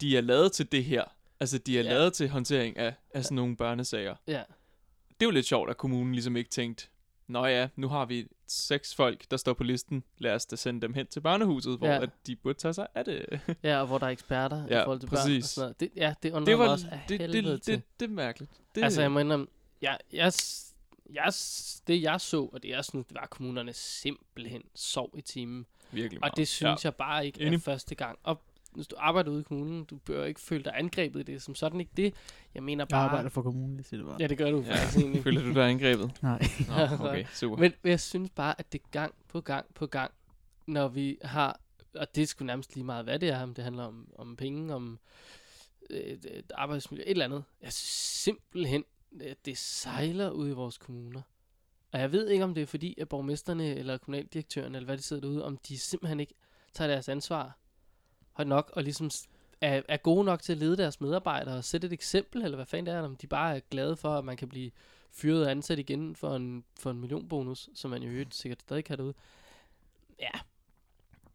de 0.00 0.16
er 0.16 0.20
lavet 0.20 0.52
til 0.52 0.72
det 0.72 0.84
her. 0.84 1.04
Altså, 1.40 1.58
de 1.58 1.78
er 1.78 1.82
Ja. 1.82 1.88
lavet 1.88 2.12
til 2.12 2.28
håndtering 2.28 2.76
af, 2.76 2.94
af 3.14 3.24
sådan 3.24 3.36
nogle 3.36 3.56
børnesager. 3.56 4.14
Ja, 4.26 4.42
Det 5.08 5.22
er 5.22 5.26
jo 5.26 5.30
lidt 5.30 5.46
sjovt, 5.46 5.70
at 5.70 5.76
kommunen 5.76 6.12
ligesom 6.12 6.36
ikke 6.36 6.50
tænkte, 6.50 6.86
Nå 7.26 7.46
ja, 7.46 7.68
nu 7.76 7.88
har 7.88 8.04
vi 8.04 8.26
seks 8.46 8.94
folk, 8.94 9.30
der 9.30 9.36
står 9.36 9.52
på 9.52 9.64
listen. 9.64 10.04
Lad 10.18 10.34
os 10.34 10.46
da 10.46 10.56
sende 10.56 10.80
dem 10.80 10.94
hen 10.94 11.06
til 11.06 11.20
børnehuset, 11.20 11.78
hvor 11.78 11.86
Ja. 11.86 12.02
at 12.02 12.10
de 12.26 12.36
burde 12.36 12.58
tage 12.58 12.74
sig 12.74 12.86
af 12.94 13.04
det. 13.04 13.40
ja, 13.62 13.80
og 13.80 13.86
hvor 13.86 13.98
der 13.98 14.06
er 14.06 14.10
eksperter 14.10 14.66
i 14.66 14.68
Ja, 14.70 14.84
forhold 14.84 15.00
til 15.00 15.06
børn 15.06 15.16
og 15.18 15.22
præcis. 15.22 15.44
sådan 15.44 15.64
noget. 15.64 15.80
Det, 15.80 15.90
ja, 15.96 16.14
det 16.22 16.32
undrer 16.32 16.44
det 16.44 16.58
mig 16.58 16.66
var 16.66 16.72
også 16.72 16.86
af 16.90 17.00
det, 17.08 17.20
det, 17.20 17.62
til. 17.62 17.74
det, 17.74 17.82
det, 18.00 18.06
er 18.06 18.10
mærkeligt. 18.10 18.50
Det, 18.74 18.82
Altså, 18.84 19.00
jeg 19.00 19.12
må 19.12 19.18
indrømme, 19.18 19.46
jeg, 19.82 19.98
jeg, 20.12 20.32
jeg, 21.14 21.32
det 21.86 22.02
jeg 22.02 22.20
så, 22.20 22.44
og 22.44 22.62
det 22.62 22.68
jeg 22.68 22.84
synes, 22.84 23.06
det 23.06 23.14
var, 23.14 23.20
at 23.20 23.30
kommunerne 23.30 23.72
simpelthen 23.72 24.62
sov 24.74 25.10
i 25.18 25.20
timen. 25.20 25.66
virkelig 25.92 26.18
Og 26.18 26.20
meget. 26.20 26.36
det 26.36 26.48
synes 26.48 26.84
ja. 26.84 26.88
jeg 26.88 26.94
bare 26.94 27.26
ikke 27.26 27.44
er 27.44 27.58
første 27.58 27.94
gang. 27.94 28.18
Og 28.22 28.42
hvis 28.72 28.86
du 28.86 28.96
arbejder 28.98 29.30
ude 29.30 29.40
i 29.40 29.42
kommunen, 29.42 29.84
du 29.84 29.96
bør 29.96 30.24
ikke 30.24 30.40
føle 30.40 30.64
dig 30.64 30.72
angrebet 30.76 31.20
i 31.20 31.22
det, 31.32 31.42
som 31.42 31.54
sådan 31.54 31.80
ikke 31.80 31.92
det. 31.96 32.14
Jeg 32.54 32.62
mener 32.62 32.82
Jeg 32.84 32.88
bare... 32.88 33.04
arbejder 33.04 33.28
for 33.30 33.42
kommunen, 33.42 33.76
jeg 33.76 33.84
siger 33.84 34.00
det 34.00 34.06
bare. 34.06 34.16
Ja, 34.20 34.26
det 34.26 34.38
gør 34.38 34.50
du 34.50 34.60
Ja. 34.60 34.74
faktisk 34.74 34.98
egentlig. 34.98 35.22
Føler 35.26 35.42
du 35.42 35.52
dig 35.54 35.68
angrebet? 35.68 36.12
Nej. 36.22 36.42
Nå, 36.68 37.06
okay, 37.08 37.24
super. 37.34 37.56
Men 37.56 37.72
jeg 37.84 38.00
synes 38.00 38.30
bare, 38.30 38.54
at 38.58 38.72
det 38.72 38.90
gang 38.90 39.14
på 39.28 39.40
gang 39.40 39.66
på 39.74 39.86
gang, 39.86 40.10
når 40.66 40.88
vi 40.88 41.18
har, 41.22 41.60
og 41.94 42.14
det 42.14 42.22
er 42.22 42.26
sgu 42.26 42.44
nærmest 42.44 42.74
lige 42.74 42.84
meget, 42.84 43.04
hvad 43.04 43.18
det 43.18 43.28
er, 43.28 43.42
om 43.42 43.54
det 43.54 43.64
handler 43.64 43.84
om, 43.84 44.08
om 44.18 44.36
penge, 44.36 44.74
om 44.74 44.98
øh, 45.90 46.16
arbejdsmiljø, 46.54 47.02
et 47.04 47.10
eller 47.10 47.24
andet. 47.24 47.44
Jeg 47.62 47.72
synes 47.72 47.88
simpelthen, 48.22 48.84
det 49.44 49.58
sejler 49.58 50.30
ud 50.30 50.48
i 50.48 50.52
vores 50.52 50.78
kommuner. 50.78 51.22
Og 51.92 52.00
jeg 52.00 52.12
ved 52.12 52.28
ikke, 52.28 52.44
om 52.44 52.54
det 52.54 52.62
er 52.62 52.66
fordi, 52.66 52.94
at 52.98 53.08
borgmesterne 53.08 53.74
eller 53.74 53.98
kommunaldirektøren, 53.98 54.74
eller 54.74 54.86
hvad 54.86 54.96
de 54.96 55.02
sidder 55.02 55.22
derude, 55.22 55.44
om 55.44 55.56
de 55.56 55.78
simpelthen 55.78 56.20
ikke 56.20 56.34
tager 56.72 56.88
deres 56.88 57.08
ansvar 57.08 57.58
højt 58.32 58.48
nok, 58.48 58.72
og 58.74 58.82
ligesom 58.82 59.10
er, 59.60 59.82
er 59.88 59.96
gode 59.96 60.24
nok 60.24 60.42
til 60.42 60.52
at 60.52 60.58
lede 60.58 60.76
deres 60.76 61.00
medarbejdere 61.00 61.56
og 61.56 61.64
sætte 61.64 61.86
et 61.86 61.92
eksempel, 61.92 62.42
eller 62.42 62.56
hvad 62.56 62.66
fanden 62.66 62.86
det 62.86 62.94
er, 62.94 63.02
om 63.02 63.16
de 63.16 63.26
bare 63.26 63.56
er 63.56 63.60
glade 63.70 63.96
for, 63.96 64.14
at 64.14 64.24
man 64.24 64.36
kan 64.36 64.48
blive 64.48 64.70
fyret 65.10 65.44
og 65.44 65.50
ansat 65.50 65.78
igen 65.78 66.16
for 66.16 66.36
en, 66.36 66.64
for 66.78 66.90
en 66.90 67.00
millionbonus, 67.00 67.68
som 67.74 67.90
man 67.90 68.02
jo 68.02 68.10
øvrigt 68.10 68.34
sikkert 68.34 68.60
stadig 68.60 68.84
kan 68.84 68.98
derude. 68.98 69.14
Ja. 70.18 70.30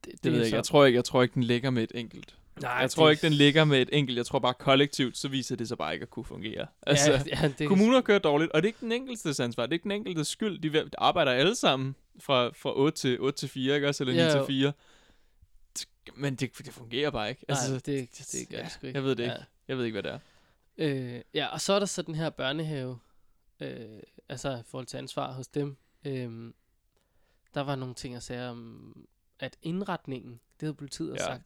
Det, 0.05 0.23
Det 0.23 0.31
ved 0.31 0.31
er 0.31 0.37
jeg 0.37 0.45
ikke. 0.45 0.55
Jeg 0.55 0.63
tror 0.63 0.85
ikke, 0.85 0.95
jeg 0.95 1.05
tror 1.05 1.23
ikke, 1.23 1.33
den 1.33 1.43
ligger 1.43 1.69
med 1.69 1.83
et 1.83 1.91
enkelt. 1.95 2.37
Nej, 2.61 2.71
jeg 2.71 2.91
tror 2.91 3.09
ikke, 3.09 3.21
den 3.21 3.33
ligger 3.33 3.65
med 3.65 3.81
et 3.81 3.89
enkelt. 3.91 4.17
Jeg 4.17 4.25
tror 4.25 4.39
bare 4.39 4.53
kollektivt, 4.53 5.17
så 5.17 5.27
viser 5.27 5.55
det 5.55 5.67
sig 5.67 5.77
bare 5.77 5.93
ikke 5.93 6.03
at 6.03 6.09
kunne 6.09 6.25
fungere. 6.25 6.67
Altså, 6.81 7.11
ja, 7.11 7.21
ja, 7.41 7.51
det, 7.59 7.67
kommuner 7.67 8.01
kører 8.01 8.19
dårligt, 8.19 8.51
og 8.51 8.61
det 8.61 8.65
er 8.65 8.69
ikke 8.69 8.79
den 8.79 8.91
enkeltes 8.91 9.39
ansvar. 9.39 9.65
Det 9.65 9.71
er 9.71 9.73
ikke 9.73 9.83
den 9.83 9.91
enkeltes 9.91 10.27
skyld. 10.27 10.59
De 10.59 10.89
arbejder 10.97 11.31
alle 11.31 11.55
sammen 11.55 11.95
fra, 12.19 12.47
fra 12.47 12.77
8 12.77 12.97
til, 12.97 13.19
8 13.21 13.39
til 13.39 13.49
4, 13.49 13.75
ikke 13.75 13.87
også? 13.87 14.03
Eller 14.03 14.13
9 14.13 14.19
Ja, 14.19 14.29
til 14.29 14.37
jo. 14.37 14.45
4. 14.45 14.73
Men 16.15 16.35
det, 16.35 16.57
det 16.57 16.73
fungerer 16.73 17.11
bare 17.11 17.29
ikke. 17.29 17.45
Nej, 17.47 17.57
det, 17.73 17.85
det, 17.85 18.09
det 18.31 18.49
gør 18.49 18.57
ja, 18.57 18.63
det 18.63 18.71
sgu 18.71 18.87
ikke. 18.87 18.97
Jeg 18.97 19.03
ved 19.03 19.15
det 19.15 19.23
ikke. 19.23 19.45
Jeg 19.67 19.77
ved 19.77 19.85
ikke, 19.85 20.01
hvad 20.01 20.03
det 20.03 20.11
er. 20.11 20.19
Øh, 20.77 21.21
ja, 21.33 21.47
og 21.47 21.61
så 21.61 21.73
er 21.73 21.79
der 21.79 21.85
så 21.85 22.01
den 22.01 22.15
her 22.15 22.29
børnehave, 22.29 22.99
øh, 23.59 23.99
altså 24.29 24.57
i 24.57 24.63
forhold 24.65 24.85
til 24.87 24.97
ansvar 24.97 25.31
hos 25.31 25.47
dem. 25.47 25.77
Øh, 26.05 26.53
der 27.53 27.61
var 27.61 27.75
nogle 27.75 27.95
ting 27.95 28.15
at 28.15 28.23
sige 28.23 28.43
om, 28.43 29.07
at 29.39 29.57
indretningen, 29.61 30.31
det 30.31 30.61
havde 30.61 30.73
politiet. 30.73 31.13
Ja. 31.13 31.25
sagt, 31.25 31.43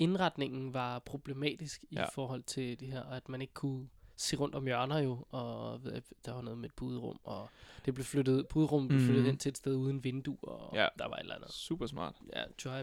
indretningen 0.00 0.74
var 0.74 0.98
problematisk 0.98 1.82
i 1.90 1.94
Ja. 1.94 2.04
forhold 2.08 2.42
til 2.42 2.80
det 2.80 2.88
her, 2.88 3.00
og 3.00 3.16
at 3.16 3.28
man 3.28 3.40
ikke 3.42 3.54
kunne 3.54 3.88
se 4.16 4.36
rundt 4.36 4.54
om 4.54 4.64
hjørner 4.64 4.98
jo, 4.98 5.24
og 5.30 5.80
der 6.24 6.32
var 6.32 6.42
noget 6.42 6.58
med 6.58 6.68
et 6.68 6.74
puderum, 6.74 7.20
og 7.24 7.48
det 7.84 7.94
blev 7.94 8.04
flyttet, 8.04 8.48
puderummet 8.48 8.88
blev 8.88 9.00
flyttet 9.00 9.22
Mhm. 9.22 9.26
hen 9.30 9.38
til 9.38 9.50
et 9.50 9.56
sted 9.56 9.74
uden 9.76 10.04
vindue, 10.04 10.36
og 10.42 10.76
Ja. 10.76 10.88
der 10.98 11.08
var 11.08 11.16
et 11.16 11.20
eller 11.20 11.34
andet. 11.34 11.50
Super 11.52 11.86
smart. 11.86 12.14
Ja, 12.36 12.42
try. 12.58 12.82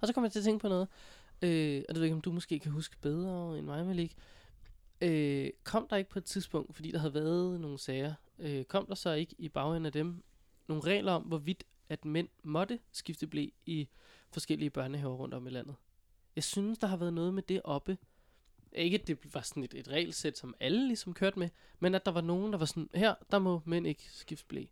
Og 0.00 0.06
så 0.08 0.12
kom 0.14 0.24
jeg 0.24 0.32
til 0.32 0.38
at 0.38 0.44
tænke 0.44 0.62
på 0.62 0.68
noget, 0.68 0.88
øh, 1.42 1.82
og 1.88 1.94
det 1.94 2.00
ved 2.00 2.04
ikke, 2.04 2.14
om 2.14 2.20
du 2.20 2.32
måske 2.32 2.58
kan 2.58 2.72
huske 2.72 2.96
bedre 3.02 3.58
end 3.58 3.66
mig, 3.66 3.86
Malik. 3.86 4.16
Øh, 5.00 5.50
kom 5.64 5.86
der 5.90 5.96
ikke 5.96 6.10
på 6.10 6.18
et 6.18 6.24
tidspunkt, 6.24 6.74
fordi 6.74 6.90
der 6.90 6.98
havde 6.98 7.14
været 7.14 7.60
nogle 7.60 7.78
sager, 7.78 8.14
øh, 8.38 8.64
kom 8.64 8.86
der 8.86 8.94
så 8.94 9.12
ikke 9.12 9.34
i 9.38 9.48
bagenden 9.48 9.86
af 9.86 9.92
dem 9.92 10.22
nogle 10.68 10.82
regler 10.84 11.12
om, 11.12 11.22
hvorvidt 11.22 11.64
at 11.88 12.04
mænd 12.04 12.28
måtte 12.42 12.78
skifte 12.92 13.26
blæ 13.26 13.46
i 13.66 13.88
forskellige 14.30 14.70
børnehaver 14.70 15.14
rundt 15.14 15.34
om 15.34 15.46
i 15.46 15.50
landet? 15.50 15.74
Jeg 16.36 16.44
synes, 16.44 16.78
der 16.78 16.86
har 16.86 16.96
været 16.96 17.12
noget 17.12 17.34
med 17.34 17.42
det 17.42 17.60
oppe. 17.64 17.98
Ikke 18.72 18.98
at 19.00 19.06
det 19.06 19.34
var 19.34 19.40
sådan 19.40 19.62
et, 19.64 19.74
et 19.74 19.88
regelsæt, 19.88 20.38
som 20.38 20.54
alle 20.60 20.86
ligesom 20.86 21.14
kørte 21.14 21.38
med, 21.38 21.48
men 21.80 21.94
at 21.94 22.06
der 22.06 22.12
var 22.12 22.20
nogen, 22.20 22.52
der 22.52 22.58
var 22.58 22.66
sådan, 22.66 22.88
her, 22.94 23.14
der 23.30 23.38
må 23.38 23.62
mænd 23.64 23.86
ikke 23.86 24.02
skifte 24.12 24.44
blæ. 24.48 24.64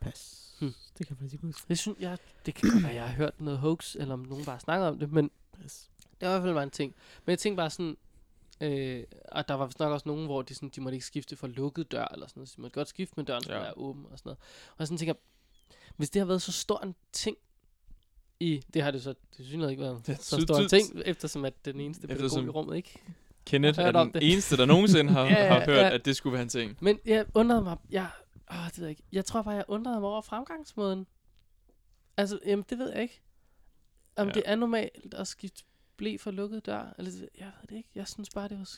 Pas. 0.00 0.54
Hmm. 0.60 0.74
Det 0.98 1.06
kan 1.06 1.14
jeg 1.14 1.16
faktisk 1.18 1.32
ikke 1.34 1.46
huske. 1.46 1.68
Det 1.68 1.78
synes 1.78 1.98
jeg, 2.00 2.18
det 2.46 2.54
kan 2.54 2.82
være, 2.82 2.94
jeg 2.94 3.08
har 3.08 3.14
hørt 3.14 3.40
noget 3.40 3.58
hoax, 3.58 3.94
eller 3.96 4.14
om 4.14 4.20
nogen 4.20 4.44
bare 4.44 4.60
snakker 4.60 4.86
om 4.86 4.98
det, 4.98 5.12
men 5.12 5.30
Pas. 5.52 5.90
det 6.20 6.28
var 6.28 6.34
i 6.34 6.38
hvert 6.38 6.42
fald 6.42 6.54
bare 6.54 6.62
en 6.62 6.70
ting. 6.70 6.94
Men 7.24 7.30
jeg 7.30 7.38
tænkte 7.38 7.56
bare 7.56 7.70
sådan, 7.70 7.96
Øh, 8.62 9.04
og 9.32 9.48
der 9.48 9.54
var 9.54 9.66
vist 9.66 9.78
nok 9.78 9.92
også 9.92 10.08
nogen, 10.08 10.26
hvor 10.26 10.42
de, 10.42 10.54
sådan, 10.54 10.68
de 10.68 10.80
måtte 10.80 10.96
ikke 10.96 11.06
skifte 11.06 11.36
for 11.36 11.46
lukket 11.46 11.92
dør, 11.92 12.04
eller 12.04 12.26
sådan 12.26 12.38
noget. 12.40 12.48
Så 12.48 12.54
de 12.56 12.60
måtte 12.62 12.74
godt 12.74 12.88
skifte, 12.88 13.14
men 13.16 13.26
døren 13.26 13.42
skulle 13.42 13.56
Ja. 13.58 13.62
være 13.62 13.76
åben 13.76 14.06
og 14.06 14.18
sådan 14.18 14.28
noget. 14.28 14.38
Og 14.68 14.74
jeg 14.78 14.86
sådan 14.86 14.98
tænker, 14.98 15.14
hvis 15.96 16.10
det 16.10 16.20
har 16.20 16.26
været 16.26 16.42
så 16.42 16.52
stor 16.52 16.80
en 16.84 16.94
ting 17.12 17.36
i, 18.40 18.62
det 18.74 18.82
har 18.82 18.90
det 18.90 19.02
så 19.02 19.14
det 19.36 19.46
synes 19.46 19.70
ikke 19.70 19.82
været 19.82 20.06
Det 20.06 20.22
så 20.22 20.40
stor 20.40 20.56
en 20.56 20.68
ting, 20.68 21.02
eftersom 21.04 21.44
at 21.44 21.64
den 21.64 21.80
eneste 21.80 22.06
pædagog 22.06 22.24
Eftersom- 22.26 22.46
i 22.46 22.48
rummet 22.50 22.76
ikke. 22.76 22.98
Kenneth 23.46 23.80
er 23.80 23.92
den 23.92 24.12
det. 24.14 24.32
eneste, 24.32 24.56
der 24.56 24.64
nogensinde 24.66 25.12
har, 25.12 25.24
Ja, 25.30 25.48
har 25.48 25.64
hørt, 25.64 25.76
ja. 25.76 25.94
at 25.94 26.04
det 26.04 26.16
skulle 26.16 26.32
være 26.32 26.42
en 26.42 26.48
ting. 26.48 26.76
Men 26.80 26.98
jeg 27.06 27.26
undrede 27.34 27.62
mig, 27.62 27.76
jeg, 27.90 28.08
åh, 28.50 28.56
det 28.66 28.78
ved 28.78 28.84
jeg 28.84 28.90
ikke. 28.90 29.02
Jeg 29.12 29.24
tror 29.24 29.42
bare, 29.42 29.54
jeg 29.54 29.64
undrede 29.68 30.00
mig 30.00 30.08
over 30.08 30.20
fremgangsmåden. 30.20 31.06
Altså, 32.16 32.38
jamen, 32.46 32.64
det 32.70 32.78
ved 32.78 32.92
jeg 32.92 33.02
ikke. 33.02 33.20
Om 34.16 34.26
Ja. 34.26 34.32
det 34.32 34.42
er 34.46 34.56
normalt 34.56 35.14
at 35.14 35.26
skifte 35.28 35.64
blæ 35.96 36.16
for 36.16 36.30
lukket 36.30 36.66
dør, 36.66 36.94
eller 36.98 37.12
jeg 37.38 37.46
ved 37.60 37.68
det 37.68 37.76
ikke. 37.76 37.88
Jeg 37.94 38.08
synes 38.08 38.30
bare, 38.30 38.48
det 38.48 38.58
var... 38.58 38.70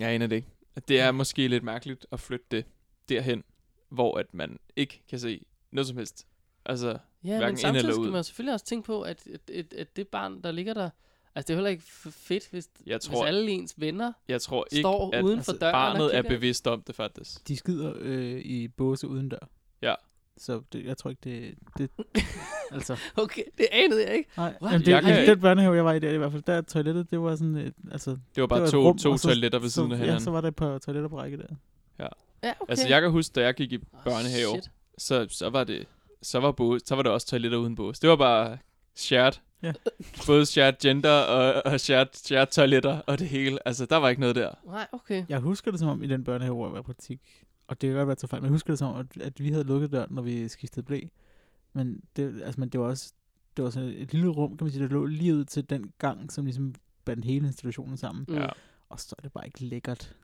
Jeg 0.00 0.08
aner 0.10 0.26
det 0.26 0.36
ikke. 0.36 0.48
Det 0.88 1.00
er 1.00 1.10
måske 1.12 1.48
lidt 1.48 1.64
mærkeligt 1.64 2.06
at 2.12 2.20
flytte 2.20 2.46
det 2.50 2.64
derhen, 3.08 3.44
hvor 3.88 4.18
at 4.18 4.34
man 4.34 4.58
ikke 4.76 5.02
kan 5.08 5.18
se 5.18 5.44
noget 5.70 5.86
som 5.86 5.96
helst. 5.96 6.26
Altså, 6.68 6.98
Ja, 7.24 7.40
men 7.40 7.48
ind 7.48 7.56
samtidig 7.56 7.88
eller 7.88 8.02
skal 8.02 8.12
man 8.12 8.24
selvfølgelig 8.24 8.52
også 8.54 8.66
tænke 8.66 8.86
på, 8.86 9.02
at, 9.02 9.26
at, 9.34 9.50
at, 9.54 9.72
at 9.72 9.96
det 9.96 10.08
barn, 10.08 10.42
der 10.42 10.52
ligger 10.52 10.74
der... 10.74 10.90
Altså, 11.34 11.46
det 11.48 11.50
er 11.50 11.56
heller 11.56 11.70
ikke 11.70 11.82
fedt, 12.10 12.48
hvis, 12.50 12.68
jeg 12.86 12.96
hvis 12.96 13.04
tror, 13.04 13.26
alle 13.26 13.50
ens 13.50 13.74
venner 13.80 14.12
jeg 14.28 14.40
tror 14.42 14.66
ikke, 14.72 14.82
står 14.82 15.10
at 15.14 15.22
uden 15.24 15.42
for 15.42 15.52
altså, 15.52 15.60
døren 15.60 15.72
barnet 15.72 16.16
er 16.16 16.22
bevidst 16.22 16.66
om 16.66 16.82
det 16.82 16.94
faktisk. 16.94 17.48
De 17.48 17.56
skider 17.56 17.92
øh, 17.98 18.40
i 18.40 18.68
båse 18.68 19.08
uden 19.08 19.28
dør. 19.28 19.48
Ja. 19.82 19.94
Så 20.36 20.62
det, 20.72 20.84
jeg 20.84 20.96
tror 20.96 21.10
ikke, 21.10 21.20
det... 21.24 21.54
det 21.78 21.90
altså, 22.72 22.96
Okay, 23.16 23.42
det 23.58 23.66
anede 23.72 24.06
jeg 24.06 24.14
ikke. 24.16 24.30
nej. 24.36 24.54
What? 24.62 24.72
Jamen, 24.72 24.86
det, 24.86 24.92
Jeg 24.92 25.04
jeg 25.04 25.14
kan- 25.16 25.28
den 25.28 25.40
børnehave, 25.40 25.74
jeg 25.74 25.84
var 25.84 25.92
i 25.92 25.98
der 25.98 26.10
i 26.10 26.16
hvert 26.16 26.32
fald, 26.32 26.42
der 26.42 26.60
toilettet, 26.60 27.10
det 27.10 27.20
var 27.20 27.36
sådan 27.36 27.56
et, 27.56 27.74
altså... 27.92 28.10
Det 28.34 28.40
var 28.40 28.46
bare 28.46 28.58
det 28.58 28.64
var 28.64 28.70
to, 28.70 28.88
rum, 28.88 28.98
to 28.98 29.16
så- 29.16 29.28
toiletter 29.28 29.58
ved 29.58 29.68
så, 29.68 29.74
siden 29.74 29.92
af 29.92 29.96
Ja, 29.96 30.00
hinanden. 30.00 30.24
så 30.24 30.30
var 30.30 30.40
der 30.40 30.48
et 30.48 30.56
par 30.56 30.78
toiletter 30.78 31.08
på 31.08 31.18
række 31.18 31.36
der. 31.36 31.46
Ja, 31.98 32.06
okay. 32.60 32.70
Altså, 32.70 32.88
jeg 32.88 33.00
kan 33.00 33.10
huske, 33.10 33.32
da 33.32 33.40
jeg 33.42 33.54
gik 33.54 33.72
i 33.72 33.78
børnehave, 33.78 34.50
shit. 34.50 34.70
så, 34.98 35.26
så 35.30 35.50
var 35.50 35.64
det 35.64 35.86
så 36.22 36.40
var, 36.40 36.52
bås, 36.52 36.82
så 36.84 36.94
var 36.94 37.02
der 37.02 37.10
også 37.10 37.26
toiletter 37.26 37.58
uden 37.58 37.74
bås. 37.74 37.98
Det 37.98 38.10
var 38.10 38.16
bare 38.16 38.58
shared. 38.94 39.32
Ja. 39.62 39.72
Både 40.26 40.46
shared 40.46 40.74
gender 40.82 41.10
og, 41.10 41.72
og 41.72 41.80
shared, 41.80 42.06
shared 42.12 42.46
toiletter 42.46 43.00
og 43.06 43.18
det 43.18 43.28
hele. 43.28 43.68
Altså, 43.68 43.86
der 43.86 43.96
var 43.96 44.08
ikke 44.08 44.20
noget 44.20 44.36
der. 44.36 44.50
Nej, 44.66 44.86
okay. 44.92 45.24
Jeg 45.28 45.38
husker 45.38 45.70
det 45.70 45.80
som 45.80 45.88
om, 45.88 46.02
i 46.02 46.06
den 46.06 46.24
børnehave, 46.24 46.54
hvor 46.54 46.66
jeg 46.66 46.72
var 46.72 46.80
i 46.80 46.82
praktik, 46.82 47.20
og 47.66 47.80
det 47.80 47.88
kan 47.88 47.96
godt 47.96 48.06
være 48.06 48.16
til 48.16 48.28
fejl, 48.28 48.42
men 48.42 48.46
jeg 48.46 48.52
husker 48.52 48.72
det 48.72 48.78
som 48.78 48.94
om, 48.94 48.96
at, 48.96 49.22
at 49.22 49.40
vi 49.40 49.50
havde 49.50 49.64
lukket 49.64 49.92
døren, 49.92 50.08
når 50.10 50.22
vi 50.22 50.48
skiftede 50.48 50.86
blæ. 50.86 51.00
Men 51.72 52.00
det, 52.16 52.42
altså, 52.42 52.60
men 52.60 52.68
det 52.68 52.80
var 52.80 52.86
også 52.86 53.12
det 53.58 53.64
var 53.64 53.70
sådan 53.70 53.88
et 53.88 54.12
lille 54.12 54.28
rum, 54.28 54.56
kan 54.56 54.64
man 54.64 54.72
sige, 54.72 54.82
der 54.82 54.88
lå 54.88 55.06
lige 55.06 55.34
ud 55.34 55.44
til 55.44 55.70
den 55.70 55.92
gang, 55.98 56.32
som 56.32 56.44
ligesom 56.44 56.74
bandt 57.04 57.24
hele 57.24 57.46
institutionen 57.46 57.96
sammen. 57.96 58.24
Mm. 58.28 58.34
Ja. 58.34 58.46
Og 58.88 59.00
så 59.00 59.14
er 59.18 59.22
det 59.22 59.32
bare 59.32 59.46
ikke 59.46 59.64
lækkert. 59.64 60.14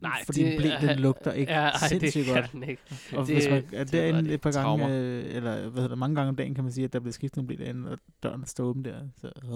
Nej, 0.00 0.22
Fordi 0.24 0.42
det, 0.44 0.58
blæ, 0.58 0.70
den 0.88 0.98
lugter 0.98 1.32
ikke 1.32 1.52
ja, 1.58 1.60
ej, 1.68 1.88
sindssygt 1.88 2.26
det 2.26 2.34
godt. 2.34 2.52
den 2.52 2.62
ikke. 2.62 2.82
Og 3.12 3.26
det- 3.26 3.34
hvis 3.34 3.48
man 3.48 3.64
er 3.72 3.84
det 3.84 3.92
derinde 3.92 4.24
det. 4.24 4.34
et 4.34 4.40
par 4.40 4.52
gange, 4.52 4.88
øh, 4.96 5.34
eller 5.34 5.60
hvad 5.60 5.70
hedder 5.72 5.88
det, 5.88 5.98
mange 5.98 6.16
gange 6.16 6.28
om 6.28 6.36
dagen, 6.36 6.54
kan 6.54 6.64
man 6.64 6.72
sige, 6.72 6.84
at 6.84 6.92
der 6.92 7.00
bliver 7.00 7.12
skiftet 7.12 7.40
en 7.40 7.46
blæ 7.46 7.56
derinde, 7.56 7.90
og 7.90 7.98
døren 8.22 8.46
står 8.46 8.64
åben 8.64 8.84
der. 8.84 9.08
Så, 9.20 9.26
øh. 9.44 9.50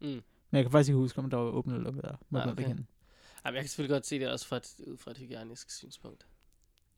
Mm. 0.00 0.22
Men 0.50 0.56
jeg 0.58 0.64
kan 0.64 0.70
faktisk 0.72 0.88
ikke 0.88 0.98
huske, 0.98 1.18
om 1.18 1.30
der 1.30 1.36
var 1.36 1.44
åbent 1.44 1.74
eller 1.74 1.84
lukket 1.84 2.02
der. 2.04 2.16
Må 2.30 2.38
jeg 2.38 2.48
okay. 2.48 2.62
Jamen, 2.62 2.86
jeg 3.44 3.54
kan 3.54 3.68
selvfølgelig 3.68 3.94
godt 3.94 4.06
se 4.06 4.18
det 4.18 4.28
også 4.30 4.46
fra 4.46 4.56
et, 4.56 4.74
ud 4.86 4.96
fra 4.96 5.10
et 5.10 5.18
hygiejnisk 5.18 5.70
synspunkt. 5.70 6.26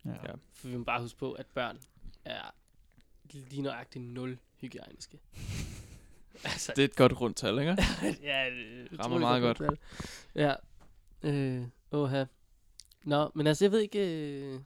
Ja. 0.04 0.10
Ja. 0.10 0.32
For 0.54 0.68
vi 0.68 0.76
må 0.76 0.84
bare 0.84 1.00
huske 1.02 1.18
på, 1.18 1.32
at 1.32 1.46
børn 1.54 1.78
er 2.24 2.54
lige 3.32 3.62
nøjagtigt 3.62 4.04
nul 4.04 4.38
hygiejniske. 4.60 5.18
altså, 6.44 6.72
Det 6.76 6.82
er 6.82 6.88
et 6.88 6.96
godt 6.96 7.20
rundt 7.20 7.36
tal, 7.36 7.58
ikke? 7.58 7.70
ja, 8.22 8.44
det 8.50 8.88
er 8.92 9.02
Rammer 9.04 9.18
meget 9.18 9.42
godt. 9.42 9.60
udtalt. 9.60 9.80
Ja. 10.34 10.54
Øh, 11.22 11.62
åha. 11.92 12.24
Nå, 13.06 13.30
men 13.34 13.46
altså, 13.46 13.64
jeg 13.64 13.72
ved 13.72 13.80
ikke, 13.80 14.30
øh, 14.42 14.60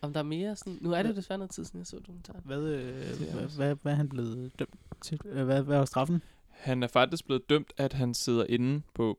om 0.00 0.12
der 0.12 0.20
er 0.20 0.24
mere 0.24 0.56
sådan... 0.56 0.78
Nu 0.80 0.92
er 0.92 1.02
det 1.02 1.10
jo 1.10 1.14
desværre 1.14 1.38
noget 1.38 1.50
tid 1.50 1.64
siden, 1.64 1.78
jeg 1.78 1.86
så 1.86 1.98
dokumentaren. 1.98 2.40
Hvad, 2.44 2.62
øh, 2.62 3.10
er 3.10 3.32
hvad, 3.34 3.56
hvad, 3.56 3.74
hvad 3.82 3.92
er 3.92 3.96
han 3.96 4.08
blevet 4.08 4.52
dømt 4.58 4.74
til? 5.02 5.20
Øh, 5.24 5.44
Hvad, 5.44 5.62
hvad 5.62 5.78
var 5.78 5.84
straffen? 5.84 6.22
Han 6.48 6.82
er 6.82 6.86
faktisk 6.86 7.24
blevet 7.26 7.50
dømt, 7.50 7.72
at 7.76 7.92
han 7.92 8.14
sidder 8.14 8.44
inde 8.48 8.82
på 8.94 9.18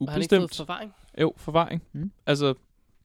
Har 0.00 0.10
han 0.10 0.22
ikke 0.22 0.34
fået 0.34 0.42
ubestemt. 0.42 0.56
forvaring? 0.66 0.94
Jo, 1.20 1.32
forvaring. 1.36 1.82
Mm. 1.92 2.10
Altså, 2.26 2.54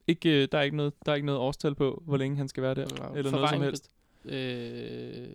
ikke, 0.06 0.42
øh, 0.42 0.48
der, 0.52 0.58
er 0.58 0.62
ikke 0.62 0.76
noget, 0.76 0.92
der 1.06 1.12
er 1.12 1.16
ikke 1.16 1.26
noget 1.26 1.40
årstal 1.40 1.74
på, 1.74 2.02
hvor 2.06 2.16
længe 2.16 2.36
han 2.36 2.48
skal 2.48 2.62
være 2.62 2.74
der. 2.74 2.86
Nå, 2.88 2.94
eller 2.94 3.08
noget 3.08 3.24
som 3.24 3.32
forvaring 3.32 3.64
helst. 3.64 3.90
Øh, 4.24 5.28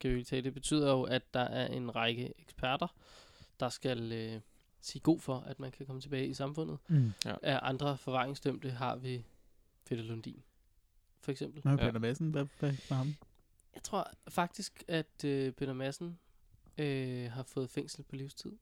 kan 0.00 0.14
vi 0.14 0.24
tage, 0.24 0.42
det 0.42 0.54
betyder 0.54 0.90
jo, 0.90 1.02
at 1.02 1.22
der 1.34 1.40
er 1.40 1.66
en 1.66 1.96
række 1.96 2.32
eksperter, 2.38 2.86
der 3.60 3.68
skal 3.68 4.12
øh, 4.12 4.40
sige 4.80 5.00
god 5.02 5.20
for, 5.20 5.38
at 5.38 5.60
man 5.60 5.70
kan 5.70 5.86
komme 5.86 6.00
tilbage 6.02 6.26
i 6.26 6.34
samfundet. 6.34 6.78
Mm. 6.88 7.12
Af 7.24 7.58
andre 7.62 7.98
forvaringsdømte 7.98 8.70
har 8.70 8.96
vi 8.96 9.24
Peter 9.84 10.02
Lundin, 10.02 10.42
for 11.20 11.30
eksempel. 11.32 11.62
Ja. 11.64 11.76
Peter 11.76 11.98
Madsen, 11.98 12.30
hvad, 12.30 12.46
hvad 12.58 12.74
var 12.90 12.96
ham? 12.96 13.14
Jeg 13.74 13.82
tror 13.82 14.10
faktisk, 14.28 14.84
at 14.88 15.24
øh, 15.24 15.52
Peter 15.52 15.72
Madsen 15.72 16.18
øh, 16.78 17.30
har 17.30 17.42
fået 17.42 17.70
fængsel 17.70 18.02
på 18.02 18.16
livstid. 18.16 18.52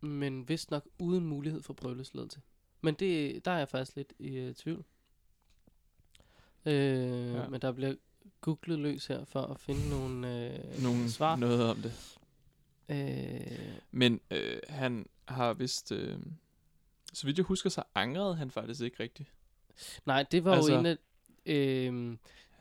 Men 0.00 0.48
vist 0.48 0.70
nok 0.70 0.88
uden 0.98 1.26
mulighed 1.26 1.62
for 1.62 1.72
prøveløsladelse. 1.74 2.40
Men 2.80 2.94
det, 2.94 3.44
der 3.44 3.50
er 3.50 3.58
jeg 3.58 3.68
faktisk 3.68 3.96
lidt 3.96 4.12
i 4.18 4.36
øh, 4.36 4.54
tvivl. 4.54 4.84
Øh, 6.66 6.72
Ja. 6.74 7.40
ja. 7.42 7.48
Men 7.48 7.60
der 7.62 7.72
bliver 7.72 7.94
googlet 8.40 8.78
løs 8.78 9.06
her 9.06 9.24
for 9.24 9.42
at 9.42 9.60
finde 9.60 9.88
nogle, 9.88 10.44
øh, 10.54 10.82
Nogle, 10.82 11.10
svar. 11.10 11.36
noget 11.36 11.70
om 11.70 11.76
det. 11.76 12.18
Øh, 12.90 13.58
Men 13.90 14.20
øh, 14.30 14.60
han 14.68 15.06
har 15.28 15.52
vist... 15.52 15.92
Øh, 15.92 16.18
så 17.12 17.26
vidt 17.26 17.38
jeg 17.38 17.44
husker, 17.44 17.70
så 17.70 17.82
angrede 17.94 18.34
han 18.36 18.50
faktisk 18.50 18.80
ikke 18.80 19.02
rigtigt. 19.02 19.32
nej, 20.04 20.22
det 20.30 20.44
var 20.44 20.54
Altså- 20.56 20.72
jo 20.72 20.78
en 20.80 20.86
af... 20.86 20.96
Øh, 21.46 22.16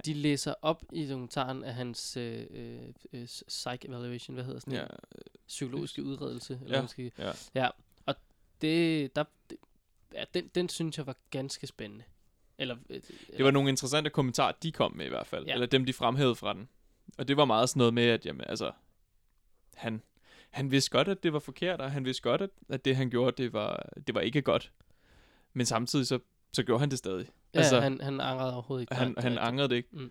de 0.06 0.14
læser 0.14 0.54
op 0.62 0.84
i 0.94 1.08
dokumentaren 1.08 1.64
af 1.64 1.74
hans 1.74 2.18
øh, 2.18 2.46
øh, 2.50 2.80
øh, 3.14 3.26
psych 3.26 3.86
evaluation, 3.86 4.34
hvad 4.34 4.44
hedder 4.44 4.60
sådan 4.60 4.74
Ja, 4.74 4.82
en 4.84 4.88
psykologiske 5.48 6.04
udredelse. 6.04 6.60
Eller 6.64 6.76
Ja. 6.78 6.82
Måske. 6.82 7.12
ja. 7.18 7.32
ja. 7.56 7.70
Og 8.06 8.16
det, 8.62 9.16
der, 9.16 9.24
det, 9.50 9.58
ja, 10.14 10.24
den, 10.34 10.48
den 10.56 10.70
synes 10.70 10.98
jeg 10.98 11.08
var 11.08 11.16
ganske 11.30 11.68
spændende. 11.68 12.04
Eller, 12.58 12.78
øh, 12.90 13.02
Det 13.38 13.46
var 13.46 13.52
nogle 13.52 13.70
interessante 13.70 14.10
kommentarer, 14.10 14.52
de 14.64 14.72
kom 14.72 14.94
med 14.96 15.06
i 15.06 15.10
hvert 15.10 15.28
fald. 15.28 15.46
Ja. 15.46 15.54
Eller 15.54 15.66
dem, 15.66 15.86
de 15.86 15.94
fremhævede 15.94 16.36
fra 16.36 16.54
den. 16.54 16.70
Og 17.18 17.28
det 17.28 17.38
var 17.38 17.46
meget 17.46 17.70
sådan 17.70 17.80
noget 17.80 17.94
med, 17.94 18.04
at 18.04 18.26
jamen, 18.26 18.42
altså, 18.48 18.72
han, 19.76 20.02
han 20.50 20.72
vidste 20.72 20.92
godt, 20.92 21.08
at 21.08 21.24
det 21.24 21.34
var 21.34 21.40
forkert, 21.40 21.82
og 21.82 21.92
han 21.92 22.06
vidste 22.06 22.22
godt, 22.24 22.42
at, 22.42 22.50
at 22.70 22.86
det, 22.86 22.96
han 22.96 23.10
gjorde, 23.10 23.44
det 23.44 23.54
var, 23.54 23.90
det 24.08 24.16
var 24.16 24.22
ikke 24.22 24.42
godt. 24.42 24.72
Men 25.54 25.66
samtidig 25.66 26.08
så, 26.08 26.20
så 26.54 26.64
gjorde 26.64 26.80
han 26.80 26.90
det 26.90 26.98
stadig. 26.98 27.28
Ja, 27.54 27.60
altså- 27.60 27.80
han, 27.80 28.02
han 28.02 28.20
angrede 28.22 28.54
overhovedet 28.54 28.82
ikke. 28.84 28.96
Han, 28.96 29.16
han 29.18 29.38
angrede 29.38 29.70
det 29.70 29.76
ikke. 29.76 30.10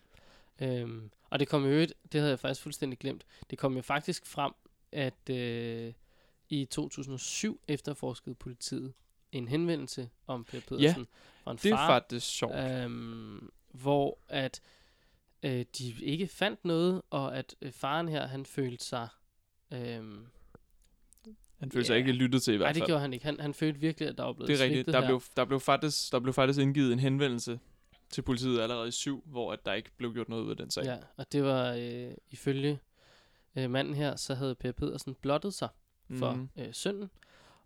Øhm, 0.61 1.11
og 1.30 1.39
det 1.39 1.49
kom 1.49 1.64
jo 1.64 1.68
øvrigt, 1.70 1.93
det 2.12 2.20
havde 2.20 2.30
jeg 2.30 2.39
faktisk 2.39 2.62
fuldstændig 2.62 2.99
glemt, 2.99 3.26
det 3.51 3.59
kom 3.59 3.76
jo 3.76 3.82
faktisk 3.82 4.26
frem, 4.26 4.53
at 4.93 5.30
øh, 5.30 5.93
i 6.49 6.64
2007 6.64 7.61
efterforskede 7.68 8.34
politiet 8.34 8.93
en 9.32 9.49
henvendelse 9.49 10.11
om 10.26 10.45
Per 10.45 10.61
Pedersen 10.68 11.07
fra 11.45 11.51
en 11.51 11.57
Det 11.57 11.70
er 11.72 11.76
far, 11.76 11.89
faktisk 11.89 12.26
sjovt. 12.26 12.55
øhm, 12.57 13.51
hvor 13.72 14.18
at 14.28 14.61
øh, 15.43 15.64
de 15.78 15.95
ikke 16.03 16.26
fandt 16.26 16.64
noget, 16.64 17.03
og 17.11 17.36
at 17.39 17.55
øh, 17.62 17.72
faren 17.72 18.09
her, 18.09 18.26
han 18.26 18.47
følte 18.47 18.84
sig... 18.84 19.09
Øhm, 19.70 20.26
Han 21.58 21.70
følte 21.72 21.86
sig 21.86 21.94
ja. 21.94 21.98
ikke 21.98 22.12
lyttet 22.12 22.42
til 22.42 22.54
i 22.54 22.56
nej, 22.56 22.64
hvert 22.64 22.74
det 22.74 22.80
fald. 22.80 22.88
gjorde 22.88 23.00
han 23.00 23.12
ikke. 23.12 23.24
Han, 23.24 23.40
han 23.40 23.54
følte 23.54 23.80
virkelig, 23.80 24.08
at 24.08 24.18
der 24.18 24.24
var 24.24 24.32
blevet 24.32 24.48
Det 24.48 24.60
er 24.60 24.64
rigtigt. 24.64 24.86
Der 24.86 25.00
her. 25.00 25.06
blev, 25.06 25.22
der, 25.36 25.44
blev 25.44 25.60
faktisk, 25.60 26.12
der 26.12 26.20
blev 26.20 26.34
faktisk 26.34 26.58
indgivet 26.60 26.92
en 26.92 26.98
henvendelse 26.98 27.60
til 28.10 28.22
politiet 28.22 28.60
allerede 28.60 28.88
i 28.88 28.90
syv, 28.90 29.22
hvor 29.26 29.52
at 29.52 29.66
der 29.66 29.72
ikke 29.72 29.90
blev 29.96 30.12
gjort 30.12 30.28
noget 30.28 30.42
ud 30.44 30.50
af 30.50 30.56
den 30.56 30.70
sag. 30.70 30.84
Ja, 30.84 30.96
og 31.16 31.32
det 31.32 31.44
var 31.44 31.72
øh, 31.80 32.10
ifølge 32.30 32.80
øh, 33.56 33.70
manden 33.70 33.94
her, 33.94 34.16
så 34.16 34.34
havde 34.34 34.54
Per 34.54 34.72
Pedersen 34.72 35.14
blottet 35.14 35.54
sig 35.54 35.68
for 36.18 36.32
Mhm. 36.32 36.48
øh, 36.56 36.74
sønnen. 36.74 37.10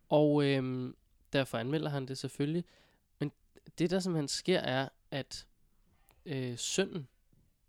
Og 0.09 0.45
øh, 0.45 0.93
derfor 1.33 1.59
anmelder 1.59 1.91
han 1.91 2.07
det 2.07 2.19
selvfølgelig. 2.19 2.65
Men 3.19 3.33
det, 3.79 3.91
der 3.91 4.01
simpelthen 4.01 4.29
sker, 4.29 4.59
er, 4.59 4.89
at 5.11 5.47
øh, 6.27 6.59
sønnen, 6.59 7.09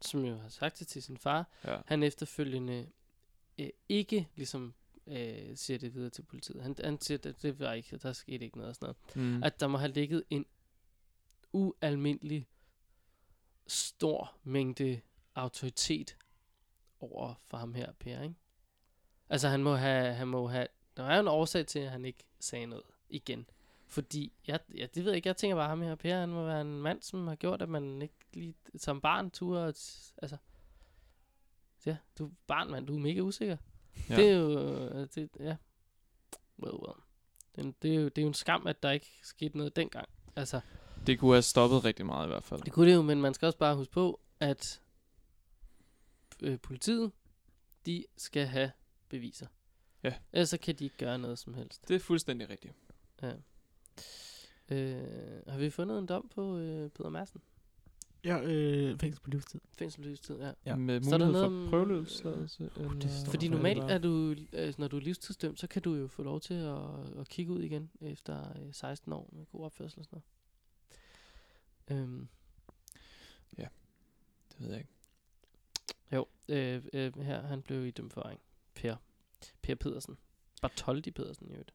som 0.02 0.26
jo 0.26 0.36
har 0.38 0.50
sagt 0.50 0.80
det 0.80 0.88
til 0.88 1.04
sin 1.04 1.18
far, 1.18 1.50
Ja. 1.66 1.78
han 1.86 2.04
efterfølgende 2.04 2.88
øh, 3.60 3.70
ikke 3.90 4.28
ligesom 4.36 4.74
øh, 5.08 5.56
siger 5.58 5.78
det 5.78 5.94
videre 5.94 6.10
til 6.10 6.24
politiet. 6.24 6.64
Han, 6.64 6.76
han 6.84 7.02
siger, 7.02 7.18
at 7.24 7.42
det 7.42 7.60
var 7.60 7.74
ikke, 7.74 7.98
der 7.98 8.14
skete 8.14 8.46
ikke 8.46 8.58
noget 8.58 8.70
og 8.70 8.76
sådan 8.76 8.96
noget. 9.16 9.34
Mm. 9.34 9.44
At 9.44 9.60
der 9.60 9.68
må 9.68 9.78
have 9.78 9.92
ligget 9.92 10.24
en 10.30 10.46
ualmindelig 11.54 12.48
stor 13.68 14.36
mængde 14.44 15.02
autoritet 15.36 16.18
over 17.00 17.34
for 17.44 17.58
ham 17.58 17.74
her, 17.74 17.92
Per, 18.00 18.22
ikke? 18.22 18.36
Altså, 19.30 19.48
han 19.50 19.64
må 19.64 19.76
have, 19.76 20.14
han 20.14 20.28
må 20.28 20.48
have, 20.48 20.68
der 20.98 21.04
er 21.04 21.20
en 21.20 21.28
årsag 21.28 21.68
til, 21.68 21.80
at 21.80 21.92
han 21.92 22.06
ikke 22.06 22.24
sagde 22.40 22.66
noget 22.66 22.86
igen. 23.10 23.50
Fordi, 23.88 24.34
jeg, 24.48 24.60
ja, 24.76 24.86
det 24.96 25.04
ved 25.04 25.12
jeg 25.12 25.16
ikke, 25.16 25.28
jeg 25.28 25.38
tænker 25.38 25.56
bare, 25.56 25.70
ham 25.70 25.82
her, 25.82 25.96
Per, 25.96 26.20
han 26.20 26.30
må 26.30 26.46
være 26.46 26.62
en 26.62 26.82
mand, 26.82 27.02
som 27.02 27.28
har 27.28 27.36
gjort, 27.36 27.62
at 27.62 27.70
man 27.70 28.02
ikke 28.02 28.16
lige 28.34 28.56
som 28.78 29.02
barn 29.02 29.32
turde, 29.32 29.66
altså, 30.18 30.38
ja, 31.86 31.98
du 32.18 32.26
er 32.26 32.30
barn, 32.48 32.72
mand, 32.72 32.88
du 32.88 32.96
er 32.96 33.00
mega 33.00 33.20
usikker. 33.20 33.58
Ja. 34.10 34.16
Ja. 34.16 34.16
Det 34.22 34.30
er 34.30 34.34
jo, 34.36 34.60
øh, 34.60 35.08
det, 35.16 35.30
ja, 35.40 35.56
well, 36.64 36.76
well. 36.76 37.00
Det, 37.56 37.66
er 37.66 37.72
det, 37.82 37.92
er 37.92 37.96
jo, 37.96 38.04
det 38.06 38.18
er 38.18 38.22
jo 38.22 38.28
en 38.28 38.34
skam, 38.34 38.68
at 38.68 38.84
der 38.84 38.92
ikke 38.92 39.12
skete 39.24 39.58
noget 39.58 39.76
dengang. 39.76 40.10
Altså, 40.36 40.62
Det 41.08 41.20
kunne 41.20 41.34
have 41.34 41.42
stoppet 41.42 41.84
rigtig 41.86 42.06
meget 42.06 42.26
i 42.26 42.28
hvert 42.28 42.44
fald. 42.44 42.62
det 42.62 42.74
kunne 42.74 42.90
det 42.90 42.96
jo, 42.96 43.02
men 43.02 43.22
man 43.22 43.34
skal 43.34 43.46
også 43.46 43.58
bare 43.60 43.76
huske 43.76 43.94
på, 43.94 44.20
at 44.40 44.82
øh, 46.42 46.60
politiet, 46.60 47.12
de 47.86 48.06
skal 48.18 48.46
have 48.48 48.72
beviser. 49.10 49.48
Ja. 50.04 50.14
Ellers 50.34 50.50
så 50.50 50.58
kan 50.58 50.76
de 50.76 50.84
ikke 50.84 50.98
gøre 50.98 51.18
noget 51.18 51.40
som 51.40 51.54
helst. 51.54 51.88
Det 51.88 51.96
er 51.96 52.00
fuldstændig 52.00 52.50
rigtigt. 52.50 52.74
Øh, 54.70 54.96
har 55.48 55.58
vi 55.58 55.70
fundet 55.70 56.00
en 56.00 56.06
dom 56.06 56.30
på 56.36 56.58
øh, 56.58 56.90
Peter 56.90 57.10
Madsen? 57.10 57.42
Ja, 58.26 58.42
øh, 58.44 59.00
fængsel 59.00 59.22
på 59.24 59.30
livstid. 59.30 59.62
Fængsel 59.78 60.04
livstid, 60.06 60.40
ja. 60.40 60.52
Ja. 60.66 60.76
Med 60.76 61.00
der 61.02 61.06
mulighed 61.12 61.20
noget 61.20 61.34
for 61.36 61.46
om- 61.46 61.68
prøveløsladelse. 61.70 62.70
eller- 62.76 62.94
det 63.00 63.12
står 63.12 63.32
Fordi 63.32 63.48
normalt 63.48 63.78
eller- 63.80 63.94
er 63.94 63.98
du, 63.98 64.36
øh, 64.54 64.74
når 64.78 64.88
du 64.88 64.96
er 64.98 65.02
livstidsdømt, 65.02 65.60
så 65.60 65.68
kan 65.68 65.82
du 65.82 65.94
jo 65.96 66.08
få 66.08 66.24
lov 66.24 66.42
til 66.42 66.54
at, 66.54 67.20
at 67.20 67.30
kigge 67.30 67.52
ud 67.54 67.62
igen 67.62 67.92
efter 68.02 68.58
øh, 68.60 68.74
16 68.74 69.14
år 69.14 69.30
med 69.34 69.46
god 69.46 69.66
opførsel 69.66 70.00
og 70.00 70.06
sådan 70.06 70.22
noget. 71.90 72.02
Øhm, 72.04 72.28
Det 74.52 74.60
ved 74.62 74.70
jeg 74.70 74.80
ikke. 74.80 74.92
jo, 76.14 76.28
øh, 76.50 76.84
øh, 76.94 77.20
her 77.20 77.42
han 77.42 77.62
blev 77.62 77.86
i 77.86 77.92
dømt 77.92 78.14
for, 78.14 78.30
ikke? 78.30 78.44
Per. 78.76 78.96
Per 79.62 79.76
Pedersen. 79.76 80.18
Bartoldi 80.62 81.12
Pedersen, 81.12 81.50
i 81.50 81.52
øvrigt. 81.52 81.74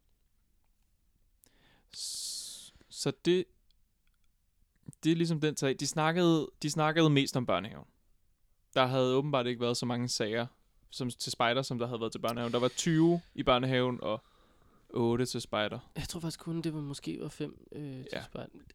S- 1.96 2.74
Så 2.88 3.12
det, 3.24 3.44
det 5.04 5.12
er 5.12 5.16
ligesom 5.16 5.40
den 5.40 5.56
sag. 5.56 5.76
De 5.80 5.86
snakkede, 5.86 6.48
de 6.62 6.70
snakkede 6.70 7.10
mest 7.10 7.36
om 7.36 7.46
børnehaven. 7.46 7.86
Der 8.74 8.86
havde 8.86 9.14
åbenbart 9.16 9.46
ikke 9.46 9.60
været 9.60 9.76
så 9.76 9.86
mange 9.86 10.08
sager 10.08 10.46
som 10.90 11.10
til 11.10 11.32
spejder, 11.32 11.62
som 11.62 11.78
der 11.78 11.86
havde 11.86 12.00
været 12.00 12.12
til 12.12 12.18
børnehaven. 12.18 12.52
Der 12.52 12.58
var 12.58 12.68
20 12.68 13.20
i 13.34 13.42
børnehaven 13.42 13.98
og 14.02 14.22
8 14.90 15.26
til 15.26 15.40
spejder. 15.40 15.78
Jeg 15.96 16.04
tror 16.08 16.20
faktisk 16.20 16.40
kun, 16.40 16.62
det 16.62 16.74
var 16.74 16.80
måske 16.80 17.18
var 17.20 17.28
fem 17.28 17.66
øh, 17.72 17.82
til 17.82 18.06
Ja. 18.12 18.22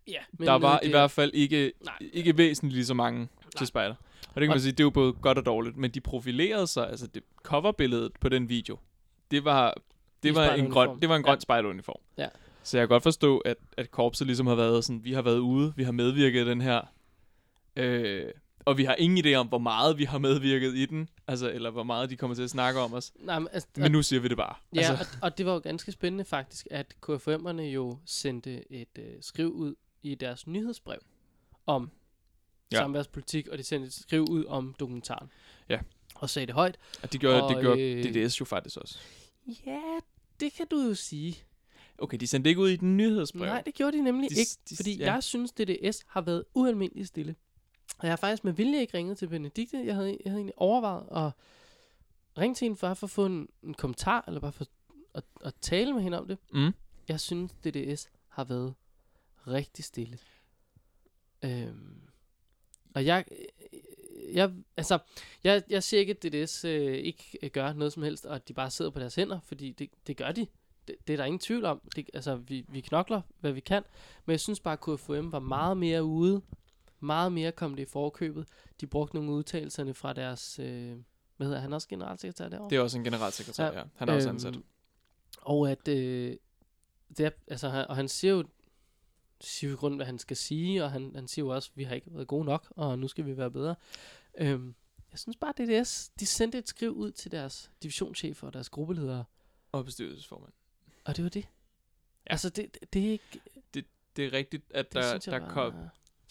Ja, 0.08 0.20
Men 0.32 0.48
der 0.48 0.54
var 0.54 0.80
øh, 0.84 0.88
i 0.88 0.92
hvert 0.92 1.12
fald 1.12 1.32
ikke, 1.34 1.72
Nej. 1.86 1.94
ikke 2.14 2.38
væsentligt 2.38 2.74
lige 2.76 2.86
så 2.86 2.94
mange 2.94 3.20
Nej. 3.20 3.28
til 3.58 3.68
spejder. 3.68 3.96
Og 3.96 4.36
det 4.36 4.42
kan 4.42 4.50
Og- 4.50 4.54
man 4.56 4.62
sige, 4.62 4.72
det 4.72 4.80
er 4.80 4.84
jo 4.84 4.90
både 4.90 5.14
godt 5.14 5.38
og 5.38 5.46
dårligt, 5.46 5.78
men 5.78 5.92
de 5.92 6.02
profilerede 6.02 6.68
sig, 6.68 6.90
altså 6.90 7.08
det 7.08 7.24
coverbilledet 7.44 8.12
på 8.22 8.30
den 8.30 8.50
video, 8.50 8.78
det 9.32 9.46
var, 9.46 9.74
det 10.24 10.30
I 10.32 10.36
var 10.36 10.50
en 10.54 10.72
grøn, 10.72 11.00
det 11.02 11.10
var 11.10 11.16
en 11.16 11.22
Ja. 11.22 11.28
grøn 11.32 11.42
spejderuniform. 11.42 12.02
Ja. 12.18 12.28
Så 12.64 12.78
jeg 12.78 12.82
kan 12.88 12.90
godt 12.90 13.04
forstå, 13.04 13.38
at, 13.38 13.58
at 13.78 13.92
korpset 13.92 14.28
ligesom 14.28 14.48
har 14.48 14.56
været 14.56 14.86
sådan, 14.86 15.04
vi 15.04 15.14
har 15.14 15.22
været 15.22 15.38
ude, 15.40 15.74
vi 15.76 15.84
har 15.84 15.92
medvirket 15.92 16.46
i 16.46 16.50
den 16.50 16.62
her, 16.62 16.82
øh, 17.76 18.26
og 18.66 18.78
vi 18.78 18.84
har 18.84 18.96
ingen 18.96 19.26
idé 19.26 19.34
om, 19.34 19.48
hvor 19.48 19.58
meget 19.58 19.98
vi 19.98 20.04
har 20.04 20.18
medvirket 20.18 20.76
i 20.76 20.86
den, 20.86 21.10
altså, 21.28 21.52
eller 21.52 21.70
hvor 21.70 21.84
meget 21.84 22.10
de 22.10 22.16
kommer 22.18 22.36
til 22.36 22.44
at 22.44 22.50
snakke 22.50 22.80
om 22.80 22.94
os. 22.94 23.12
Nej, 23.20 23.40
men, 23.40 23.48
altså, 23.52 23.68
Men 23.78 23.92
nu 23.92 24.02
siger 24.02 24.20
vi 24.20 24.28
det 24.28 24.38
bare. 24.38 24.56
Ja, 24.76 24.80
altså, 24.82 24.94
og, 24.94 25.20
og 25.22 25.38
det 25.38 25.46
var 25.46 25.54
jo 25.54 25.60
ganske 25.60 25.92
spændende 25.92 26.26
faktisk, 26.26 26.68
at 26.72 26.96
KFM'erne 27.10 27.62
jo 27.62 27.98
sendte 28.06 28.72
et 28.72 28.88
øh, 29.00 29.06
skriv 29.22 29.52
ud 29.54 29.76
i 30.04 30.16
deres 30.16 30.48
nyhedsbrev 30.48 31.00
om 31.66 31.92
Ja. 32.72 32.78
samværspolitik, 32.78 33.48
og 33.48 33.58
de 33.58 33.64
sendte 33.64 33.88
et 33.88 33.94
skriv 33.94 34.26
ud 34.30 34.46
om 34.46 34.76
dokumentaren. 34.80 35.30
Ja. 35.70 35.80
Og 36.16 36.30
sagde 36.30 36.46
det 36.46 36.56
højt. 36.56 36.78
og 37.04 37.14
det 37.14 37.22
gjorde, 37.22 37.38
det 37.38 37.56
og, 37.56 37.62
gjorde 37.62 37.82
øh, 37.82 38.04
DDS 38.04 38.40
jo 38.40 38.46
faktisk 38.46 38.78
også. 38.78 39.00
Ja, 39.66 39.82
det 40.40 40.54
kan 40.54 40.68
du 40.72 40.78
jo 40.82 40.94
sige. 40.94 41.36
Okay, 41.98 42.18
de 42.18 42.28
sendte 42.28 42.50
ikke 42.50 42.62
ud 42.62 42.70
i 42.70 42.76
den 42.76 42.98
nyhedsbrev. 42.98 43.46
Nej, 43.46 43.62
det 43.62 43.74
gjorde 43.74 43.98
de 43.98 44.04
nemlig 44.04 44.30
De- 44.30 44.40
ikke, 44.40 44.52
de- 44.70 44.76
fordi 44.76 44.98
ja. 44.98 45.06
ja. 45.06 45.14
jeg 45.14 45.24
synes, 45.24 45.52
DDS 45.52 46.04
har 46.08 46.22
været 46.22 46.44
ualmindeligt 46.54 47.08
stille. 47.08 47.36
Og 47.98 48.04
jeg 48.08 48.12
har 48.12 48.16
faktisk 48.18 48.44
med 48.44 48.54
vilje 48.54 48.82
ikke 48.82 48.98
ringet 48.98 49.18
til 49.18 49.28
Benedikte. 49.28 49.78
Jeg 49.86 49.96
havde, 49.96 50.10
jeg 50.26 50.32
havde 50.32 50.38
egentlig 50.40 50.58
overvejet 50.58 51.26
at 51.28 51.32
ringe 52.42 52.56
til 52.56 52.66
hende 52.66 52.78
for 52.78 52.88
at 52.88 53.10
få 53.10 53.26
en, 53.26 53.48
en 53.64 53.74
kommentar, 53.74 54.24
eller 54.28 54.40
bare 54.40 54.52
for 54.52 54.66
at, 55.14 55.24
at 55.46 55.54
tale 55.62 55.94
med 55.94 56.02
hende 56.02 56.20
om 56.20 56.28
det. 56.28 56.38
Mm. 56.54 56.72
Jeg 57.08 57.20
synes, 57.20 57.52
DDS 57.52 58.10
har 58.28 58.44
været 58.44 58.74
rigtig 59.48 59.86
stille. 59.86 60.18
Øhm, 61.46 62.02
og 62.96 63.06
jeg, 63.06 63.26
jeg, 64.34 64.52
altså, 64.78 65.00
jeg, 65.44 65.64
jeg 65.70 65.84
siger 65.84 66.00
ikke, 66.00 66.12
at 66.12 66.24
DDS 66.24 66.66
øh, 66.66 66.94
ikke 66.98 67.38
øh, 67.44 67.50
gør 67.50 67.74
noget 67.74 67.94
som 67.94 68.04
helst, 68.04 68.26
og 68.26 68.36
at 68.36 68.48
de 68.48 68.54
bare 68.54 68.72
sidder 68.72 68.92
på 68.92 69.00
deres 69.00 69.16
hænder, 69.16 69.40
fordi 69.40 69.72
det, 69.72 69.90
det 70.08 70.18
gør 70.18 70.32
de. 70.32 70.48
Det, 70.88 70.96
det 71.08 71.14
er 71.14 71.18
der 71.18 71.26
ingen 71.26 71.40
tvivl 71.40 71.66
om. 71.66 71.82
Det, 71.96 72.10
altså, 72.14 72.36
vi, 72.36 72.66
vi 72.70 72.82
knokler, 72.82 73.22
hvad 73.40 73.52
vi 73.52 73.60
kan. 73.60 73.84
Men 74.26 74.32
jeg 74.32 74.40
synes 74.40 74.60
bare, 74.60 74.74
at 74.74 75.00
KFM 75.00 75.32
var 75.32 75.40
meget 75.40 75.78
mere 75.78 76.04
ude. 76.04 76.42
Meget 77.00 77.32
mere 77.32 77.52
kom 77.52 77.76
det 77.76 77.84
i 77.84 77.86
forkøbet. 77.86 78.48
De 78.82 78.88
brugte 78.88 79.16
nogle 79.16 79.32
udtalelserne 79.32 79.94
fra 79.94 80.14
deres... 80.14 80.60
Øh, 80.60 80.96
hvad 81.38 81.48
hedder 81.48 81.62
han? 81.62 81.74
også 81.74 81.88
generalsekretær 81.88 82.50
derovre? 82.50 82.70
Det 82.70 82.76
er 82.76 82.82
også 82.82 82.98
en 82.98 83.04
generalsekretær, 83.04 83.66
ja. 83.66 83.78
Ja. 83.80 83.84
Han 83.96 84.10
er 84.10 84.14
også 84.14 84.30
ansat. 84.30 84.60
Og 85.42 85.72
at, 85.72 85.88
øh, 85.88 86.38
det 87.18 87.26
er, 87.26 87.30
altså, 87.48 87.70
han, 87.70 87.88
og 87.88 87.96
han 87.96 88.08
siger 88.08 88.34
jo, 88.34 88.44
siger 89.42 89.70
jo 89.70 89.76
i 89.76 89.78
grunden, 89.78 89.98
hvad 89.98 90.06
han 90.06 90.20
skal 90.20 90.38
sige, 90.38 90.84
og 90.84 90.92
han, 90.92 91.12
han 91.16 91.28
siger 91.28 91.46
jo 91.46 91.56
også, 91.56 91.72
vi 91.76 91.84
har 91.84 91.96
ikke 91.96 92.08
været 92.14 92.28
gode 92.28 92.46
nok, 92.46 92.74
og 92.76 93.00
nu 93.00 93.08
skal 93.08 93.26
vi 93.26 93.38
være 93.38 93.52
bedre. 93.52 93.76
Øhm, 94.38 94.76
jeg 95.12 95.20
synes 95.20 95.38
bare, 95.38 95.54
DDS, 95.58 96.10
de 96.20 96.26
sendte 96.26 96.58
et 96.58 96.68
skriv 96.68 96.92
ud 96.92 97.12
til 97.12 97.32
deres 97.32 97.72
divisionschefer 97.84 98.48
og 98.48 98.54
deres 98.54 98.70
gruppeledere, 98.70 99.24
Og 99.72 99.86
bestyrelsesformand. 99.86 100.54
Og 101.06 101.16
det 101.18 101.24
var 101.24 101.30
det. 101.30 101.48
Altså, 102.26 102.50
det, 102.50 102.74
det, 102.82 102.94
det 102.94 103.08
er 103.08 103.12
ikke... 103.12 103.42
Det 104.16 104.26
er 104.26 104.34
rigtigt, 104.34 104.64
at 104.70 104.86
Det 104.94 105.02
der, 105.04 105.12
jeg 105.12 105.26
der 105.26 105.40
var- 105.40 105.50
kom... 105.50 105.74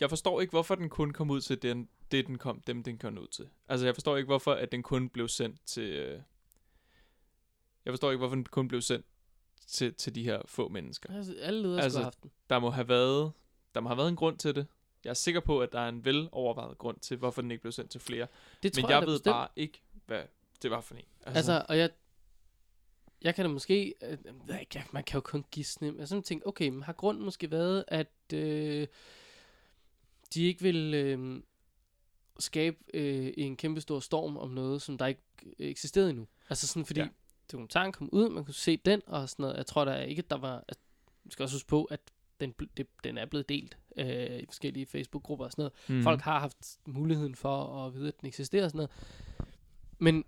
Jeg 0.00 0.08
forstår 0.08 0.40
ikke, 0.40 0.50
hvorfor 0.50 0.74
den 0.74 0.88
kun 0.88 1.10
kom 1.12 1.30
ud 1.30 1.40
til 1.40 1.62
den, 1.62 1.88
det, 2.10 2.26
den 2.26 2.38
kom, 2.38 2.60
dem, 2.60 2.82
den 2.82 2.98
kom 2.98 3.18
ud 3.18 3.26
til. 3.26 3.48
Altså, 3.68 3.86
jeg 3.86 3.94
forstår 3.94 4.16
ikke, 4.16 4.26
hvorfor 4.26 4.52
at 4.52 4.72
den 4.72 4.82
kun 4.82 5.08
blev 5.08 5.28
sendt 5.28 5.60
til... 5.66 5.82
Øh... 5.90 6.20
Jeg 7.84 7.92
forstår 7.92 8.10
ikke, 8.10 8.18
hvorfor 8.18 8.34
den 8.34 8.44
kun 8.44 8.68
blev 8.68 8.80
sendt 8.80 9.06
til, 9.66 9.94
til 9.94 10.14
de 10.14 10.22
her 10.24 10.42
få 10.46 10.68
mennesker. 10.68 11.16
Altså, 11.16 11.34
alle 11.40 11.62
ledere 11.62 11.82
Altså, 11.82 12.10
skulle. 12.12 12.32
Der 12.50 12.58
må 12.58 12.70
have 12.70 12.88
været, 12.88 13.32
der 13.74 13.80
må 13.80 13.88
have 13.88 13.96
været 13.96 14.08
en 14.08 14.16
grund 14.16 14.38
til 14.38 14.54
det. 14.54 14.66
Jeg 15.04 15.10
er 15.10 15.14
sikker 15.14 15.40
på, 15.40 15.60
at 15.60 15.72
der 15.72 15.80
er 15.80 15.88
en 15.88 16.04
velovervejet 16.04 16.78
grund 16.78 16.98
til, 17.00 17.16
hvorfor 17.16 17.42
den 17.42 17.50
ikke 17.50 17.60
blev 17.62 17.72
sendt 17.72 17.90
til 17.90 18.00
flere. 18.00 18.26
Det 18.62 18.76
Men 18.76 18.82
jeg, 18.90 19.02
da 19.02 19.06
ved 19.06 19.14
bestemt. 19.14 19.32
bare 19.32 19.48
ikke, 19.56 19.82
hvad 20.06 20.22
det 20.62 20.70
var 20.70 20.80
for 20.80 20.94
en. 20.94 21.00
Altså, 21.22 21.36
altså 21.36 21.64
og 21.68 21.78
jeg, 21.78 21.90
jeg 23.24 23.34
kan 23.34 23.44
da 23.44 23.48
måske, 23.50 23.94
øh, 24.02 24.18
jeg- 24.48 24.84
man 24.92 25.04
kan 25.04 25.14
jo 25.16 25.20
kun 25.20 25.44
gisne, 25.50 25.94
jeg 25.98 26.08
sådan 26.08 26.22
tænkt, 26.22 26.46
okay, 26.46 26.68
men 26.68 26.82
har 26.82 26.92
grunden 26.92 27.24
måske 27.24 27.50
været, 27.50 27.84
at 27.88 28.12
øh, 28.34 28.86
de 30.34 30.42
ikke 30.44 30.62
vil 30.62 30.94
øh, 30.94 31.42
skabe 32.38 32.76
øh, 32.94 33.32
en 33.36 33.56
kæmpe 33.56 33.80
stor 33.80 34.00
storm 34.00 34.36
om 34.36 34.50
noget, 34.50 34.82
som 34.82 34.98
der 34.98 35.06
ikke 35.06 35.22
eksisterede 35.58 36.10
endnu. 36.10 36.26
Altså 36.50 36.66
sådan, 36.66 36.84
fordi 36.86 37.00
Ja. 37.00 37.04
ja. 37.06 37.10
dokumentaren 37.52 37.92
kom 37.92 38.08
ud, 38.12 38.28
man 38.28 38.44
kunne 38.44 38.54
se 38.54 38.76
den 38.76 39.02
og 39.06 39.28
sådan 39.28 39.42
noget. 39.42 39.56
Jeg 39.56 39.66
tror 39.66 39.84
da 39.84 40.02
ikke, 40.02 40.20
at 40.20 40.30
der 40.30 40.36
var, 40.38 40.64
at, 40.68 40.76
vi 41.24 41.30
skal 41.30 41.42
også 41.42 41.54
huske 41.56 41.68
på, 41.68 41.84
at 41.84 42.00
den, 42.40 42.54
det, 42.76 42.86
den 43.04 43.18
er 43.18 43.26
blevet 43.26 43.48
delt 43.48 43.78
øh, 43.96 44.38
i 44.38 44.46
forskellige 44.46 44.86
Facebook-grupper 44.86 45.44
og 45.44 45.52
sådan 45.52 45.62
noget. 45.62 45.98
Mm. 45.98 46.02
Folk 46.02 46.20
har 46.20 46.40
haft 46.40 46.78
muligheden 46.86 47.34
for 47.34 47.86
at 47.86 47.94
vide, 47.94 48.08
at 48.08 48.20
den 48.20 48.28
eksisterer 48.28 48.64
og 48.64 48.70
sådan 48.70 48.76
noget. 48.78 48.90
Men 49.98 50.24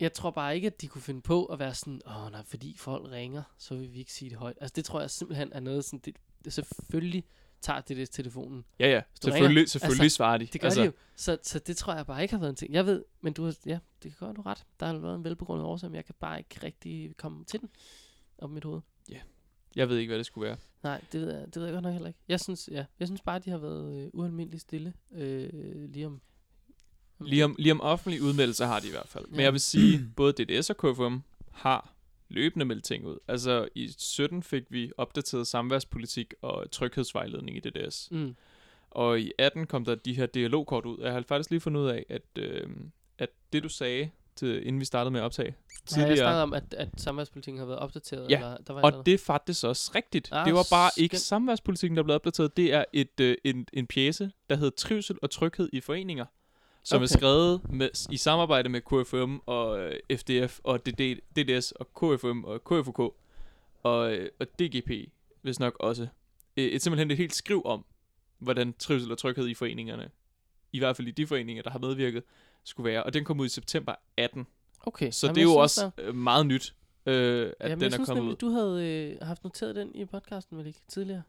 jeg 0.00 0.12
tror 0.12 0.30
bare 0.30 0.54
ikke, 0.54 0.66
at 0.66 0.80
de 0.80 0.88
kunne 0.88 1.02
finde 1.02 1.22
på 1.22 1.44
at 1.44 1.58
være 1.58 1.74
sådan, 1.74 2.00
åh 2.06 2.30
nej, 2.32 2.42
fordi 2.44 2.76
folk 2.78 3.10
ringer, 3.10 3.42
så 3.58 3.74
vil 3.74 3.92
vi 3.92 3.98
ikke 3.98 4.12
sige 4.12 4.30
det 4.30 4.38
højt. 4.38 4.58
Altså 4.60 4.72
det 4.76 4.84
tror 4.84 5.00
jeg 5.00 5.10
simpelthen 5.10 5.52
er 5.52 5.60
noget 5.60 5.84
sådan, 5.84 6.00
det, 6.04 6.16
det 6.44 6.52
selvfølgelig 6.52 7.24
tager 7.60 7.80
det 7.80 7.96
det 7.96 8.10
telefonen. 8.10 8.64
Ja, 8.78 8.88
ja. 8.88 9.02
Selvfølgelig, 9.20 9.56
ringer. 9.56 9.68
selvfølgelig 9.68 10.04
Altså, 10.04 10.16
svarer 10.16 10.38
de. 10.38 10.46
Det 10.46 10.60
gør 10.60 10.68
altså, 10.68 10.80
de 10.80 10.86
jo. 10.86 10.92
Så, 11.16 11.38
så 11.42 11.58
det 11.58 11.76
tror 11.76 11.94
jeg 11.94 12.06
bare 12.06 12.22
ikke 12.22 12.34
har 12.34 12.40
været 12.40 12.50
en 12.50 12.56
ting. 12.56 12.72
Jeg 12.72 12.86
ved, 12.86 13.04
men 13.20 13.32
du 13.32 13.44
har, 13.44 13.56
ja, 13.66 13.78
det 14.02 14.16
kan 14.16 14.26
godt 14.26 14.36
du 14.36 14.42
ret. 14.42 14.64
Der 14.80 14.86
har 14.86 14.98
været 14.98 15.16
en 15.16 15.24
velbegrundet 15.24 15.66
årsag, 15.66 15.90
men 15.90 15.96
jeg 15.96 16.04
kan 16.04 16.14
bare 16.20 16.38
ikke 16.38 16.60
rigtig 16.62 17.16
komme 17.16 17.44
til 17.44 17.60
den 17.60 17.70
op 18.38 18.50
i 18.50 18.52
mit 18.52 18.64
hoved. 18.64 18.80
Jeg 19.76 19.88
ved 19.88 19.98
ikke, 19.98 20.10
hvad 20.10 20.18
det 20.18 20.26
skulle 20.26 20.48
være. 20.48 20.56
Nej, 20.82 21.04
det 21.12 21.20
ved 21.20 21.34
jeg, 21.34 21.46
det 21.46 21.56
ved 21.56 21.64
jeg 21.64 21.72
godt 21.72 21.82
nok 21.82 21.92
heller 21.92 22.08
ikke. 22.08 22.20
Jeg 22.28 22.40
synes, 22.40 22.68
ja, 22.72 22.84
jeg 22.98 23.08
synes 23.08 23.20
bare, 23.20 23.38
de 23.38 23.50
har 23.50 23.58
været 23.58 24.02
øh, 24.02 24.10
ualmindeligt 24.12 24.62
stille 24.62 24.92
øh, 25.12 25.90
lige 25.90 26.06
om... 26.06 26.20
Lige 27.20 27.44
om, 27.44 27.56
lige 27.58 27.72
om 27.72 27.80
offentlige 27.80 28.22
udmeldelser 28.22 28.66
har 28.66 28.80
de 28.80 28.86
i 28.86 28.90
hvert 28.90 29.08
fald. 29.08 29.24
Men 29.28 29.40
jeg 29.40 29.52
vil 29.52 29.60
sige, 29.60 30.00
både 30.16 30.32
DDS 30.32 30.70
og 30.70 30.76
KFM 30.76 31.16
har 31.52 31.92
løbende 32.28 32.64
meldt 32.66 32.84
ting 32.84 33.06
ud. 33.06 33.18
Altså 33.28 33.68
i 33.74 33.94
17 33.98 34.42
fik 34.42 34.62
vi 34.70 34.92
opdateret 34.96 35.46
samværspolitik 35.46 36.34
og 36.42 36.70
tryghedsvejledning 36.70 37.56
i 37.56 37.60
DDS. 37.60 38.08
Mm. 38.10 38.36
Og 38.90 39.20
i 39.20 39.32
18 39.38 39.66
kom 39.66 39.84
der 39.84 39.94
de 39.94 40.14
her 40.14 40.26
dialogkort 40.26 40.86
ud. 40.86 40.98
Jeg 41.02 41.12
har 41.12 41.24
faktisk 41.28 41.50
lige 41.50 41.60
fundet 41.60 41.80
ud 41.80 41.88
af, 41.88 42.04
at, 42.08 42.22
øh, 42.38 42.68
at 43.18 43.28
det 43.52 43.62
du 43.62 43.68
sagde, 43.68 44.10
til, 44.36 44.66
inden 44.66 44.80
vi 44.80 44.84
startede 44.84 45.10
med 45.10 45.20
at 45.20 45.24
optage 45.24 45.54
Ja, 45.96 46.06
jeg 46.06 46.16
snakkede 46.16 46.42
om, 46.42 46.52
at, 46.52 46.74
at 46.74 46.88
samværspolitikken 46.96 47.58
har 47.58 47.66
været 47.66 47.78
opdateret. 47.78 48.30
Ja, 48.30 48.36
eller, 48.36 48.56
der 48.56 48.72
var 48.72 48.80
eller 48.80 48.82
Og 48.82 48.92
andet. 48.92 49.06
det 49.06 49.14
er 49.14 49.18
faktisk 49.18 49.64
også 49.64 49.92
rigtigt. 49.94 50.28
Ah, 50.32 50.46
det 50.46 50.54
var 50.54 50.66
bare 50.70 50.90
ikke 50.96 51.16
skønt. 51.16 51.26
samværspolitikken, 51.26 51.96
der 51.96 52.02
blev 52.02 52.14
opdateret. 52.14 52.56
Det 52.56 52.72
er 52.72 52.84
et, 52.92 53.20
øh, 53.20 53.36
en, 53.44 53.66
en 53.72 53.86
pjæse, 53.86 54.30
der 54.50 54.56
hedder 54.56 54.76
Trivsel 54.76 55.18
og 55.22 55.30
Tryghed 55.30 55.68
i 55.72 55.80
Foreninger, 55.80 56.24
som 56.86 56.96
okay. 56.96 57.02
er 57.02 57.06
skrevet 57.18 57.72
med, 57.72 57.88
i 58.10 58.16
samarbejde 58.16 58.68
med 58.68 58.80
KFM 58.80 59.36
og 59.46 59.80
øh, 59.80 59.92
FDF 60.16 60.60
og 60.64 60.86
DD, 60.86 61.16
DDS 61.36 61.72
og 61.72 61.86
KFM 61.94 62.44
og 62.44 62.64
KFUK 62.64 62.98
og, 63.82 64.12
øh, 64.14 64.28
og 64.40 64.46
DGP, 64.58 64.90
hvis 65.42 65.60
nok 65.60 65.76
også. 65.80 66.06
Øh, 66.56 66.64
Et, 66.64 66.82
simpelthen 66.82 67.10
et 67.10 67.16
helt 67.16 67.34
skriv 67.34 67.62
om, 67.64 67.84
hvordan 68.38 68.74
trivsel 68.78 69.12
og 69.12 69.18
tryghed 69.18 69.48
i 69.48 69.54
foreningerne, 69.54 70.10
i 70.72 70.78
hvert 70.78 70.96
fald 70.96 71.08
i 71.08 71.10
de 71.10 71.26
foreninger, 71.26 71.62
der 71.62 71.70
har 71.70 71.78
medvirket, 71.78 72.22
skulle 72.64 72.90
være. 72.90 73.02
Og 73.02 73.14
den 73.14 73.24
kom 73.24 73.40
ud 73.40 73.46
i 73.46 73.48
september 73.48 73.94
18. 74.16 74.46
Okay. 74.80 75.10
Så 75.10 75.26
Jamen, 75.26 75.34
det 75.34 75.40
er 75.40 75.46
jeg 75.46 75.54
jo 75.54 75.56
også 75.56 75.90
øh, 75.98 76.14
meget 76.14 76.46
nyt. 76.46 76.74
øh, 77.06 77.52
at 77.60 77.70
Jamen, 77.70 77.80
den 77.84 77.92
jeg 77.92 77.98
er 78.00 78.04
kommet 78.04 78.16
nemlig, 78.24 78.32
ud. 78.32 78.36
du 78.36 78.48
havde 78.48 78.86
øh, 79.20 79.26
haft 79.26 79.44
noteret 79.44 79.76
den 79.76 79.94
i 79.94 80.04
podcasten, 80.04 80.58
vel 80.58 80.66
ikke? 80.66 80.80
Tidligere. 80.88 81.22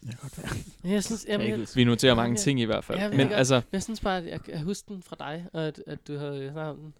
Det 0.00 0.08
kan 0.10 0.18
godt 0.22 0.38
være. 0.84 0.92
Jeg 0.92 1.04
synes, 1.04 1.26
jamen, 1.28 1.48
Jeg 1.50 1.58
jeg, 1.58 1.66
Vi 1.74 1.84
noterer 1.84 2.14
mange 2.14 2.32
Ja, 2.32 2.36
ting 2.42 2.60
i 2.60 2.64
hvert 2.64 2.84
fald. 2.84 2.98
Ja, 2.98 3.04
Ja, 3.04 3.16
men 3.16 3.28
gør- 3.28 3.36
altså, 3.36 3.60
jeg 3.72 3.82
synes 3.82 4.00
bare, 4.00 4.18
at 4.18 4.26
jeg 4.26 4.42
kan 4.42 4.58
huske 4.64 4.88
den 4.88 5.02
fra 5.02 5.16
dig, 5.18 5.46
og 5.52 5.66
at, 5.66 5.82
at 5.86 5.98
du 6.08 6.18
havde 6.18 6.50
snakket 6.52 6.76
den. 6.84 6.94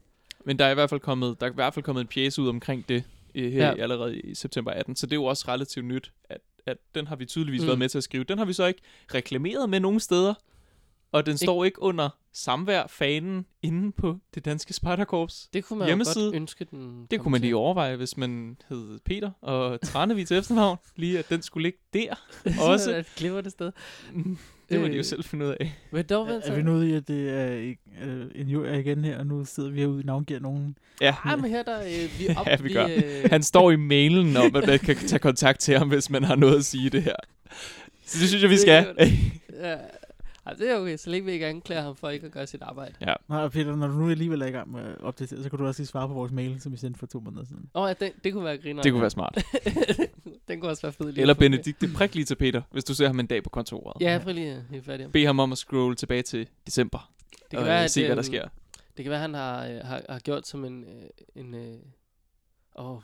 men 0.45 0.59
der 0.59 0.65
er 0.65 0.71
i 0.71 0.75
hvert 0.75 0.91
fald 0.91 1.01
kommet, 1.01 1.41
der 1.41 1.47
er 1.47 1.51
i 1.51 1.55
hvert 1.55 1.75
fald 1.75 1.85
kommet 1.85 2.01
en 2.01 2.07
pjæse 2.07 2.43
ud 2.43 2.49
omkring 2.49 2.89
det 2.89 3.05
her 3.35 3.51
Ja. 3.51 3.83
allerede 3.83 4.21
i 4.21 4.35
september 4.35 4.71
18. 4.71 4.97
Så 4.97 5.07
det 5.07 5.13
er 5.13 5.17
jo 5.17 5.25
også 5.25 5.45
relativt 5.49 5.85
nyt, 5.87 6.13
at, 6.25 6.41
at 6.67 6.77
den 6.95 7.07
har 7.07 7.17
vi 7.17 7.25
tydeligvis 7.25 7.61
mm. 7.61 7.67
været 7.67 7.79
med 7.79 7.89
til 7.89 7.99
at 7.99 8.05
skrive. 8.05 8.25
Den 8.25 8.39
har 8.39 8.45
vi 8.45 8.53
så 8.53 8.67
ikke 8.67 8.81
reklameret 9.15 9.71
med 9.71 9.81
nogen 9.81 10.01
steder. 10.01 10.35
Og 11.13 11.27
den 11.27 11.37
står 11.39 11.65
ikke 11.65 11.83
under 11.83 12.09
samvær 12.33 12.87
fanen 12.89 13.47
inde 13.63 13.93
på 13.93 14.17
det 14.35 14.45
danske 14.45 14.73
Spartakorps. 14.73 15.49
Det 15.53 15.65
kunne 15.65 15.79
man 15.79 15.89
Hjemmeside. 15.89 16.25
godt 16.25 16.35
ønske, 16.37 16.65
den 16.71 17.07
Det 17.11 17.21
kunne 17.21 17.33
man 17.33 17.41
til. 17.41 17.45
lige 17.47 17.57
overveje, 17.57 17.97
hvis 17.97 18.17
man 18.17 18.57
hed 18.69 18.99
Peter 19.05 19.31
og 19.41 19.81
Tranevig 19.81 20.27
til 20.27 20.37
efternavn. 20.37 20.79
Lige 20.97 21.19
at 21.19 21.29
den 21.31 21.43
skulle 21.43 21.63
ligge 21.63 21.79
der 21.95 22.15
også. 22.73 22.97
et 22.97 23.07
glimrende 23.17 23.51
sted. 23.51 23.73
det 24.69 24.81
må 24.81 24.87
de 24.87 24.93
jo 24.93 24.99
Øh, 24.99 25.05
selv 25.05 25.25
finde 25.25 25.47
ud 25.47 25.51
af. 25.61 25.75
Men 25.93 26.05
dog, 26.05 26.29
Er, 26.29 26.41
er 26.45 26.55
vi 26.57 26.63
nået 26.63 26.87
i, 26.87 26.93
at 26.93 27.09
det 27.09 27.31
er 27.31 27.53
ikke, 27.55 27.83
øh, 28.03 28.27
en 28.35 28.49
jord 28.49 28.69
igen 28.75 29.05
her, 29.05 29.19
og 29.19 29.27
nu 29.27 29.45
sidder 29.45 29.71
vi 29.71 29.81
herude 29.81 29.99
og 30.01 30.05
navngiver 30.05 30.41
nogen? 30.41 30.79
Ja, 31.01 31.15
Ej, 31.25 31.37
men 31.37 31.51
her 31.51 31.63
der, 31.63 31.81
øh, 31.81 32.19
vi 32.19 32.29
op, 32.37 32.47
Ja, 32.51 32.57
vi 32.63 32.73
gør. 32.73 32.87
øh, 32.87 33.31
han 33.31 33.43
står 33.43 33.71
i 33.71 33.77
mailen 33.77 34.37
om, 34.37 34.57
at 34.57 34.67
man 34.67 34.79
kan 34.79 34.97
tage 34.97 35.19
kontakt 35.19 35.61
til 35.61 35.79
ham, 35.79 35.89
hvis 35.89 36.11
man 36.11 36.25
har 36.25 36.35
noget 36.37 36.57
at 36.57 36.65
sige 36.65 36.91
det 36.91 37.03
her. 37.03 37.17
Så 38.07 38.19
det 38.21 38.29
synes 38.29 38.43
jeg, 38.43 38.51
vi 38.51 38.55
Det 38.55 38.61
skal. 38.63 38.95
ja, 39.61 39.77
ej, 40.49 40.55
det 40.55 40.71
er 40.71 40.77
okay, 40.77 40.97
så 40.97 41.11
længe 41.11 41.27
vi 41.27 41.33
ikke 41.33 41.47
anklager 41.47 41.83
ham 41.83 41.97
for 41.97 42.09
ikke 42.09 42.27
at 42.27 42.33
gøre 42.33 42.47
sit 42.47 42.63
arbejde. 42.63 42.95
Nej, 43.01 43.43
og 43.43 43.53
Peter, 43.53 43.77
når 43.77 43.87
du 43.87 43.93
nu 43.93 44.11
alligevel 44.11 44.43
er 44.43 44.47
i 44.47 44.51
gang 44.51 44.73
med 44.73 44.81
at 44.81 45.01
opdatere, 45.01 45.43
så 45.43 45.51
kan 45.51 45.59
du 45.59 45.67
også 45.67 45.81
lige 45.81 45.89
svare 45.89 46.09
på 46.09 46.15
vores 46.15 46.33
mail, 46.33 46.61
som 46.61 46.73
vi 46.73 46.77
sendte 46.77 46.99
for 46.99 47.07
to 47.07 47.21
måneder 47.21 47.45
siden. 47.45 47.71
Åh, 47.75 47.83
oh, 47.83 47.89
ja, 47.89 48.07
den, 48.07 48.13
det 48.25 48.33
kunne 48.33 48.45
være 48.45 48.59
griner. 48.59 48.83
Det 48.83 48.93
kunne 48.93 49.01
være 49.01 49.11
smart. 49.11 49.45
den 50.49 50.61
kunne 50.61 50.71
også 50.71 50.83
være 50.83 50.93
fed. 50.93 51.13
lige 51.13 51.21
Eller. 51.21 51.35
Benedikte, 51.35 51.89
prik 51.95 52.15
lige 52.15 52.25
til 52.25 52.35
Peter, 52.35 52.63
hvis 52.71 52.85
du 52.85 52.95
ser 52.95 53.07
ham 53.07 53.21
en 53.21 53.27
dag 53.27 53.43
på 53.43 53.51
kontoret. 53.51 54.01
Ja, 54.01 54.21
prøv 54.23 54.35
lige 54.35 54.65
hive 54.71 54.83
fat 54.83 55.01
i 55.01 55.03
ham. 55.03 55.13
Bed 55.13 55.27
ham 55.27 55.41
om 55.41 55.53
at 55.53 55.59
scrolle 55.59 55.97
tilbage 55.97 56.23
til 56.23 56.49
december. 56.67 57.11
Det 57.31 57.51
kan 57.51 57.59
og 57.59 57.65
være, 57.65 57.79
øh, 57.79 57.85
at, 57.85 57.91
se, 57.91 58.01
hvad 58.01 58.17
der 58.17 58.17
øhm, 58.17 58.25
sker. 58.25 58.49
Det 58.97 59.05
kan 59.05 59.11
være, 59.11 59.19
at 59.19 59.21
han 59.21 59.35
har, 59.35 59.67
øh, 59.67 59.81
har, 59.85 60.03
har 60.09 60.19
gjort 60.19 60.47
som 60.47 60.65
en... 60.65 60.85
Øh, 60.85 61.43
en 61.43 61.55
øh, 61.55 61.79
åh, 62.79 63.01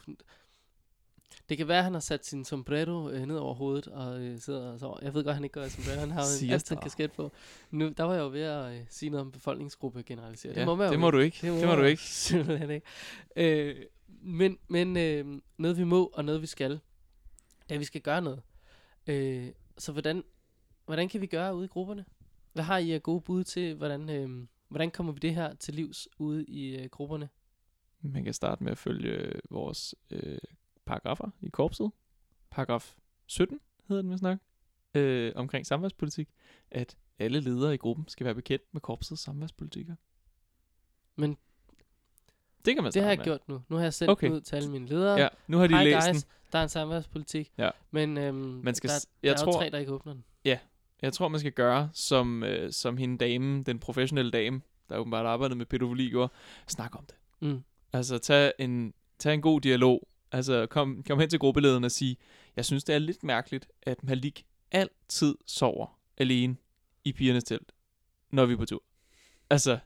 det 1.49 1.57
kan 1.57 1.68
være, 1.68 1.78
at 1.78 1.84
han 1.84 1.92
har 1.92 2.01
sat 2.01 2.26
sin 2.26 2.45
sombrero 2.45 3.11
øh, 3.11 3.26
ned 3.26 3.36
over 3.36 3.55
hovedet 3.55 3.86
og 3.86 4.20
øh, 4.20 4.38
sidder 4.38 4.72
og 4.72 4.80
sover. 4.80 4.99
Jeg 5.03 5.14
ved 5.14 5.24
godt, 5.24 5.28
at 5.28 5.34
han 5.34 5.45
ikke 5.45 5.61
gør 5.61 5.68
sombrero. 5.68 6.01
Han 6.01 6.11
har 6.11 6.20
jo 6.20 6.47
en, 6.47 6.61
en 6.72 6.82
kasket 6.82 7.12
på. 7.12 7.32
Nu, 7.70 7.88
der 7.88 8.05
var 8.05 8.14
jeg 8.14 8.20
jo 8.20 8.28
ved 8.28 8.42
at 8.42 8.74
øh, 8.74 8.80
sige 8.88 9.11
noget 9.11 9.26
om 9.26 9.32
befolkningsgruppe 9.32 10.03
generaliseret. 10.03 10.55
Ja, 10.55 10.61
det 10.61 10.66
må 10.66 10.74
man 10.74 10.86
jo 10.86 10.92
det 10.92 11.01
må 11.01 11.11
du 11.11 11.18
ikke. 11.18 11.38
Det 11.42 11.66
må 11.66 11.74
du 11.74 11.80
jeg 11.80 11.90
ikke. 11.90 12.03
Simpelthen 12.28 12.70
ikke. 12.70 12.86
Øh, 13.36 13.76
men 14.09 14.59
men 14.68 14.97
øh, 14.97 15.40
noget 15.57 15.78
vi 15.78 15.84
må, 15.84 16.07
og 16.07 16.24
noget 16.24 16.42
vi 16.42 16.47
skal, 16.47 16.70
det 16.70 16.80
er, 17.68 17.74
at 17.74 17.80
vi 17.80 17.84
skal 17.84 18.01
gøre 18.01 18.22
noget. 18.22 18.42
Øh, 19.07 19.49
så 19.78 19.92
hvordan, 19.92 20.24
hvordan 20.86 21.09
kan 21.09 21.20
vi 21.20 21.26
gøre 21.26 21.55
ude 21.55 21.64
i 21.64 21.68
grupperne? 21.68 22.05
Hvad 22.53 22.64
har 22.64 22.78
I 22.78 22.92
af 22.92 23.03
gode 23.03 23.20
bud 23.20 23.45
til, 23.45 23.74
hvordan, 23.74 24.11
øh, 24.11 24.47
hvordan 24.68 24.90
kommer 24.90 25.12
vi 25.12 25.18
det 25.18 25.34
her 25.34 25.55
til 25.55 25.74
livs 25.74 26.09
ude 26.18 26.45
i 26.45 26.76
øh, 26.76 26.88
grupperne? 26.88 27.28
Man 28.01 28.24
kan 28.24 28.34
starte 28.34 28.64
med 28.64 28.72
at 28.72 28.78
følge 28.78 29.32
vores 29.51 29.95
øh, 30.11 30.38
paragrafer 30.87 31.30
i 31.43 31.49
korpset. 31.49 31.91
Paragraf 32.51 32.95
17 33.26 33.61
hedder 33.89 34.03
den, 34.03 34.11
hvis 34.11 34.22
nok. 34.22 34.39
Øh, 34.95 35.32
omkring 35.37 35.66
samværspolitik. 35.66 36.28
At 36.70 36.97
alle 37.18 37.41
ledere 37.41 37.74
i 37.74 37.76
gruppen 37.76 38.09
skal 38.09 38.24
være 38.24 38.35
bekendt 38.35 38.64
med 38.72 38.80
korpsets 38.80 39.22
samværspolitikker. 39.22 39.95
Men 41.16 41.37
Det 42.64 42.74
kan 42.74 42.82
man 42.85 42.93
det 42.93 43.03
har 43.03 43.09
jeg 43.09 43.18
med. 43.18 43.24
gjort 43.24 43.49
nu. 43.49 43.62
Nu 43.68 43.76
har 43.76 43.82
jeg 43.82 43.95
sendt 43.95 44.11
Okay. 44.11 44.30
ud 44.30 44.41
til 44.41 44.57
alle 44.57 44.70
mine 44.70 44.87
ledere. 44.87 45.20
Ja, 45.20 45.28
nu 45.47 45.59
har 45.59 45.66
de 45.66 45.74
Hej 45.74 45.85
læst 45.85 46.07
guys, 46.12 46.22
den. 46.22 46.30
der 46.53 46.59
er 46.59 46.62
en 46.62 46.68
samværspolitik. 46.68 47.53
Ja. 47.59 47.70
Men 47.91 48.18
øhm, 48.18 48.37
Man 48.37 48.74
skal 48.74 48.91
der, 48.91 48.95
der 48.99 49.07
jeg 49.22 49.32
er 49.32 49.37
tror- 49.37 49.53
jo 49.53 49.59
tre, 49.59 49.70
der 49.70 49.78
ikke 49.78 49.93
åbner 49.93 50.12
den. 50.12 50.24
Jeg 51.03 51.12
tror, 51.12 51.28
man 51.28 51.41
skal 51.41 51.53
gøre, 51.53 51.91
som, 51.93 52.43
øh, 52.43 52.72
som 52.72 52.97
hende 52.97 53.18
dame, 53.18 53.62
den 53.62 53.78
professionelle 53.78 54.30
dame, 54.30 54.61
der 54.89 54.97
åbenbart 54.97 55.26
arbejder 55.26 55.55
med 55.55 55.66
pædofili, 55.66 56.09
gjorde. 56.11 56.32
Snak 56.66 56.97
om 56.99 57.05
det. 57.07 57.14
Mm. 57.41 57.64
Altså, 57.93 58.18
tag 58.18 58.53
en, 58.59 58.95
tag 59.18 59.35
en 59.35 59.41
god 59.43 59.61
dialog. 59.61 60.09
Altså, 60.35 60.66
kom, 60.66 61.03
kom 61.07 61.20
hen 61.20 61.30
til 61.30 61.39
gruppelederen 61.39 61.85
og 61.85 61.91
sige, 61.91 62.16
jeg 62.57 62.64
synes, 62.64 62.85
det 62.85 62.95
er 62.95 62.99
lidt 62.99 63.24
mærkeligt, 63.24 63.68
at 63.82 64.05
Malik 64.05 64.47
altid 64.70 65.35
sover 65.47 65.99
alene 66.18 66.57
i 67.05 67.12
pigernes 67.12 67.45
telt, 67.45 67.72
når 68.30 68.47
vi 68.47 68.53
er 68.53 68.57
på 68.57 68.64
tur. 68.64 68.82
Altså, 69.51 69.78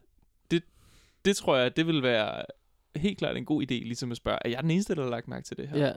det, 0.51 0.63
det 1.25 1.37
tror 1.37 1.57
jeg, 1.57 1.77
det 1.77 1.87
vil 1.87 2.03
være 2.03 2.45
helt 2.97 3.19
klart 3.19 3.37
en 3.37 3.45
god 3.45 3.63
idé, 3.63 3.75
ligesom 3.75 4.11
at 4.11 4.17
spørge, 4.17 4.39
er 4.45 4.49
jeg 4.49 4.63
den 4.63 4.71
eneste, 4.71 4.95
der 4.95 5.03
har 5.03 5.11
lagt 5.11 5.29
mærke 5.29 5.45
til 5.45 5.57
det 5.57 5.69
her? 5.69 5.79
Ja. 5.79 5.93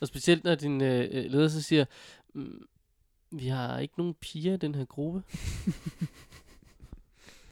Og 0.00 0.06
specielt 0.06 0.44
når 0.44 0.54
din 0.54 0.80
øh, 0.80 1.08
øh, 1.10 1.30
leder 1.30 1.48
så 1.48 1.62
siger, 1.62 1.84
mm, 2.34 2.66
vi 3.30 3.46
har 3.46 3.78
ikke 3.78 3.94
nogen 3.98 4.14
piger 4.14 4.54
i 4.54 4.56
den 4.56 4.74
her 4.74 4.84
gruppe. 4.84 5.22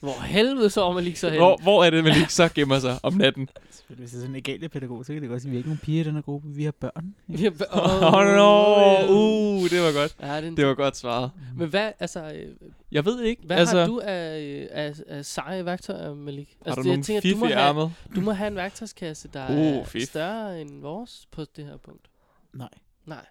Hvor 0.04 0.22
helvede 0.22 0.70
sover 0.70 0.94
man 0.94 1.04
lige 1.04 1.16
så 1.16 1.28
hen? 1.30 1.38
Hvor, 1.38 1.58
hvor 1.62 1.84
er 1.84 1.90
det, 1.90 2.04
Malik 2.04 2.30
så 2.30 2.48
gemmer 2.54 2.78
sig 2.78 2.98
om 3.02 3.12
natten? 3.14 3.48
Hvis 3.88 4.10
det 4.10 4.16
er 4.16 4.20
sådan 4.20 4.30
en 4.30 4.36
egaliepædagog, 4.36 5.04
så 5.04 5.12
kan 5.12 5.22
det 5.22 5.30
godt 5.30 5.42
sige, 5.42 5.48
at 5.48 5.52
vi 5.52 5.56
har 5.56 5.58
ikke 5.58 5.68
nogen 5.68 5.80
piger 5.82 6.00
i 6.00 6.04
den 6.04 6.14
her 6.14 6.22
gruppe, 6.22 6.48
vi 6.48 6.64
har 6.64 6.70
børn. 6.70 7.14
Vi 7.26 7.42
har 7.42 7.50
b- 7.50 7.60
Åh, 7.72 8.14
oh, 8.14 8.24
no. 8.24 9.14
uh, 9.14 9.70
det 9.70 9.80
var 9.82 9.92
godt. 10.00 10.16
Ja, 10.20 10.36
det, 10.36 10.44
er 10.44 10.48
en 10.48 10.56
Det 10.56 10.66
var 10.66 10.74
godt 10.74 10.96
svaret. 10.96 11.30
Men 11.56 11.68
hvad, 11.68 11.92
altså, 12.00 12.32
øh, 12.32 12.54
Jeg 12.92 13.04
ved 13.04 13.22
ikke, 13.22 13.42
hvad 13.46 13.56
altså, 13.56 13.78
har 13.78 13.86
du 13.86 14.00
af, 14.04 14.40
øh, 14.40 14.66
af, 14.70 14.94
af 15.08 15.24
seje 15.24 15.64
værktøjer, 15.64 16.14
Malik? 16.14 16.56
har 16.62 16.66
altså, 16.66 16.82
du 16.82 16.88
jeg 16.88 16.92
nogle 16.92 17.04
tænker, 17.04 17.20
fif 17.20 17.32
du 17.32 17.38
må, 17.38 17.46
have, 17.46 17.92
du 18.14 18.20
må 18.20 18.32
have 18.32 18.48
en 18.48 18.56
værktøjskasse, 18.56 19.28
der 19.32 19.50
Uh, 19.50 19.56
er 19.56 19.84
fif. 19.84 20.02
større 20.02 20.60
end 20.60 20.80
vores 20.80 21.28
på 21.30 21.44
det 21.56 21.64
her 21.64 21.76
punkt. 21.76 22.06
Nej. 22.52 22.68
Nej. 23.06 23.26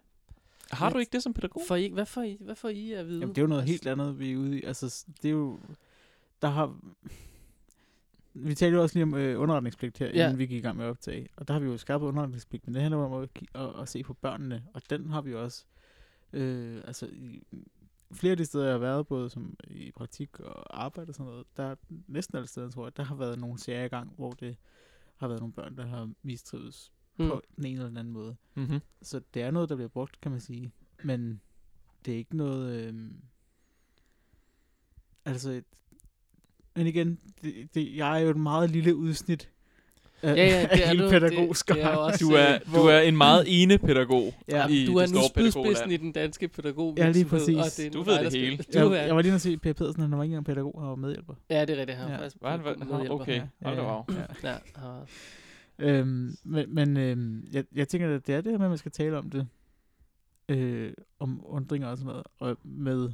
Har 0.72 0.90
du 0.90 0.98
ikke 0.98 1.10
det 1.14 1.24
som 1.24 1.34
pædagog? 1.34 1.64
For 1.68 1.76
I, 1.76 1.90
hvad, 1.94 2.06
får 2.06 2.22
I, 2.22 2.38
hvad 2.40 2.56
får 2.56 2.70
I 2.70 2.92
at 2.92 3.08
vide? 3.08 3.20
Jamen, 3.20 3.36
det 3.36 3.42
er 3.42 3.44
jo 3.44 3.48
noget 3.48 3.62
Altså, 3.62 3.72
helt 3.72 3.88
andet, 3.88 4.20
vi 4.20 4.32
er 4.34 4.38
ude 4.38 4.60
i. 4.60 4.64
Altså, 4.64 5.06
det 5.22 5.28
er 5.28 5.32
jo... 5.32 5.60
Der 6.44 6.50
har... 6.50 6.80
Vi 8.34 8.56
talte 8.56 8.76
jo 8.76 8.82
også 8.82 8.96
lige 8.96 9.04
om 9.04 9.14
øh, 9.14 9.42
underretningspligt 9.42 9.98
her, 9.98 10.08
Ja. 10.08 10.24
inden 10.26 10.40
vi 10.40 10.46
gik 10.46 10.58
i 10.58 10.62
gang 10.62 10.78
med 10.78 10.86
at 10.86 10.90
optage. 10.90 11.30
Og 11.36 11.48
der 11.48 11.54
har 11.54 11.62
vi 11.62 11.66
jo 11.66 11.78
skærpet 11.78 12.06
underretningspligt, 12.08 12.68
men 12.68 12.74
det 12.74 12.82
handler 12.82 12.98
om 12.98 13.24
at, 13.24 13.30
at, 13.56 13.82
at 13.82 13.90
se 13.90 14.04
på 14.04 14.14
børnene. 14.14 14.64
Og 14.74 14.82
den 14.90 15.10
har 15.10 15.22
vi 15.22 15.32
jo 15.32 15.44
også... 15.44 15.66
Øh, 16.34 16.82
altså, 16.86 17.06
i, 17.06 17.44
flere 18.14 18.32
af 18.32 18.38
de 18.38 18.46
steder, 18.46 18.66
jeg 18.66 18.74
har 18.74 18.80
været, 18.80 19.08
både 19.08 19.30
som 19.30 19.58
i 19.68 19.92
praktik 19.92 20.40
og 20.40 20.84
arbejde 20.84 21.10
og 21.10 21.16
sådan 21.16 21.32
noget, 21.32 21.46
der 21.58 21.64
er 21.64 21.76
næsten 22.08 22.38
alle 22.38 22.48
steder, 22.48 22.70
tror 22.70 22.86
jeg, 22.86 22.98
der 22.98 23.04
har 23.04 23.16
været 23.16 23.40
nogle 23.40 23.60
serier 23.60 23.84
i 23.84 23.88
gang, 23.88 24.14
hvor 24.16 24.32
det 24.32 24.58
har 25.16 25.28
været 25.28 25.40
nogle 25.40 25.54
børn, 25.54 25.78
der 25.78 25.86
har 25.86 26.12
mistrives 26.24 26.92
mm. 27.18 27.28
på 27.28 27.42
den 27.56 27.66
ene 27.66 27.74
eller 27.74 27.88
den 27.88 27.98
anden 27.98 28.14
måde. 28.14 28.36
Mm-hmm. 28.56 28.80
Så 29.02 29.22
det 29.34 29.42
er 29.42 29.52
noget, 29.52 29.70
der 29.70 29.76
bliver 29.76 29.90
brugt, 29.90 30.22
kan 30.22 30.32
man 30.32 30.42
sige. 30.42 30.72
Men 31.04 31.42
det 32.06 32.14
er 32.14 32.18
ikke 32.18 32.38
noget... 32.38 32.94
Øh... 32.94 33.12
Altså... 35.26 35.64
Men 36.76 36.88
igen, 36.88 37.20
det, 37.44 37.54
det, 37.76 37.96
jeg 37.96 38.18
er 38.18 38.24
jo 38.24 38.30
et 38.30 38.38
meget 38.38 38.70
lille 38.70 38.96
udsnit 38.96 39.50
af, 40.22 40.36
Ja, 40.36 40.46
ja, 40.46 40.62
det 40.62 40.68
af 40.68 40.80
er 40.84 40.88
hele. 40.88 41.04
Det- 41.04 41.22
det 41.22 41.82
er 41.84 41.88
også- 41.96 42.18
Du 42.22 42.32
er, 42.32 42.60
Hvor- 42.70 42.80
du 42.80 42.86
er 42.88 43.00
en 43.00 43.18
meget 43.18 43.44
ene 43.48 43.78
pædagog. 43.78 44.34
Ja, 44.48 44.68
i 44.68 44.86
du 44.86 44.96
er 44.98 45.06
det 45.06 45.16
nu 45.16 45.22
spydspidsen 45.30 45.92
i 45.92 45.98
den 45.98 46.12
danske 46.12 46.48
pædagog. 46.48 46.94
Ja, 46.98 47.10
lige 47.12 47.26
præcis. 47.26 47.80
Du 47.94 48.02
ved 48.04 48.20
det 48.26 48.34
hele. 48.34 48.58
Du 48.58 48.64
jeg, 48.94 49.02
er, 49.02 49.06
jeg 49.06 49.16
var 49.16 49.22
lige 49.22 49.32
nødt 49.32 49.42
til 49.42 49.50
at 49.50 49.52
sige, 49.52 49.58
Per 49.58 49.74
Pedersen, 49.74 50.02
han 50.02 50.12
var 50.12 50.24
ikke 50.24 50.32
engang 50.32 50.46
pædagog, 50.46 50.82
han 50.82 50.90
var 50.90 50.96
medhjælper. 50.96 51.34
ja, 51.50 51.62
det 51.66 51.70
er 51.70 51.80
rigtigt. 51.80 51.98
Han 51.98 52.08
Ja. 52.08 52.14
ja. 52.14 52.20
faktisk 52.20 52.36
Var 52.42 52.52
han- 52.52 52.64
var- 52.64 52.76
medhjælper. 52.86 53.16
okay. 53.16 53.42
Op. 53.62 54.12
ja. 54.12 54.50
Ja, 54.50 54.56
han 54.76 54.88
var- 54.90 55.06
Øhm, 55.80 56.36
men 56.44 56.76
men 56.76 56.98
øhm, 56.98 57.48
jeg, 57.54 57.64
jeg 57.76 57.88
tænker, 57.88 58.16
at 58.16 58.28
det 58.28 58.36
er 58.36 58.42
det 58.42 58.52
her 58.52 58.58
med, 58.58 58.66
at 58.66 58.72
man 58.72 58.78
skal 58.78 58.92
tale 58.92 59.18
om 59.18 59.30
det. 59.30 59.48
Øh, 60.50 60.94
om 61.20 61.42
undringer 61.46 61.88
og 61.88 61.98
sådan 61.98 62.08
noget. 62.08 62.24
Og 62.40 62.58
med, 62.64 63.10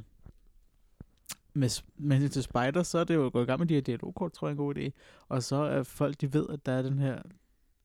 med, 1.54 1.82
med 1.96 2.16
hensyn 2.16 2.32
til 2.32 2.42
spider, 2.42 2.82
så 2.82 2.98
er 2.98 3.04
det 3.04 3.14
jo 3.14 3.30
gået 3.32 3.42
i 3.42 3.46
gang 3.46 3.58
med 3.60 3.66
de 3.68 3.74
her 3.74 3.80
dialogkort, 3.80 4.32
tror 4.32 4.48
jeg 4.48 4.50
er 4.50 4.58
en 4.60 4.64
god 4.66 4.76
idé. 4.76 4.90
Og 5.28 5.42
så 5.42 5.56
er 5.56 5.82
folk, 5.82 6.20
de 6.20 6.32
ved, 6.32 6.48
at 6.48 6.66
der 6.66 6.72
er 6.72 6.82
den 6.82 6.98
her 6.98 7.22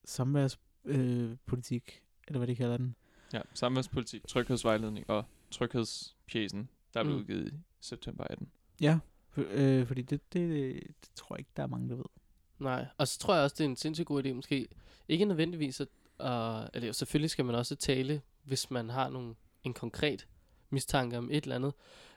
samværspolitik, 0.04 0.66
øh, 1.30 1.36
politik, 1.46 2.02
eller 2.28 2.38
hvad 2.38 2.48
de 2.48 2.56
kalder 2.56 2.76
den. 2.76 2.94
Ja, 3.32 3.40
samværspolitik, 3.54 4.26
tryghedsvejledning 4.28 5.10
og 5.10 5.24
tryghedspjæsen, 5.50 6.68
der 6.94 7.02
blev 7.02 7.14
Mm. 7.14 7.20
udgivet 7.20 7.52
i 7.52 7.54
september 7.80 8.24
18. 8.30 8.48
Ja, 8.80 8.98
for, 9.30 9.44
øh, 9.50 9.86
fordi 9.86 10.02
det, 10.02 10.32
det, 10.32 10.50
det, 10.50 10.82
det 11.00 11.08
tror 11.14 11.34
jeg 11.36 11.38
ikke, 11.40 11.50
der 11.56 11.62
er 11.62 11.66
mange, 11.66 11.88
der 11.88 11.94
ved. 11.96 12.04
Nej, 12.58 12.86
og 12.98 13.08
så 13.08 13.18
tror 13.18 13.34
jeg 13.34 13.44
også, 13.44 13.54
det 13.58 13.64
er 13.64 13.68
en 13.68 13.76
sindssygt 13.76 14.06
god 14.06 14.24
idé, 14.24 14.32
måske 14.32 14.68
ikke 15.08 15.24
nødvendigvis, 15.24 15.80
at, 15.80 15.88
uh, 16.20 16.66
eller 16.74 16.92
selvfølgelig 16.92 17.30
skal 17.30 17.44
man 17.44 17.54
også 17.54 17.76
tale, 17.76 18.22
hvis 18.44 18.70
man 18.70 18.90
har 18.90 19.08
nogle, 19.10 19.34
en 19.64 19.74
konkret 19.74 20.26
mistanke 20.70 21.18
om 21.18 21.28
et 21.32 21.42
eller 21.42 21.54
andet. 21.56 21.72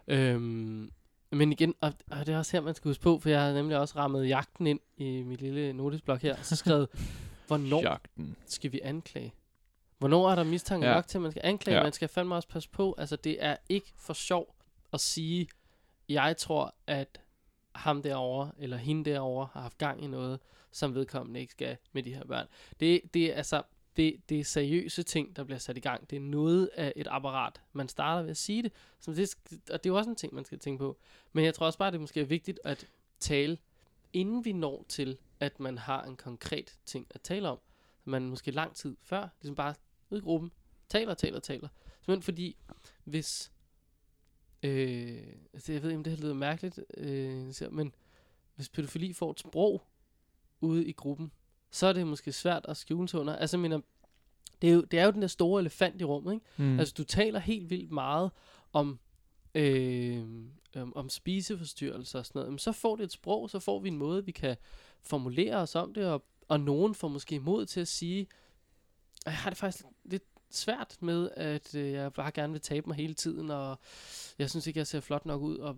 Øhm, 0.07 0.91
men 1.31 1.51
igen, 1.51 1.73
og, 1.81 1.93
og 2.11 2.25
det 2.25 2.33
er 2.33 2.37
også 2.37 2.51
her, 2.57 2.61
man 2.61 2.75
skal 2.75 2.89
huske 2.89 3.01
på, 3.03 3.19
for 3.19 3.29
jeg 3.29 3.41
har 3.45 3.53
nemlig 3.53 3.77
også 3.77 3.95
rammet 3.97 4.27
jagten 4.29 4.67
ind 4.67 4.79
i 4.97 5.23
mit 5.23 5.41
lille 5.41 5.73
notesblok 5.73 6.21
her, 6.21 6.35
så 6.41 6.55
skrevet, 6.55 6.87
hvornår 7.47 7.81
Jagten. 7.81 8.35
skal 8.45 8.71
vi 8.71 8.79
anklage? 8.83 9.33
Hvornår 9.97 10.29
er 10.31 10.35
der 10.35 10.43
mistanke 10.43 10.87
Ja. 10.87 10.93
nok 10.93 11.07
til, 11.07 11.17
at 11.17 11.21
man 11.21 11.31
skal 11.31 11.41
anklage? 11.45 11.77
Ja. 11.77 11.83
Man 11.83 11.93
skal 11.93 12.07
fandme 12.07 12.35
også 12.35 12.47
passe 12.47 12.69
på. 12.69 12.95
Altså, 12.97 13.15
det 13.15 13.37
er 13.45 13.55
ikke 13.69 13.87
for 13.95 14.13
sjov 14.13 14.55
at 14.93 14.99
sige, 14.99 15.47
jeg 16.09 16.37
tror, 16.37 16.75
at 16.87 17.21
ham 17.75 18.01
derovre, 18.03 18.51
eller 18.57 18.77
hende 18.77 19.09
derovre, 19.11 19.47
har 19.53 19.61
haft 19.61 19.77
gang 19.77 20.03
i 20.03 20.07
noget, 20.07 20.39
som 20.71 20.95
vedkommende 20.95 21.39
ikke 21.39 21.51
skal 21.51 21.77
med 21.93 22.03
de 22.03 22.13
her 22.13 22.25
børn. 22.25 22.47
Det, 22.79 23.01
det 23.13 23.25
er 23.25 23.35
altså, 23.35 23.61
det, 23.99 24.29
det 24.29 24.39
er 24.39 24.43
seriøse 24.43 25.03
ting, 25.03 25.35
der 25.35 25.43
bliver 25.43 25.59
sat 25.59 25.77
i 25.77 25.79
gang. 25.79 26.09
Det 26.09 26.15
er 26.15 26.19
noget 26.19 26.69
af 26.75 26.93
et 26.95 27.07
apparat. 27.09 27.61
Man 27.73 27.87
starter 27.87 28.21
ved 28.21 28.29
at 28.29 28.37
sige 28.37 28.63
det. 28.63 28.71
som 28.99 29.15
det 29.15 29.35
og 29.47 29.83
det 29.83 29.89
er 29.89 29.93
jo 29.93 29.97
også 29.97 30.09
en 30.09 30.15
ting, 30.15 30.33
man 30.33 30.45
skal 30.45 30.59
tænke 30.59 30.79
på. 30.79 30.97
Men 31.33 31.45
jeg 31.45 31.53
tror 31.53 31.65
også 31.65 31.79
bare, 31.79 31.91
det 31.91 32.01
måske 32.01 32.21
er 32.21 32.25
vigtigt 32.25 32.59
at 32.63 32.87
tale, 33.19 33.57
inden 34.13 34.45
vi 34.45 34.53
når 34.53 34.85
til, 34.89 35.17
at 35.39 35.59
man 35.59 35.77
har 35.77 36.03
en 36.03 36.15
konkret 36.15 36.79
ting 36.85 37.07
at 37.09 37.21
tale 37.21 37.49
om. 37.49 37.59
Man 38.05 38.29
måske 38.29 38.51
lang 38.51 38.75
tid 38.75 38.97
før, 39.01 39.27
ligesom 39.41 39.55
bare 39.55 39.73
ud 40.09 40.17
i 40.17 40.21
gruppen, 40.21 40.51
taler, 40.89 41.13
taler, 41.13 41.39
taler. 41.39 41.67
Simpelthen 41.85 42.21
fordi, 42.21 42.57
hvis... 43.03 43.51
Øh, 44.63 45.23
altså 45.53 45.73
jeg 45.73 45.81
ved 45.81 45.89
ikke, 45.89 45.97
om 45.97 46.03
det 46.03 46.13
her 46.13 46.21
lyder 46.21 46.33
mærkeligt, 46.33 46.79
øh, 46.97 47.53
men 47.71 47.95
hvis 48.55 48.69
pædofili 48.69 49.13
får 49.13 49.31
et 49.31 49.39
sprog 49.39 49.83
ude 50.61 50.85
i 50.85 50.91
gruppen, 50.91 51.31
så 51.71 51.87
er 51.87 51.93
det 51.93 52.07
måske 52.07 52.31
svært 52.31 52.65
at 52.67 52.77
skjule 52.77 53.07
sig 53.07 53.19
under. 53.19 53.35
Altså, 53.35 53.57
jeg 53.57 53.61
mener, 53.61 53.79
det 54.61 54.69
er, 54.69 54.73
jo, 54.73 54.81
det 54.81 54.99
er 54.99 55.05
jo 55.05 55.11
den 55.11 55.21
der 55.21 55.27
store 55.27 55.61
elefant 55.61 56.01
i 56.01 56.03
rummet, 56.03 56.33
ikke? 56.33 56.45
Mm. 56.57 56.79
Altså, 56.79 56.93
du 56.97 57.03
taler 57.03 57.39
helt 57.39 57.69
vildt 57.69 57.91
meget 57.91 58.31
om, 58.73 58.99
øh, 59.55 60.23
om, 60.75 60.95
om 60.95 61.09
spiseforstyrrelser 61.09 62.19
og 62.19 62.25
sådan 62.25 62.39
noget. 62.39 62.47
Jamen, 62.47 62.59
så 62.59 62.71
får 62.71 62.95
det 62.95 63.03
et 63.03 63.11
sprog, 63.11 63.49
så 63.49 63.59
får 63.59 63.79
vi 63.79 63.87
en 63.87 63.97
måde, 63.97 64.25
vi 64.25 64.31
kan 64.31 64.55
formulere 65.01 65.55
os 65.55 65.75
om 65.75 65.93
det, 65.93 66.05
og, 66.05 66.25
og 66.47 66.59
nogen 66.59 66.95
får 66.95 67.07
måske 67.07 67.39
mod 67.39 67.65
til 67.65 67.79
at 67.79 67.87
sige, 67.87 68.27
"Ej, 69.25 69.31
jeg 69.31 69.37
har 69.37 69.49
det 69.49 69.57
faktisk 69.57 69.85
lidt 70.03 70.23
svært 70.49 70.97
med, 71.01 71.29
at 71.35 71.75
øh, 71.75 71.91
jeg 71.91 72.13
bare 72.13 72.31
gerne 72.31 72.53
vil 72.53 72.61
tabe 72.61 72.87
mig 72.87 72.95
hele 72.95 73.13
tiden, 73.13 73.51
og 73.51 73.79
jeg 74.39 74.49
synes 74.49 74.67
ikke, 74.67 74.77
jeg 74.77 74.87
ser 74.87 74.99
flot 74.99 75.25
nok 75.25 75.41
ud, 75.41 75.57
og 75.57 75.77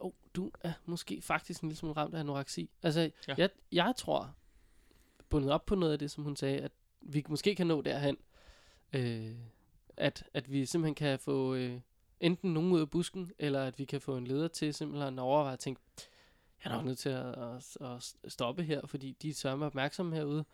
oh, 0.00 0.12
du 0.34 0.50
er 0.60 0.72
måske 0.86 1.22
faktisk 1.22 1.62
en 1.62 1.68
lille 1.68 1.78
smule 1.78 1.96
ramt 1.96 2.14
af 2.14 2.20
anoreksi. 2.20 2.70
Altså, 2.82 3.10
ja. 3.28 3.34
jeg, 3.38 3.50
jeg 3.72 3.92
tror, 3.96 4.34
bundet 5.32 5.50
op 5.50 5.66
på 5.66 5.74
noget 5.74 5.92
af 5.92 5.98
det, 5.98 6.10
som 6.10 6.24
hun 6.24 6.36
sagde, 6.36 6.60
at 6.60 6.72
vi 7.00 7.24
måske 7.28 7.54
kan 7.54 7.66
nå 7.66 7.80
derhen, 7.82 8.16
øh, 8.92 9.34
at, 9.96 10.24
at 10.34 10.52
vi 10.52 10.66
simpelthen 10.66 10.94
kan 10.94 11.18
få 11.18 11.54
øh, 11.54 11.80
enten 12.20 12.54
nogen 12.54 12.72
ud 12.72 12.80
af 12.80 12.90
busken, 12.90 13.32
eller 13.38 13.64
at 13.64 13.78
vi 13.78 13.84
kan 13.84 14.00
få 14.00 14.16
en 14.16 14.26
leder 14.26 14.48
til 14.48 14.74
simpelthen 14.74 15.18
at 15.18 15.22
overveje 15.22 15.52
at 15.52 15.58
tænke, 15.58 15.80
jeg 16.64 16.70
er 16.72 16.76
nok 16.76 16.84
nødt 16.84 16.98
til 16.98 17.08
at, 17.08 17.38
at, 17.38 17.76
at 18.24 18.32
stoppe 18.32 18.62
her, 18.62 18.86
fordi 18.86 19.16
de 19.22 19.28
er 19.28 19.34
sørme 19.34 19.66
opmærksomme 19.66 20.16
herude. 20.16 20.44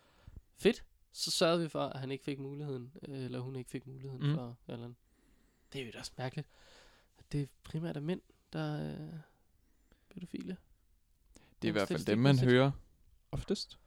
Fedt. 0.57 0.85
Så 1.13 1.31
sørgede 1.31 1.63
vi 1.63 1.69
for, 1.69 1.81
at 1.81 2.01
han 2.01 2.11
ikke 2.11 2.25
fik 2.25 2.39
muligheden, 2.39 2.93
øh, 3.09 3.25
eller 3.25 3.41
hun 3.41 3.57
ikke 3.57 3.71
fik 3.71 3.87
muligheden 3.87 4.29
Mm. 4.29 4.35
for, 4.35 4.57
eller 4.69 4.93
Det 5.73 5.81
er 5.81 5.87
jo 5.87 5.91
da 5.95 5.99
også 5.99 6.13
mærkeligt. 6.19 6.49
Det 7.33 7.43
er 7.43 7.47
primært 7.65 7.97
er 7.97 8.01
mænd, 8.01 8.21
der 8.53 8.77
er 8.77 9.09
pædofile. 10.15 10.57
Det 11.63 11.69
er 11.69 11.73
i 11.73 11.73
hvert 11.73 11.89
fald 11.89 12.05
dem, 12.05 12.19
man 12.19 12.39
hører 12.39 12.71
oftest. 13.33 13.79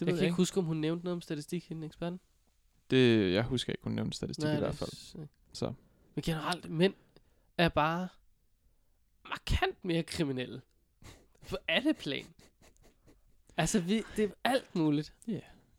Det 0.00 0.06
jeg 0.06 0.14
kan 0.16 0.24
ikke 0.24 0.36
huske, 0.36 0.58
om 0.58 0.64
hun 0.64 0.76
nævnte 0.76 1.04
noget 1.04 1.12
om 1.16 1.20
statistik, 1.20 1.68
hende 1.68 1.86
eksperten. 1.86 2.20
Det, 2.90 3.32
jeg 3.32 3.42
husker 3.44 3.72
ikke, 3.72 3.84
hun 3.84 3.92
nævnte 3.92 4.16
statistik 4.16 4.44
i 4.44 4.50
det 4.50 4.58
hvert 4.58 4.74
fald. 4.74 5.20
øh. 5.22 5.26
Så 5.52 5.72
Men 6.14 6.22
generelt, 6.22 6.70
mænd 6.70 6.94
er 7.58 7.68
bare 7.68 8.08
markant 9.28 9.84
mere 9.84 10.02
kriminelle. 10.02 10.60
På 11.50 11.56
alle 11.68 11.94
plan. 11.94 12.26
Altså, 13.56 13.80
vi, 13.80 14.02
det 14.16 14.24
er 14.24 14.28
alt 14.50 14.74
muligt. 14.74 15.12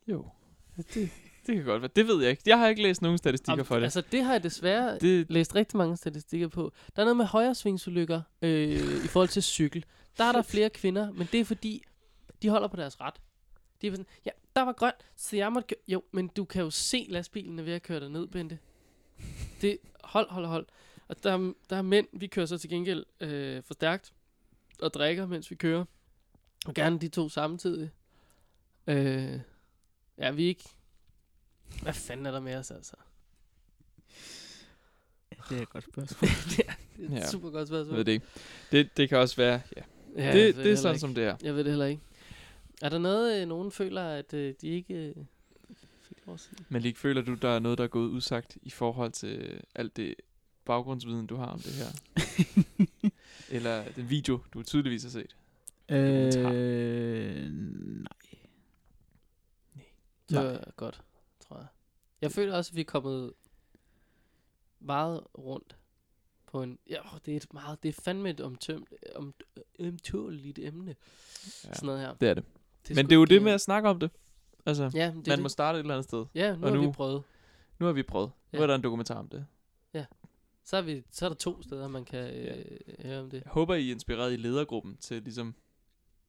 jo, 0.08 0.28
det, 0.76 1.10
det 1.46 1.56
kan 1.56 1.64
godt 1.64 1.82
være. 1.82 1.90
Det 1.96 2.06
ved 2.06 2.20
jeg 2.22 2.30
ikke. 2.30 2.42
Jeg 2.46 2.58
har 2.58 2.68
ikke 2.68 2.82
læst 2.82 3.02
nogen 3.02 3.18
statistikker 3.18 3.62
Om- 3.62 3.66
for 3.66 3.74
det. 3.76 3.82
Altså, 3.82 4.00
det 4.12 4.24
har 4.24 4.32
jeg 4.32 4.42
desværre 4.42 4.98
det 4.98 5.30
læst 5.30 5.54
rigtig 5.54 5.76
mange 5.76 5.96
statistikker 5.96 6.48
på. 6.48 6.72
Der 6.96 7.02
er 7.02 7.04
noget 7.04 7.16
med 7.16 7.24
højresvingsulykker 7.26 8.22
øh, 8.42 9.04
i 9.04 9.08
forhold 9.08 9.28
til 9.28 9.42
cykel. 9.42 9.84
Der 10.18 10.24
er 10.24 10.32
der 10.32 10.42
flere 10.42 10.70
kvinder, 10.70 11.12
men 11.12 11.28
det 11.32 11.40
er 11.40 11.44
fordi, 11.44 11.82
de 12.42 12.48
holder 12.48 12.68
på 12.68 12.76
deres 12.76 13.00
ret. 13.00 13.14
De 13.82 13.86
er 13.86 13.90
sådan, 13.90 14.06
ja, 14.26 14.30
der 14.56 14.62
var 14.62 14.72
grønt, 14.72 14.96
så 15.16 15.36
jeg 15.36 15.52
måtte 15.52 15.66
køre. 15.68 15.78
Jo, 15.88 16.02
men 16.12 16.28
du 16.28 16.44
kan 16.44 16.62
jo 16.62 16.70
se 16.70 17.06
lastbilen 17.08 17.58
er 17.58 17.62
ved 17.62 17.72
at 17.72 17.82
køre 17.82 18.00
dig 18.00 18.08
ned, 18.10 18.26
Bente. 18.26 18.58
Det, 19.62 19.78
hold, 20.04 20.30
hold, 20.30 20.46
hold. 20.46 20.66
Og 21.08 21.22
der, 21.22 21.32
er- 21.32 21.52
der 21.70 21.76
er 21.76 21.82
mænd, 21.82 22.06
vi 22.12 22.26
kører 22.26 22.46
så 22.46 22.58
til 22.58 22.70
gengæld 22.70 23.04
øh, 23.20 23.62
for 23.62 23.74
stærkt 23.74 24.12
og 24.82 24.94
drikker, 24.94 25.26
mens 25.26 25.50
vi 25.50 25.56
kører. 25.56 25.84
Og 26.66 26.74
gerne 26.74 26.98
de 26.98 27.08
to 27.08 27.28
samtidig. 27.28 27.90
Øh, 28.86 29.40
ja, 30.18 30.30
vi 30.30 30.44
ikke... 30.44 30.64
Hvad 31.82 31.92
fanden 31.92 32.26
er 32.26 32.30
der 32.30 32.40
med 32.40 32.54
os, 32.56 32.70
altså? 32.70 32.96
Det 35.48 35.58
er 35.58 35.62
et 35.62 35.68
godt 35.70 35.84
spørgsmål. 35.84 36.28
det 36.56 36.66
er 36.68 36.72
et 36.98 37.10
Ja. 37.10 37.26
super 37.30 37.50
godt 37.50 37.68
spørgsmål. 37.68 37.96
ved 37.96 38.04
det 38.04 38.12
ikke. 38.12 38.26
Det, 38.72 38.96
det 38.96 39.08
kan 39.08 39.18
også 39.18 39.36
være, 39.36 39.60
ja. 39.76 39.82
Ja, 40.16 40.32
det, 40.32 40.56
det 40.56 40.72
er 40.72 40.76
sådan, 40.76 40.94
ikke. 40.94 41.00
som 41.00 41.14
det 41.14 41.24
er. 41.24 41.36
Jeg 41.42 41.54
ved 41.54 41.64
det 41.64 41.70
heller 41.72 41.86
ikke. 41.86 42.02
Er 42.82 42.88
der 42.88 42.98
noget, 42.98 43.42
øh, 43.42 43.48
nogen 43.48 43.70
føler, 43.72 44.02
at 44.02 44.34
øh, 44.34 44.54
de 44.60 44.68
ikke 44.68 44.94
øh, 44.94 45.14
fik 46.00 46.18
lov 46.26 46.34
at 46.34 46.40
sige? 46.40 46.56
Men 46.68 46.82
Lig, 46.82 46.96
føler 46.96 47.22
du, 47.22 47.34
der 47.34 47.48
er 47.48 47.58
noget, 47.58 47.78
der 47.78 47.84
er 47.84 47.88
gået 47.88 48.10
usagt 48.10 48.58
i 48.62 48.70
forhold 48.70 49.12
til 49.12 49.60
alt 49.74 49.96
det 49.96 50.14
baggrundsviden, 50.64 51.26
du 51.26 51.36
har 51.36 51.46
om 51.46 51.58
det 51.60 51.72
her? 51.72 51.86
Eller 53.56 53.92
den 53.92 54.10
video, 54.10 54.40
du 54.54 54.62
tydeligvis 54.62 55.02
har 55.02 55.10
set? 55.10 55.36
Øh, 55.88 57.50
nej. 57.50 58.12
Det 60.28 60.34
Nej. 60.34 60.44
var 60.44 60.72
godt, 60.76 61.02
tror 61.40 61.56
jeg. 61.56 61.66
Jeg 62.20 62.32
føler 62.32 62.56
også, 62.56 62.70
at 62.72 62.76
vi 62.76 62.80
er 62.80 62.84
kommet 62.84 63.32
meget 64.80 65.24
rundt 65.38 65.76
på 66.46 66.62
en... 66.62 66.78
Ja, 66.90 67.14
åh, 67.14 67.18
det 67.26 67.32
er 67.32 67.36
et 67.36 67.54
meget... 67.54 67.82
Det 67.82 67.88
er 67.88 67.92
fandme 68.02 68.30
et 68.30 68.40
omtømt, 68.40 68.92
om, 69.14 69.34
ømtåligt 69.78 70.58
emne. 70.58 70.96
Ja, 71.64 71.74
Sådan 71.74 71.86
noget 71.86 72.00
her. 72.00 72.14
det 72.14 72.28
er 72.28 72.34
det. 72.34 72.44
Det 72.88 72.96
Men 72.96 73.04
det 73.06 73.12
er 73.12 73.16
jo 73.16 73.24
det 73.24 73.36
øh, 73.36 73.42
med 73.42 73.52
at 73.52 73.60
snakke 73.60 73.88
om 73.88 74.00
det. 74.00 74.10
Altså, 74.66 74.90
Ja, 74.94 75.06
det 75.06 75.14
man 75.14 75.24
det. 75.24 75.38
må 75.42 75.48
starte 75.48 75.76
et 75.76 75.80
eller 75.80 75.94
andet 75.94 76.04
sted. 76.04 76.26
Ja, 76.34 76.56
nu 76.56 76.62
og 76.66 76.70
har 76.72 76.78
vi 76.78 76.84
nu- 76.86 76.92
prøvet. 76.92 77.22
Nu 77.78 77.86
har 77.86 77.92
vi 77.92 78.02
prøvet. 78.02 78.30
Nu 78.52 78.58
Ja. 78.58 78.62
er 78.62 78.66
der 78.66 78.74
en 78.74 78.82
dokumentar 78.82 79.14
om 79.14 79.28
det. 79.28 79.46
Så 80.64 80.76
er, 80.76 80.82
vi, 80.82 81.04
så 81.10 81.24
er 81.24 81.28
der 81.28 81.36
to 81.36 81.62
steder, 81.62 81.88
man 81.88 82.04
kan 82.04 82.30
øh, 82.34 82.46
Ja. 82.98 83.08
høre 83.08 83.20
om 83.20 83.30
det. 83.30 83.42
Jeg 83.44 83.50
håber, 83.52 83.74
I 83.74 83.88
er 83.88 83.94
inspireret 83.94 84.32
i 84.32 84.36
ledergruppen 84.36 84.96
til 84.96 85.22
ligesom 85.22 85.54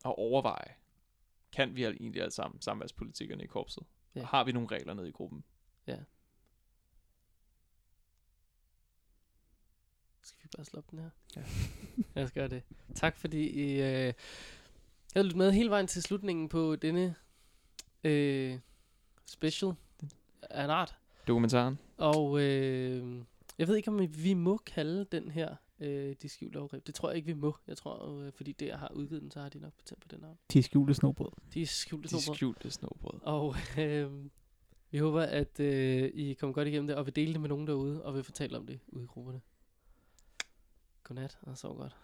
at 0.05 0.15
overveje, 0.17 0.73
kan 1.51 1.75
vi 1.75 1.85
egentlig 1.85 2.21
alle 2.21 2.31
sammen 2.31 2.61
samværspolitikerne 2.61 3.43
i 3.43 3.47
korpset? 3.47 3.83
Ja. 4.15 4.19
Ja. 4.19 4.25
Har 4.25 4.43
vi 4.43 4.51
nogle 4.51 4.67
regler 4.71 4.93
nede 4.93 5.07
i 5.09 5.11
gruppen? 5.11 5.43
Skal 10.23 10.43
vi 10.43 10.49
bare 10.57 10.65
slå 10.65 10.81
den 10.91 10.99
her? 10.99 11.09
Ja. 11.35 11.41
Lad 12.15 12.23
os 12.23 12.31
gøre 12.31 12.47
det. 12.47 12.63
Tak 12.95 13.15
fordi 13.17 13.49
I 13.49 13.81
øh, 13.81 14.13
havde 15.13 15.27
lyttet 15.27 15.37
med 15.37 15.51
hele 15.51 15.69
vejen 15.69 15.87
til 15.87 16.01
slutningen 16.03 16.49
på 16.49 16.75
denne 16.75 17.15
øh, 18.03 18.59
special 19.25 19.73
af 20.41 20.63
en 20.63 20.69
art. 20.69 20.95
Dokumentaren? 21.27 21.79
Og 21.97 22.39
øh, 22.41 23.21
jeg 23.57 23.67
ved 23.67 23.75
ikke, 23.75 23.89
om 23.91 24.23
vi 24.23 24.33
må 24.33 24.57
kalde 24.57 25.05
den 25.11 25.31
her 25.31 25.55
øh, 25.79 26.15
De 26.21 26.29
skjulte 26.29 26.57
overgreb. 26.57 26.87
Det 26.87 26.95
tror 26.95 27.09
jeg 27.09 27.15
ikke, 27.17 27.25
vi 27.25 27.33
må. 27.33 27.55
Jeg 27.67 27.77
tror, 27.77 28.19
øh, 28.19 28.31
fordi 28.33 28.51
det 28.51 28.71
har 28.71 28.91
udgivet 28.95 29.21
den, 29.21 29.31
så 29.31 29.41
har 29.41 29.49
de 29.49 29.59
nok 29.59 29.73
patent 29.77 30.01
på 30.01 30.07
den 30.07 30.19
navn. 30.19 30.37
De 30.53 30.63
skjulte 30.63 30.93
snobrød. 30.93 31.31
De 31.53 31.65
skjulte 31.65 32.03
De 32.09 32.21
snobrød. 32.21 32.35
skjulte 32.35 32.71
snobrød. 32.71 33.19
Og 33.23 33.55
øh, 33.79 34.11
vi 34.91 34.97
håber, 34.97 35.21
at 35.21 35.59
øh, 35.59 36.11
I 36.13 36.33
kommer 36.33 36.53
godt 36.53 36.67
igennem 36.67 36.87
det, 36.87 36.95
og 36.95 37.05
vil 37.05 37.15
dele 37.15 37.33
det 37.33 37.41
med 37.41 37.49
nogen 37.49 37.67
derude, 37.67 38.03
og 38.05 38.15
vil 38.15 38.23
fortælle 38.23 38.57
om 38.57 38.65
det 38.67 38.79
ude 38.87 39.03
i 39.03 39.07
grupperne. 39.07 39.41
Godnat, 41.03 41.39
og 41.41 41.57
sov 41.57 41.77
godt. 41.77 41.95